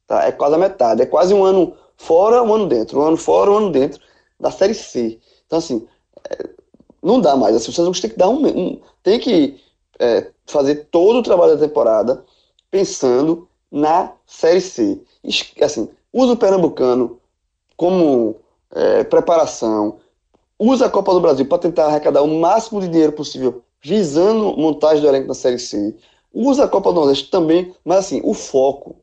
Tá? 0.06 0.24
É 0.26 0.32
quase 0.32 0.56
a 0.56 0.60
metade. 0.60 1.02
É 1.02 1.06
quase 1.06 1.34
um 1.34 1.44
ano 1.44 1.76
fora, 1.98 2.44
um 2.44 2.54
ano 2.54 2.68
dentro. 2.68 3.00
Um 3.00 3.04
ano 3.04 3.18
fora, 3.18 3.52
um 3.52 3.58
ano 3.58 3.72
dentro 3.72 4.00
da 4.40 4.52
Série 4.52 4.74
C. 4.74 5.20
Então, 5.46 5.60
assim, 5.60 5.88
é, 6.30 6.50
não 7.02 7.20
dá 7.20 7.36
mais. 7.36 7.56
Assim, 7.56 7.72
o 7.72 7.74
Santa 7.74 7.88
Cruz 7.88 8.00
tem 8.00 8.12
que 8.12 8.18
dar 8.18 8.30
um. 8.30 8.46
um 8.48 8.82
tem 9.02 9.20
que 9.20 9.60
é, 10.00 10.32
fazer 10.46 10.88
todo 10.92 11.20
o 11.20 11.24
trabalho 11.24 11.58
da 11.58 11.68
temporada 11.68 12.24
pensando 12.70 13.47
na 13.72 14.14
Série 14.26 14.62
C. 14.62 15.02
Assim, 15.62 15.90
usa 16.14 16.34
o 16.34 16.38
Pernambucano 16.38 17.20
como 17.76 18.36
é, 18.72 19.04
preparação, 19.04 19.98
usa 20.58 20.86
a 20.86 20.90
Copa 20.90 21.14
do 21.14 21.22
Brasil 21.22 21.46
para 21.46 21.60
tentar 21.60 21.88
arrecadar 21.88 22.22
o 22.22 22.40
máximo 22.40 22.82
de 22.82 22.88
dinheiro 22.88 23.12
possível, 23.12 23.62
visando 23.82 24.58
montagem 24.58 25.02
do 25.02 25.08
elenco 25.08 25.28
da 25.28 25.34
Série 25.34 25.60
C. 25.60 25.96
Usa 26.34 26.66
a 26.66 26.68
Copa 26.68 26.92
do 26.92 27.00
Nordeste 27.00 27.30
também, 27.30 27.74
mas 27.86 28.00
assim, 28.00 28.22
o 28.24 28.34
foco, 28.34 28.96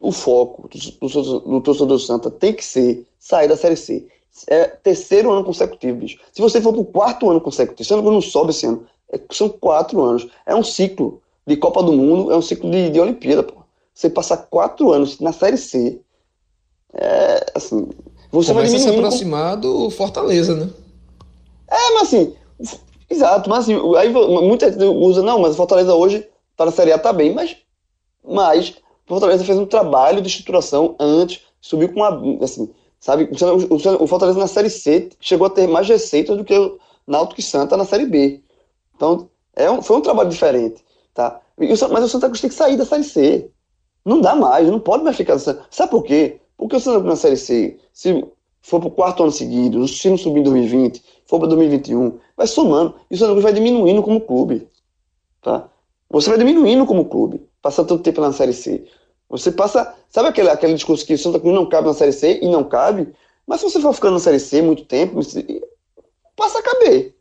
o 0.00 0.12
foco 0.12 0.68
do, 0.68 1.08
do, 1.08 1.40
do 1.40 1.60
torcedor 1.60 1.88
do 1.88 1.98
Santa 1.98 2.30
tem 2.30 2.52
que 2.52 2.64
ser 2.64 3.06
sair 3.18 3.48
da 3.48 3.56
Série 3.56 3.76
C 3.76 4.06
é 4.46 4.66
terceiro 4.66 5.30
ano 5.30 5.44
consecutivo, 5.44 5.98
bicho. 5.98 6.20
Se 6.32 6.40
você 6.40 6.60
for 6.60 6.72
pro 6.72 6.84
quarto 6.84 7.28
ano 7.28 7.40
consecutivo, 7.40 7.88
você 7.88 7.96
não 7.96 8.20
sobe 8.20 8.50
esse 8.50 8.66
ano. 8.66 8.86
É, 9.12 9.20
são 9.32 9.48
quatro 9.48 10.02
anos. 10.02 10.28
É 10.46 10.54
um 10.54 10.62
ciclo 10.62 11.20
de 11.46 11.56
Copa 11.56 11.82
do 11.82 11.92
Mundo, 11.92 12.30
é 12.30 12.36
um 12.36 12.42
ciclo 12.42 12.70
de, 12.70 12.90
de 12.90 13.00
Olimpíada, 13.00 13.42
pô. 13.42 13.62
Você 13.98 14.08
passar 14.08 14.36
quatro 14.36 14.92
anos 14.92 15.18
na 15.18 15.32
Série 15.32 15.56
C, 15.56 16.00
é, 16.94 17.46
assim... 17.52 17.88
Você 18.30 18.52
Começa 18.52 18.70
vai 18.70 18.76
a 18.76 18.78
se 18.78 18.88
aproximar 18.88 19.54
com... 19.56 19.60
do 19.60 19.90
Fortaleza, 19.90 20.54
né? 20.54 20.70
É, 21.68 21.94
mas 21.94 22.02
assim... 22.04 22.32
Exato, 23.10 23.50
mas 23.50 23.64
assim, 23.64 23.74
aí 23.96 24.08
muita 24.08 24.70
gente 24.70 24.84
usa, 24.84 25.20
não, 25.20 25.40
mas 25.40 25.54
o 25.54 25.56
Fortaleza 25.56 25.96
hoje 25.96 26.24
tá 26.56 26.64
na 26.64 26.70
Série 26.70 26.92
A, 26.92 26.98
tá 26.98 27.12
bem, 27.12 27.34
mas... 27.34 27.56
Mas 28.24 28.76
o 29.04 29.08
Fortaleza 29.08 29.44
fez 29.44 29.58
um 29.58 29.66
trabalho 29.66 30.20
de 30.20 30.28
estruturação 30.28 30.94
antes, 31.00 31.40
subiu 31.60 31.88
com 31.88 31.96
uma... 31.96 32.44
Assim, 32.44 32.70
Sabe? 33.00 33.28
O, 34.00 34.06
Fortaleza 34.06 34.38
na 34.38 34.46
Série 34.46 34.70
C 34.70 35.08
chegou 35.18 35.48
a 35.48 35.50
ter 35.50 35.66
mais 35.66 35.88
receitas 35.88 36.36
do 36.36 36.44
que 36.44 36.56
o 36.56 36.78
Náutico 37.04 37.40
e 37.40 37.42
Santa 37.42 37.76
na 37.76 37.84
Série 37.84 38.06
B. 38.06 38.42
Então, 38.94 39.28
é 39.56 39.68
um, 39.68 39.82
foi 39.82 39.96
um 39.96 40.02
trabalho 40.02 40.30
diferente. 40.30 40.84
Tá? 41.12 41.40
O, 41.56 41.64
mas 41.92 42.04
o 42.04 42.08
Santa 42.08 42.28
Cruz 42.28 42.40
tem 42.40 42.50
que 42.50 42.54
sair 42.54 42.76
da 42.76 42.84
Série 42.84 43.02
C. 43.02 43.50
Não 44.08 44.22
dá 44.22 44.34
mais, 44.34 44.66
não 44.68 44.80
pode 44.80 45.04
mais 45.04 45.16
ficar. 45.16 45.38
Sabe 45.38 45.90
por 45.90 46.02
quê? 46.02 46.40
Porque 46.56 46.76
o 46.76 46.80
Santa 46.80 47.00
Cruz 47.00 47.10
na 47.10 47.16
Série 47.16 47.36
C, 47.36 47.78
se 47.92 48.26
for 48.62 48.80
para 48.80 48.88
o 48.88 48.90
quarto 48.90 49.22
ano 49.22 49.30
seguido, 49.30 49.86
se 49.86 50.08
não 50.08 50.16
subir 50.16 50.40
em 50.40 50.44
2020, 50.44 51.04
for 51.26 51.38
para 51.38 51.48
2021, 51.48 52.18
vai 52.34 52.46
somando. 52.46 52.94
E 53.10 53.14
o 53.14 53.18
Santa 53.18 53.32
Cruz 53.32 53.42
vai 53.42 53.52
diminuindo 53.52 54.02
como 54.02 54.22
clube. 54.22 54.66
Tá? 55.42 55.68
Você 56.08 56.30
vai 56.30 56.38
diminuindo 56.38 56.86
como 56.86 57.04
clube, 57.04 57.46
passando 57.60 57.88
tanto 57.88 58.02
tempo 58.02 58.22
na 58.22 58.32
Série 58.32 58.54
C. 58.54 58.86
Você 59.28 59.52
passa. 59.52 59.94
Sabe 60.08 60.28
aquele, 60.30 60.48
aquele 60.48 60.72
discurso 60.72 61.04
que 61.04 61.12
o 61.12 61.18
Santa 61.18 61.38
Cruz 61.38 61.54
não 61.54 61.68
cabe 61.68 61.88
na 61.88 61.92
Série 61.92 62.12
C 62.12 62.40
e 62.40 62.48
não 62.48 62.64
cabe? 62.64 63.12
Mas 63.46 63.60
se 63.60 63.70
você 63.70 63.78
for 63.78 63.92
ficando 63.92 64.14
na 64.14 64.20
Série 64.20 64.40
C 64.40 64.62
muito 64.62 64.86
tempo, 64.86 65.20
passa 66.34 66.60
a 66.60 66.62
caber. 66.62 67.14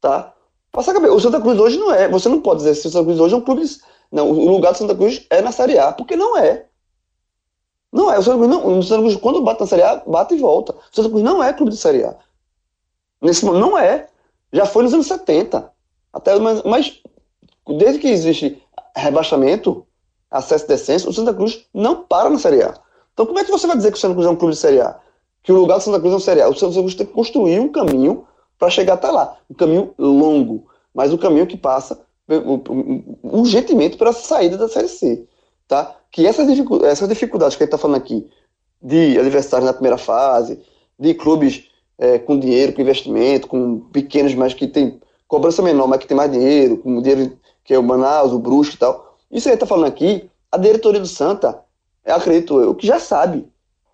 Tá? 0.00 0.32
Passa 0.72 0.92
a 0.92 0.94
caber. 0.94 1.12
O 1.12 1.20
Santa 1.20 1.42
Cruz 1.42 1.58
hoje 1.58 1.76
não 1.76 1.92
é. 1.92 2.08
Você 2.08 2.26
não 2.30 2.40
pode 2.40 2.60
dizer 2.60 2.80
que 2.80 2.88
o 2.88 2.90
Santa 2.90 3.04
Cruz 3.04 3.20
hoje 3.20 3.34
é 3.34 3.36
um 3.36 3.42
clube. 3.42 3.64
Não, 4.10 4.30
o 4.30 4.48
lugar 4.50 4.72
do 4.72 4.78
Santa 4.78 4.94
Cruz 4.94 5.24
é 5.30 5.40
na 5.40 5.52
Série 5.52 5.78
A, 5.78 5.92
porque 5.92 6.16
não 6.16 6.36
é. 6.36 6.66
Não 7.92 8.12
é. 8.12 8.18
O 8.18 8.22
Santa 8.22 8.36
Cruz, 8.38 8.50
não, 8.50 8.78
o 8.78 8.82
Santa 8.82 9.02
Cruz 9.02 9.16
quando 9.16 9.42
bate 9.42 9.60
na 9.60 9.66
Série 9.66 9.82
A, 9.82 9.96
bate 10.06 10.34
e 10.34 10.38
volta. 10.38 10.72
O 10.72 10.94
Santa 10.94 11.08
Cruz 11.08 11.22
não 11.22 11.42
é 11.42 11.52
clube 11.52 11.70
de 11.70 11.76
Série 11.76 12.04
A. 12.04 12.16
Nesse 13.22 13.44
momento, 13.44 13.60
não 13.60 13.78
é. 13.78 14.08
Já 14.52 14.66
foi 14.66 14.82
nos 14.82 14.94
anos 14.94 15.06
70. 15.06 15.70
Até, 16.12 16.38
mas, 16.38 16.62
mas 16.64 17.00
desde 17.66 18.00
que 18.00 18.08
existe 18.08 18.60
rebaixamento, 18.96 19.86
acesso 20.30 20.64
e 20.64 20.68
descenso, 20.68 21.08
o 21.08 21.12
Santa 21.12 21.32
Cruz 21.32 21.66
não 21.72 22.02
para 22.02 22.28
na 22.28 22.38
Série 22.38 22.62
A. 22.62 22.74
Então 23.12 23.26
como 23.26 23.38
é 23.38 23.44
que 23.44 23.50
você 23.50 23.66
vai 23.66 23.76
dizer 23.76 23.92
que 23.92 23.98
o 23.98 24.00
Santa 24.00 24.14
Cruz 24.14 24.26
é 24.26 24.30
um 24.30 24.36
clube 24.36 24.54
de 24.54 24.60
Série 24.60 24.80
A? 24.80 24.98
Que 25.42 25.52
o 25.52 25.56
lugar 25.56 25.78
do 25.78 25.82
Santa 25.82 26.00
Cruz 26.00 26.12
é 26.12 26.16
uma 26.16 26.20
Série 26.20 26.42
A? 26.42 26.48
O 26.48 26.54
Santa 26.54 26.74
Cruz 26.74 26.94
tem 26.94 27.06
que 27.06 27.12
construir 27.12 27.60
um 27.60 27.68
caminho 27.68 28.26
para 28.58 28.70
chegar 28.70 28.94
até 28.94 29.10
lá. 29.10 29.36
Um 29.48 29.54
caminho 29.54 29.94
longo, 29.98 30.68
mas 30.94 31.12
um 31.12 31.16
caminho 31.16 31.46
que 31.46 31.56
passa 31.56 32.00
urgentemente 33.22 33.96
para 33.96 34.10
a 34.10 34.12
saída 34.12 34.56
da 34.56 34.68
Série 34.68 34.88
C. 34.88 35.26
Tá? 35.66 35.96
Que 36.10 36.26
essas, 36.26 36.46
dificuldades, 36.46 36.92
essas 36.92 37.08
dificuldades 37.08 37.56
que 37.56 37.62
a 37.62 37.66
gente 37.66 37.74
está 37.74 37.78
falando 37.78 37.98
aqui, 37.98 38.28
de 38.82 39.18
adversários 39.18 39.66
na 39.66 39.72
primeira 39.72 39.98
fase, 39.98 40.60
de 40.98 41.14
clubes 41.14 41.68
é, 41.98 42.18
com 42.18 42.38
dinheiro, 42.38 42.72
com 42.72 42.80
investimento, 42.80 43.46
com 43.46 43.80
pequenos, 43.92 44.34
mas 44.34 44.54
que 44.54 44.66
tem 44.66 45.00
cobrança 45.28 45.62
menor, 45.62 45.86
mas 45.86 46.00
que 46.00 46.08
tem 46.08 46.16
mais 46.16 46.32
dinheiro, 46.32 46.78
com 46.78 47.00
dinheiro 47.00 47.38
que 47.62 47.74
é 47.74 47.78
o 47.78 47.82
Manaus, 47.82 48.32
o 48.32 48.38
Brusque 48.38 48.74
e 48.74 48.78
tal, 48.78 49.16
isso 49.30 49.44
que 49.44 49.50
a 49.50 49.52
gente 49.52 49.62
está 49.62 49.66
falando 49.66 49.86
aqui, 49.86 50.28
a 50.50 50.58
diretoria 50.58 51.00
do 51.00 51.06
Santa, 51.06 51.62
acredito 52.04 52.60
eu, 52.60 52.74
que 52.74 52.86
já 52.86 52.98
sabe. 52.98 53.46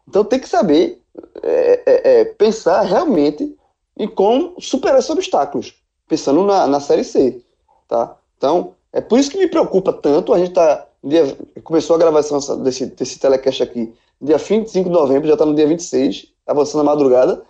Então 0.08 0.24
tem 0.24 0.38
que 0.38 0.48
saber 0.48 1.02
é, 1.42 1.82
é, 1.86 2.20
é, 2.20 2.24
pensar 2.24 2.82
realmente 2.82 3.56
em 3.98 4.08
como 4.08 4.54
superar 4.60 4.98
esses 4.98 5.10
obstáculos, 5.10 5.74
pensando 6.08 6.44
na, 6.44 6.66
na 6.66 6.80
Série 6.80 7.04
C. 7.04 7.42
Tá? 7.88 8.16
Então, 8.36 8.74
é 8.92 9.00
por 9.00 9.18
isso 9.18 9.30
que 9.30 9.38
me 9.38 9.48
preocupa 9.48 9.92
tanto. 9.92 10.32
A 10.32 10.38
gente 10.38 10.52
tá, 10.52 10.86
dia, 11.02 11.36
começou 11.62 11.96
a 11.96 11.98
gravação 11.98 12.38
desse, 12.62 12.86
desse 12.86 13.18
telecast 13.18 13.62
aqui 13.62 13.94
dia 14.20 14.38
25 14.38 14.88
de 14.88 14.94
novembro, 14.94 15.28
já 15.28 15.34
está 15.34 15.44
no 15.44 15.54
dia 15.54 15.66
26, 15.66 16.32
avançando 16.46 16.80
a 16.80 16.84
madrugada. 16.84 17.42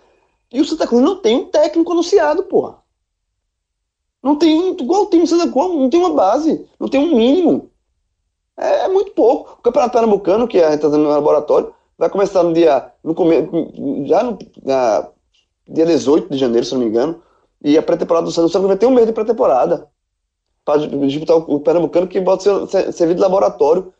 E 0.51 0.59
o 0.59 0.65
Santa 0.65 0.87
Cruz 0.87 1.01
não 1.01 1.17
tem 1.21 1.37
um 1.37 1.45
técnico 1.45 1.91
anunciado, 1.91 2.43
porra. 2.43 2.77
Não 4.21 4.35
tem 4.37 4.59
um. 4.59 4.73
Igual 4.73 5.05
tem 5.07 5.21
o 5.21 5.27
Santa 5.27 5.49
Cruz, 5.51 5.75
não 5.75 5.89
tem 5.89 5.99
uma 5.99 6.13
base, 6.13 6.67
não 6.79 6.87
tem 6.87 6.99
um 6.99 7.15
mínimo. 7.15 7.69
É, 8.57 8.85
é, 8.85 8.87
muito 8.87 9.11
pouco. 9.11 9.53
O 9.59 9.61
Campeonato 9.61 9.93
Pernambucano, 9.93 10.47
que 10.47 10.59
a 10.59 10.71
gente 10.71 10.85
está 10.85 10.97
no 10.97 11.09
laboratório, 11.09 11.73
vai 11.97 12.09
começar 12.09 12.43
no 12.43 12.53
dia. 12.53 12.91
No 13.03 13.15
já 14.05 14.23
no 14.23 14.37
na, 14.63 15.09
dia 15.67 15.85
18 15.85 16.29
de 16.29 16.37
janeiro, 16.37 16.65
se 16.65 16.73
não 16.73 16.81
me 16.81 16.87
engano. 16.87 17.21
E 17.63 17.77
a 17.77 17.83
pré-temporada 17.83 18.25
do 18.25 18.31
Santos 18.31 18.53
vai 18.53 18.77
ter 18.77 18.85
um 18.85 18.91
mês 18.91 19.07
de 19.07 19.13
pré-temporada 19.13 19.89
para 20.67 20.79
disputar 21.07 21.37
o, 21.37 21.55
o 21.55 21.59
Pernambucano, 21.61 22.09
que 22.09 22.19
pode 22.19 22.43
ser, 22.43 22.91
servir 22.91 23.15
de 23.15 23.21
laboratório 23.21 23.93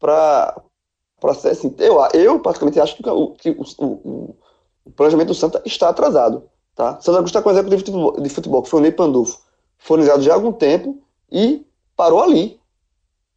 para 0.00 0.54
ser 1.34 1.50
assim. 1.50 1.74
Eu, 1.78 1.98
eu, 2.14 2.40
praticamente, 2.40 2.80
acho 2.80 2.96
que, 2.96 3.06
o, 3.06 3.32
que 3.32 3.50
o, 3.50 3.62
o, 3.78 4.36
o 4.86 4.90
planejamento 4.90 5.28
do 5.28 5.34
Santa 5.34 5.60
está 5.66 5.90
atrasado. 5.90 6.44
Tá? 6.74 6.98
Santa 7.02 7.18
Cruz 7.18 7.28
está 7.28 7.42
com 7.42 7.50
o 7.50 7.52
executivo 7.52 8.22
de 8.22 8.30
futebol, 8.30 8.62
que 8.62 8.70
foi 8.70 8.80
o 8.80 8.82
Ney 8.82 8.90
Pandolfo, 8.90 9.38
fornizado 9.76 10.22
já 10.22 10.32
há 10.32 10.34
algum 10.34 10.50
tempo 10.50 10.98
e 11.30 11.62
parou 11.94 12.22
ali. 12.22 12.58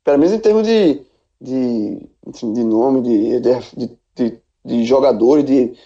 Pelo 0.06 0.20
menos 0.20 0.34
em 0.34 0.40
termos 0.40 0.66
de, 0.66 1.02
de, 1.42 2.10
de 2.26 2.64
nome, 2.64 3.02
de, 3.02 3.42
de, 3.42 3.98
de, 4.16 4.42
de 4.64 5.44
de. 5.44 5.78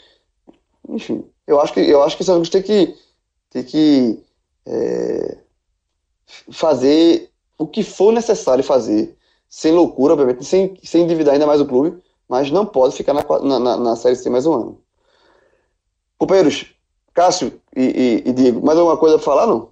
Enfim, 0.88 1.26
eu 1.48 1.60
acho 1.60 1.74
que, 1.74 1.80
eu 1.80 2.04
acho 2.04 2.16
que 2.16 2.24
Santa 2.24 2.38
Cruz 2.38 2.50
tem 2.50 2.62
que, 2.62 2.96
tem 3.50 3.64
que 3.64 4.24
é, 4.68 5.38
fazer 6.52 7.30
o 7.58 7.68
que 7.68 7.84
for 7.84 8.12
necessário 8.12 8.64
fazer, 8.64 9.16
sem 9.50 9.72
loucura, 9.72 10.14
obviamente, 10.14 10.44
sem, 10.46 10.78
sem 10.84 11.04
endividar 11.04 11.34
ainda 11.34 11.46
mais 11.48 11.62
o 11.62 11.66
clube, 11.66 12.02
mas 12.28 12.50
não 12.50 12.66
pode 12.66 12.96
ficar 12.96 13.14
na, 13.14 13.60
na, 13.60 13.78
na 13.78 13.96
Série 13.96 14.16
C 14.16 14.30
mais 14.30 14.46
um 14.46 14.54
ano. 14.54 14.82
Companheiros, 16.18 16.74
Cássio 17.14 17.60
e, 17.76 18.22
e, 18.26 18.30
e 18.30 18.34
Diego, 18.34 18.66
mais 18.66 18.78
alguma 18.78 18.98
coisa 18.98 19.18
para 19.18 19.26
falar, 19.26 19.48
não? 19.48 19.71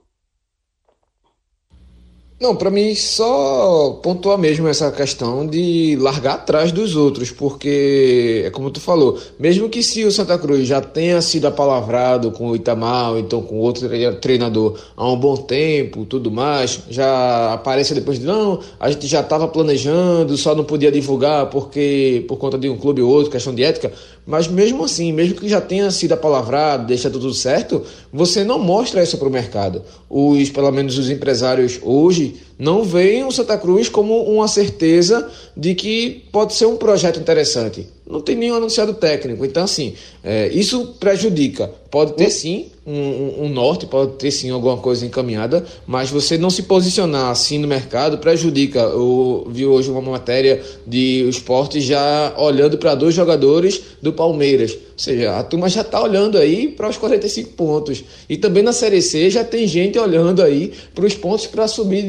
Não, 2.41 2.55
para 2.55 2.69
mim 2.69 2.95
só 2.95 3.99
pontuar 4.01 4.37
mesmo 4.37 4.65
essa 4.65 4.89
questão 4.93 5.45
de 5.45 5.97
largar 5.99 6.35
atrás 6.35 6.71
dos 6.71 6.95
outros, 6.95 7.31
porque 7.31 8.43
é 8.45 8.49
como 8.49 8.71
tu 8.71 8.79
falou, 8.79 9.19
mesmo 9.37 9.67
que 9.67 9.83
se 9.83 10.05
o 10.05 10.11
Santa 10.11 10.37
Cruz 10.37 10.65
já 10.65 10.79
tenha 10.79 11.21
sido 11.21 11.47
apalavrado 11.47 12.31
com 12.31 12.49
o 12.49 12.55
Itamar, 12.55 13.11
ou 13.11 13.19
então 13.19 13.41
com 13.41 13.57
outro 13.57 13.89
treinador 14.21 14.79
há 14.95 15.11
um 15.11 15.17
bom 15.17 15.35
tempo, 15.35 16.05
tudo 16.05 16.31
mais, 16.31 16.79
já 16.89 17.51
aparece 17.51 17.93
depois 17.93 18.17
de 18.17 18.25
não, 18.25 18.61
a 18.79 18.89
gente 18.89 19.05
já 19.05 19.19
estava 19.19 19.45
planejando, 19.45 20.37
só 20.37 20.55
não 20.55 20.63
podia 20.63 20.93
divulgar 20.93 21.49
porque 21.49 22.23
por 22.25 22.37
conta 22.37 22.57
de 22.57 22.69
um 22.69 22.77
clube 22.77 23.01
ou 23.01 23.11
outro, 23.11 23.29
questão 23.29 23.53
de 23.53 23.65
ética, 23.65 23.91
mas 24.25 24.47
mesmo 24.47 24.85
assim, 24.85 25.11
mesmo 25.11 25.35
que 25.35 25.49
já 25.49 25.59
tenha 25.59 25.91
sido 25.91 26.13
apalavrado, 26.13 26.85
deixa 26.85 27.09
tudo 27.09 27.33
certo, 27.33 27.83
você 28.13 28.45
não 28.45 28.59
mostra 28.59 29.03
isso 29.03 29.17
para 29.17 29.27
o 29.27 29.31
mercado. 29.31 29.81
Os, 30.09 30.49
pelo 30.49 30.71
menos 30.71 30.97
os 30.97 31.09
empresários 31.09 31.79
hoje 31.81 32.28
see 32.31 32.48
não 32.59 32.83
veem 32.83 33.23
o 33.23 33.31
Santa 33.31 33.57
Cruz 33.57 33.87
como 33.87 34.21
uma 34.23 34.49
certeza 34.49 35.31
de 35.55 35.73
que 35.73 36.25
pode 36.29 36.53
ser 36.53 36.65
um 36.65 36.75
projeto 36.75 37.17
interessante. 37.17 37.87
Não 38.05 38.19
tem 38.19 38.35
nenhum 38.35 38.55
anunciado 38.55 38.93
técnico. 38.95 39.45
Então, 39.45 39.63
assim, 39.63 39.93
é, 40.23 40.47
isso 40.47 40.95
prejudica. 40.99 41.71
Pode 41.91 42.13
ter 42.13 42.31
sim 42.31 42.67
um, 42.85 43.45
um, 43.45 43.49
norte, 43.49 43.85
pode 43.85 44.13
ter 44.13 44.31
sim 44.31 44.49
alguma 44.49 44.77
coisa 44.77 45.05
encaminhada, 45.05 45.63
mas 45.85 46.09
você 46.09 46.37
não 46.37 46.49
se 46.49 46.63
posicionar 46.63 47.29
assim 47.29 47.59
no 47.59 47.67
mercado 47.67 48.17
prejudica. 48.17 48.79
Eu 48.79 49.47
vi 49.51 49.65
hoje 49.65 49.91
uma 49.91 50.01
matéria 50.01 50.59
de 50.87 51.29
esporte 51.29 51.79
já 51.79 52.33
olhando 52.37 52.79
para 52.79 52.95
dois 52.95 53.13
jogadores 53.13 53.81
do 54.01 54.11
Palmeiras. 54.11 54.71
Ou 54.73 54.79
seja, 54.97 55.37
a 55.37 55.43
turma 55.43 55.69
já 55.69 55.81
está 55.81 56.01
olhando 56.01 56.37
aí 56.37 56.67
para 56.67 56.89
os 56.89 56.97
45 56.97 57.51
pontos. 57.51 58.03
E 58.27 58.37
também 58.37 58.63
na 58.63 58.73
Série 58.73 59.01
C 59.03 59.29
já 59.29 59.43
tem 59.43 59.67
gente 59.67 59.99
olhando 59.99 60.41
aí 60.41 60.73
para 60.95 61.05
os 61.05 61.13
pontos 61.13 61.45
para 61.45 61.67
subir 61.67 62.03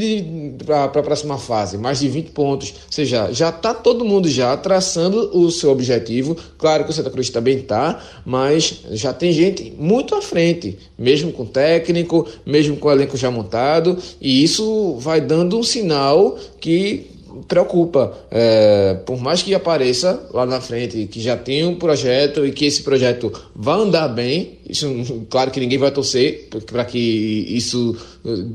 para 0.64 0.84
a 0.84 0.88
próxima 0.88 1.38
fase, 1.38 1.76
mais 1.76 2.00
de 2.00 2.08
20 2.08 2.30
pontos. 2.30 2.70
Ou 2.70 2.92
seja, 2.92 3.32
já 3.32 3.50
está 3.50 3.74
todo 3.74 4.04
mundo 4.04 4.28
já 4.28 4.56
traçando 4.56 5.30
o 5.36 5.50
seu 5.50 5.70
objetivo. 5.70 6.36
Claro 6.58 6.84
que 6.84 6.90
o 6.90 6.92
Santa 6.92 7.10
Cruz 7.10 7.30
também 7.30 7.58
está, 7.58 8.00
mas 8.24 8.80
já 8.90 9.12
tem 9.12 9.32
gente 9.32 9.72
muito 9.78 10.14
à 10.14 10.22
frente, 10.22 10.78
mesmo 10.98 11.32
com 11.32 11.44
técnico, 11.44 12.26
mesmo 12.46 12.76
com 12.76 12.88
o 12.88 12.92
elenco 12.92 13.16
já 13.16 13.30
montado, 13.30 13.98
e 14.20 14.42
isso 14.42 14.96
vai 14.98 15.20
dando 15.20 15.58
um 15.58 15.62
sinal 15.62 16.38
que 16.60 17.09
preocupa. 17.48 18.12
É, 18.30 18.94
por 19.06 19.20
mais 19.20 19.42
que 19.42 19.54
apareça 19.54 20.28
lá 20.32 20.46
na 20.46 20.60
frente 20.60 21.06
que 21.06 21.20
já 21.20 21.36
tem 21.36 21.64
um 21.66 21.76
projeto 21.76 22.44
e 22.46 22.52
que 22.52 22.64
esse 22.64 22.82
projeto 22.82 23.32
vai 23.54 23.80
andar 23.80 24.08
bem, 24.08 24.58
isso, 24.68 25.26
claro 25.28 25.50
que 25.50 25.60
ninguém 25.60 25.78
vai 25.78 25.90
torcer 25.90 26.48
para 26.66 26.84
que 26.84 26.98
isso 26.98 27.96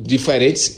diferente, 0.01 0.75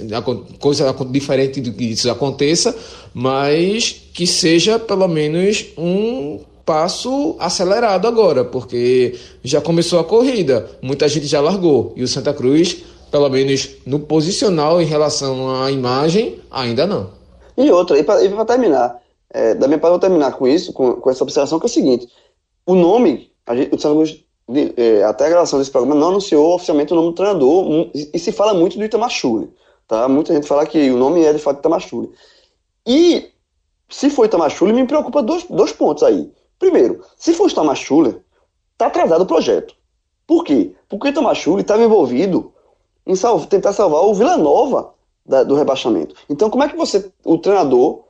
coisa 0.59 0.95
diferente 1.09 1.61
do 1.61 1.71
que 1.73 1.85
isso 1.85 2.09
aconteça, 2.09 2.75
mas 3.13 4.03
que 4.13 4.25
seja 4.25 4.79
pelo 4.79 5.07
menos 5.07 5.65
um 5.77 6.39
passo 6.67 7.37
acelerado 7.39 8.07
agora, 8.07 8.43
porque 8.43 9.15
já 9.41 9.61
começou 9.61 9.99
a 9.99 10.03
corrida, 10.03 10.69
muita 10.81 11.07
gente 11.07 11.25
já 11.25 11.39
largou 11.39 11.93
e 11.95 12.03
o 12.03 12.07
Santa 12.07 12.33
Cruz, 12.33 12.83
pelo 13.09 13.29
menos 13.29 13.69
no 13.85 13.99
posicional 13.99 14.81
em 14.81 14.85
relação 14.85 15.61
à 15.61 15.71
imagem, 15.71 16.39
ainda 16.51 16.85
não. 16.85 17.09
E 17.57 17.71
outra, 17.71 17.97
e 17.97 18.03
para 18.03 18.45
terminar, 18.45 19.01
é, 19.31 19.55
da 19.55 19.67
minha 19.67 19.79
parte, 19.79 19.93
eu 19.93 19.99
vou 19.99 20.07
terminar 20.07 20.33
com 20.33 20.47
isso, 20.47 20.71
com, 20.71 20.93
com, 20.93 21.09
essa 21.09 21.23
observação, 21.23 21.59
que 21.59 21.65
é 21.65 21.69
o 21.69 21.69
seguinte: 21.69 22.07
o 22.65 22.75
nome, 22.75 23.31
a 23.45 23.55
gente, 23.55 23.73
o 23.73 23.77
Cruz, 23.77 24.23
é, 24.77 25.03
até 25.03 25.25
a 25.25 25.29
gravação 25.29 25.57
desse 25.57 25.71
programa, 25.71 25.99
não 25.99 26.09
anunciou 26.09 26.53
oficialmente 26.53 26.93
o 26.93 26.95
nome 26.95 27.09
do 27.09 27.15
treinador, 27.15 27.89
e, 27.93 28.11
e 28.13 28.19
se 28.19 28.31
fala 28.31 28.53
muito 28.53 28.77
do 28.77 28.85
Itamar 28.85 29.11
tá? 29.87 30.07
Muita 30.07 30.33
gente 30.33 30.47
fala 30.47 30.65
que 30.65 30.89
o 30.91 30.97
nome 30.97 31.23
é 31.23 31.33
de 31.33 31.39
fato 31.39 31.59
Itamar 31.59 31.81
E 32.85 33.31
se 33.89 34.09
for 34.09 34.25
Itamar 34.25 34.51
me 34.63 34.85
preocupa 34.85 35.23
dois, 35.23 35.43
dois 35.49 35.71
pontos 35.71 36.03
aí. 36.03 36.31
Primeiro, 36.59 37.03
se 37.17 37.33
for 37.33 37.49
Itamar 37.49 37.75
Schuller, 37.75 38.21
tá 38.77 38.87
atrasado 38.87 39.21
o 39.21 39.27
projeto. 39.27 39.75
Por 40.25 40.43
quê? 40.43 40.75
Porque 40.89 41.07
o 41.07 41.09
Itamar 41.09 41.35
estava 41.35 41.83
envolvido 41.83 42.53
em 43.05 43.13
tentar 43.49 43.73
salvar 43.73 44.01
o 44.01 44.13
Vila 44.13 44.37
Nova 44.37 44.93
da, 45.27 45.43
do 45.43 45.55
rebaixamento. 45.55 46.15
Então, 46.29 46.49
como 46.49 46.63
é 46.63 46.69
que 46.69 46.75
você, 46.75 47.11
o 47.25 47.37
treinador, 47.37 48.05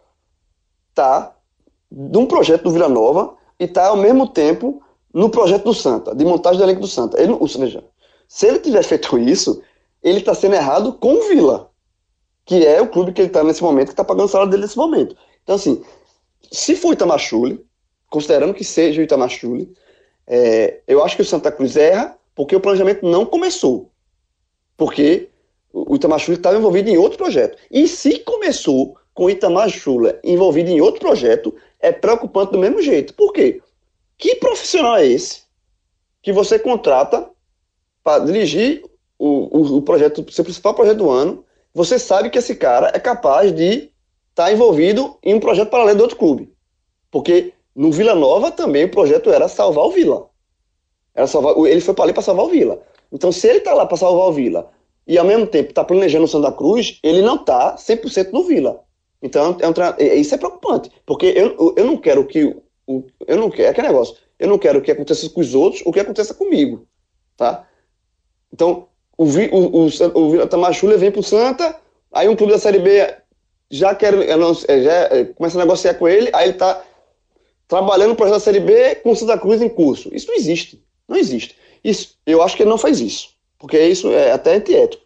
tá 0.93 1.35
de 1.91 2.17
um 2.17 2.25
projeto 2.25 2.63
do 2.63 2.71
Vila 2.71 2.87
Nova 2.87 3.35
e 3.59 3.67
tá 3.67 3.87
ao 3.87 3.97
mesmo 3.97 4.27
tempo 4.27 4.81
no 5.13 5.29
projeto 5.29 5.63
do 5.63 5.73
Santa, 5.73 6.13
de 6.13 6.23
montagem 6.23 6.59
do 6.59 6.63
elenco 6.63 6.81
do 6.81 6.87
Santa? 6.87 7.19
Ele, 7.19 7.33
ou 7.33 7.47
seja, 7.47 7.83
se 8.27 8.45
ele 8.45 8.59
tiver 8.59 8.83
feito 8.83 9.17
isso, 9.17 9.61
ele 10.03 10.19
está 10.19 10.35
sendo 10.35 10.55
errado 10.55 10.93
com 10.93 11.13
o 11.13 11.27
Vila, 11.27 11.71
que 12.45 12.65
é 12.65 12.79
o 12.81 12.87
clube 12.87 13.11
que 13.11 13.21
ele 13.21 13.29
está 13.29 13.43
nesse 13.43 13.63
momento, 13.63 13.87
que 13.87 13.93
está 13.93 14.03
pagando 14.03 14.25
o 14.25 14.29
salário 14.29 14.51
dele 14.51 14.63
nesse 14.63 14.77
momento. 14.77 15.15
Então, 15.43 15.55
assim, 15.55 15.83
se 16.51 16.75
for 16.75 16.93
Itamachule, 16.93 17.65
considerando 18.09 18.53
que 18.53 18.63
seja 18.63 19.01
o 19.01 19.03
Itamachule, 19.03 19.73
é, 20.27 20.81
eu 20.87 21.03
acho 21.03 21.15
que 21.15 21.21
o 21.21 21.25
Santa 21.25 21.51
Cruz 21.51 21.75
erra 21.75 22.17
porque 22.35 22.55
o 22.55 22.61
planejamento 22.61 23.05
não 23.05 23.25
começou. 23.25 23.91
Porque 24.75 25.29
o 25.85 25.95
Itamar 25.95 26.19
Chula 26.19 26.37
estava 26.37 26.57
envolvido 26.57 26.89
em 26.89 26.97
outro 26.97 27.17
projeto. 27.17 27.57
E 27.69 27.87
se 27.87 28.19
começou 28.19 28.97
com 29.13 29.25
o 29.25 29.29
Itamar 29.29 29.69
Chula 29.69 30.19
envolvido 30.23 30.69
em 30.69 30.81
outro 30.81 31.01
projeto, 31.01 31.53
é 31.79 31.91
preocupante 31.91 32.51
do 32.53 32.57
mesmo 32.57 32.81
jeito. 32.81 33.13
Por 33.13 33.31
quê? 33.31 33.61
Que 34.17 34.35
profissional 34.35 34.97
é 34.97 35.05
esse 35.05 35.43
que 36.21 36.33
você 36.33 36.57
contrata 36.57 37.29
para 38.03 38.25
dirigir 38.25 38.83
o, 39.19 39.57
o, 39.57 39.77
o 39.77 39.81
projeto, 39.81 40.25
seu 40.31 40.43
principal 40.43 40.73
projeto 40.73 40.97
do 40.97 41.09
ano? 41.09 41.43
Você 41.73 41.99
sabe 41.99 42.29
que 42.29 42.39
esse 42.39 42.55
cara 42.55 42.91
é 42.93 42.99
capaz 42.99 43.53
de 43.53 43.91
estar 44.29 44.45
tá 44.45 44.51
envolvido 44.51 45.17
em 45.21 45.35
um 45.35 45.39
projeto 45.39 45.69
paralelo 45.69 45.97
do 45.97 46.01
outro 46.01 46.17
clube. 46.17 46.51
Porque 47.11 47.53
no 47.75 47.91
Vila 47.91 48.15
Nova 48.15 48.51
também 48.51 48.85
o 48.85 48.91
projeto 48.91 49.29
era 49.31 49.47
salvar 49.47 49.85
o 49.85 49.91
Vila. 49.91 50.27
Era 51.13 51.27
salvar, 51.27 51.55
ele 51.67 51.81
foi 51.81 51.93
para 51.93 52.05
ali 52.05 52.13
para 52.13 52.23
salvar 52.23 52.45
o 52.45 52.49
Vila. 52.49 52.81
Então, 53.11 53.31
se 53.31 53.47
ele 53.47 53.59
está 53.59 53.73
lá 53.73 53.85
para 53.85 53.97
salvar 53.97 54.27
o 54.27 54.33
Vila 54.33 54.69
e 55.07 55.17
ao 55.17 55.25
mesmo 55.25 55.47
tempo 55.47 55.69
está 55.69 55.83
planejando 55.83 56.25
o 56.25 56.27
Santa 56.27 56.51
Cruz, 56.51 56.99
ele 57.01 57.21
não 57.21 57.35
está 57.35 57.75
100% 57.75 58.31
no 58.31 58.43
Vila. 58.43 58.83
Então, 59.21 59.57
é 59.59 59.67
um, 59.67 59.73
é, 59.97 60.15
isso 60.15 60.35
é 60.35 60.37
preocupante, 60.37 60.91
porque 61.05 61.27
eu, 61.27 61.73
eu 61.75 61.85
não 61.85 61.97
quero 61.97 62.25
que. 62.27 62.55
O, 62.85 63.03
eu 63.25 63.37
não 63.37 63.49
quero, 63.49 63.67
é 63.67 63.71
aquele 63.71 63.87
negócio, 63.87 64.15
eu 64.37 64.47
não 64.47 64.57
quero 64.57 64.81
que 64.81 64.91
aconteça 64.91 65.29
com 65.29 65.41
os 65.41 65.55
outros 65.55 65.81
o 65.85 65.91
que 65.91 65.99
aconteça 65.99 66.33
comigo. 66.33 66.87
Tá? 67.35 67.67
Então, 68.53 68.87
o, 69.17 69.25
o, 69.25 69.85
o, 69.85 69.87
o 69.87 70.31
Vila 70.31 70.47
Tamachula 70.47 70.97
vem 70.97 71.11
para 71.11 71.19
o 71.19 71.23
Santa, 71.23 71.79
aí 72.11 72.29
um 72.29 72.35
clube 72.35 72.53
da 72.53 72.59
Série 72.59 72.79
B 72.79 73.15
já 73.69 73.95
quer 73.95 74.13
já 74.13 74.93
é, 75.11 75.25
começa 75.25 75.57
a 75.57 75.65
negociar 75.65 75.95
com 75.95 76.07
ele, 76.07 76.29
aí 76.33 76.45
ele 76.45 76.53
está 76.53 76.83
trabalhando 77.67 78.09
no 78.09 78.15
projeto 78.15 78.35
da 78.35 78.39
Série 78.39 78.59
B 78.59 78.95
com 78.95 79.11
o 79.11 79.15
Santa 79.15 79.37
Cruz 79.37 79.61
em 79.61 79.69
curso. 79.69 80.09
Isso 80.13 80.27
não 80.27 80.35
existe. 80.35 80.83
Não 81.07 81.17
existe. 81.17 81.55
Isso, 81.83 82.17
eu 82.25 82.41
acho 82.41 82.55
que 82.55 82.63
ele 82.63 82.69
não 82.69 82.77
faz 82.77 82.99
isso. 82.99 83.36
Porque 83.57 83.79
isso 83.79 84.11
é 84.11 84.31
até 84.31 84.55
antiético. 84.55 85.03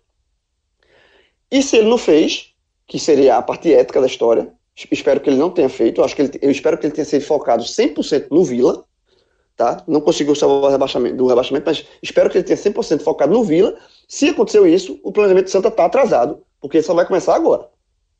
E 1.49 1.61
se 1.61 1.77
ele 1.77 1.89
não 1.89 1.97
fez, 1.97 2.53
que 2.87 2.99
seria 2.99 3.37
a 3.37 3.41
parte 3.41 3.73
ética 3.73 3.99
da 3.99 4.07
história, 4.07 4.51
espero 4.91 5.19
que 5.19 5.29
ele 5.29 5.37
não 5.37 5.49
tenha 5.49 5.69
feito, 5.69 6.03
acho 6.03 6.15
que 6.15 6.21
ele, 6.21 6.31
eu 6.41 6.51
espero 6.51 6.77
que 6.77 6.85
ele 6.85 6.93
tenha 6.93 7.05
sido 7.05 7.23
focado 7.23 7.63
100% 7.63 8.27
no 8.31 8.43
Vila, 8.43 8.83
tá? 9.55 9.83
Não 9.87 10.01
conseguiu 10.01 10.35
salvar 10.35 10.69
o 10.69 10.71
rebaixamento, 10.71 11.17
do 11.17 11.27
rebaixamento, 11.27 11.65
mas 11.65 11.85
espero 12.01 12.29
que 12.29 12.37
ele 12.37 12.45
tenha 12.45 12.57
100% 12.57 13.01
focado 13.01 13.33
no 13.33 13.43
Vila. 13.43 13.77
Se 14.07 14.29
aconteceu 14.29 14.65
isso, 14.65 14.99
o 15.03 15.11
planejamento 15.11 15.45
do 15.45 15.51
Santa 15.51 15.67
está 15.67 15.85
atrasado, 15.85 16.41
porque 16.59 16.81
só 16.81 16.93
vai 16.93 17.05
começar 17.05 17.35
agora. 17.35 17.69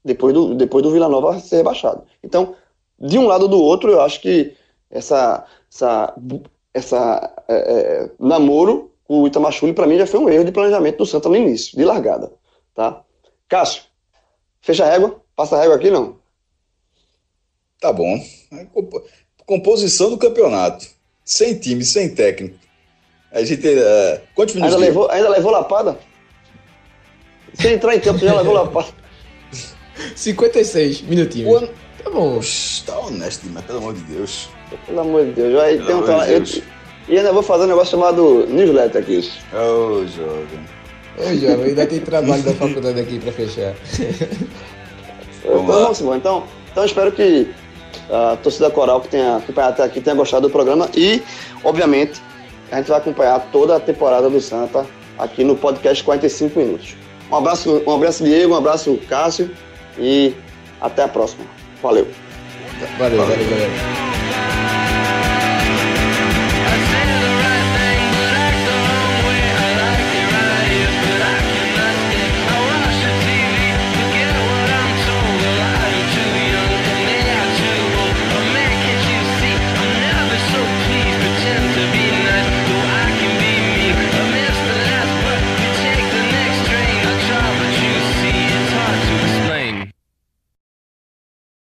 depois 0.03 0.33
do, 0.33 0.55
depois 0.55 0.83
do 0.83 0.91
Vila 0.91 1.07
Nova 1.07 1.39
ser 1.39 1.57
rebaixado. 1.57 2.03
Então, 2.23 2.55
de 2.99 3.17
um 3.17 3.27
lado 3.27 3.43
ou 3.43 3.47
do 3.47 3.61
outro, 3.61 3.91
eu 3.91 4.01
acho 4.01 4.21
que 4.21 4.55
essa, 4.89 5.45
essa, 5.71 6.13
essa 6.73 7.33
é, 7.47 7.55
é, 7.55 8.11
namoro 8.19 8.90
o 9.13 9.27
Itamachule, 9.27 9.73
para 9.73 9.85
mim, 9.85 9.97
já 9.97 10.07
foi 10.07 10.21
um 10.21 10.29
erro 10.29 10.45
de 10.45 10.53
planejamento 10.53 10.99
do 10.99 11.05
Santa 11.05 11.27
no 11.27 11.35
início, 11.35 11.77
de 11.77 11.83
largada. 11.83 12.31
Tá? 12.73 13.03
Cássio, 13.49 13.83
fecha 14.61 14.85
a 14.85 14.89
régua, 14.89 15.21
passa 15.35 15.57
a 15.57 15.59
régua 15.59 15.75
aqui, 15.75 15.89
não? 15.89 16.15
Tá 17.81 17.91
bom. 17.91 18.17
Composição 19.45 20.09
do 20.09 20.17
campeonato. 20.17 20.87
Sem 21.25 21.59
time, 21.59 21.83
sem 21.83 22.15
técnico. 22.15 22.57
A 23.33 23.43
gente. 23.43 23.67
Uh, 23.67 24.21
quantos 24.33 24.55
minutos? 24.55 24.75
Ainda 24.75 24.87
levou, 24.87 25.11
ainda 25.11 25.29
levou 25.29 25.51
lapada? 25.51 25.99
Sem 27.55 27.73
entrar 27.73 27.93
em 27.93 27.99
campo, 27.99 28.19
já 28.19 28.33
levou 28.33 28.53
lapada. 28.53 28.87
56 30.15 31.01
minutinhos. 31.01 31.69
Tá 32.01 32.09
bom. 32.09 32.39
Tá 32.85 32.97
honesto 32.99 33.43
demais, 33.43 33.65
pelo 33.65 33.79
amor 33.79 33.93
de 33.93 34.01
Deus. 34.03 34.49
Pelo 34.85 35.01
amor 35.01 35.25
de 35.25 35.31
Deus. 35.33 35.53
Vai, 35.53 35.77
tem 35.77 35.95
um 35.95 36.43
de 36.43 36.63
E 37.11 37.17
ainda 37.17 37.33
vou 37.33 37.43
fazer 37.43 37.65
um 37.65 37.67
negócio 37.67 37.91
chamado 37.91 38.47
newsletter 38.47 39.01
aqui. 39.01 39.29
Ô, 39.53 39.57
oh, 39.57 40.07
jovem. 40.07 40.59
Ô, 41.17 41.35
jovem, 41.35 41.65
ainda 41.65 41.85
tem 41.85 41.99
trabalho 41.99 42.41
da 42.41 42.53
faculdade 42.53 43.01
aqui 43.01 43.19
pra 43.19 43.33
fechar. 43.33 43.73
Vamos 45.43 45.63
então, 45.63 45.63
vamos 45.65 45.99
embora. 45.99 46.17
Então, 46.17 46.43
então 46.71 46.85
espero 46.85 47.11
que 47.11 47.49
a 48.09 48.37
torcida 48.37 48.69
coral 48.69 49.01
que 49.01 49.09
tenha 49.09 49.35
acompanhado 49.35 49.73
até 49.73 49.83
aqui 49.83 49.99
tenha 49.99 50.15
gostado 50.15 50.47
do 50.47 50.51
programa 50.51 50.89
e, 50.95 51.21
obviamente, 51.65 52.21
a 52.71 52.77
gente 52.77 52.87
vai 52.87 52.99
acompanhar 52.99 53.39
toda 53.51 53.75
a 53.75 53.79
temporada 53.79 54.29
do 54.29 54.39
Santa 54.39 54.85
aqui 55.19 55.43
no 55.43 55.57
podcast 55.57 56.01
45 56.05 56.57
minutos. 56.57 56.95
Um 57.29 57.35
abraço, 57.35 57.83
um 57.85 57.91
abraço 57.93 58.23
Diego, 58.23 58.53
um 58.53 58.57
abraço 58.57 58.97
Cássio 59.09 59.51
e 59.99 60.33
até 60.79 61.03
a 61.03 61.09
próxima. 61.09 61.43
Valeu. 61.83 62.07
Valeu, 62.97 63.17
valeu, 63.17 63.35
valeu. 63.35 64.10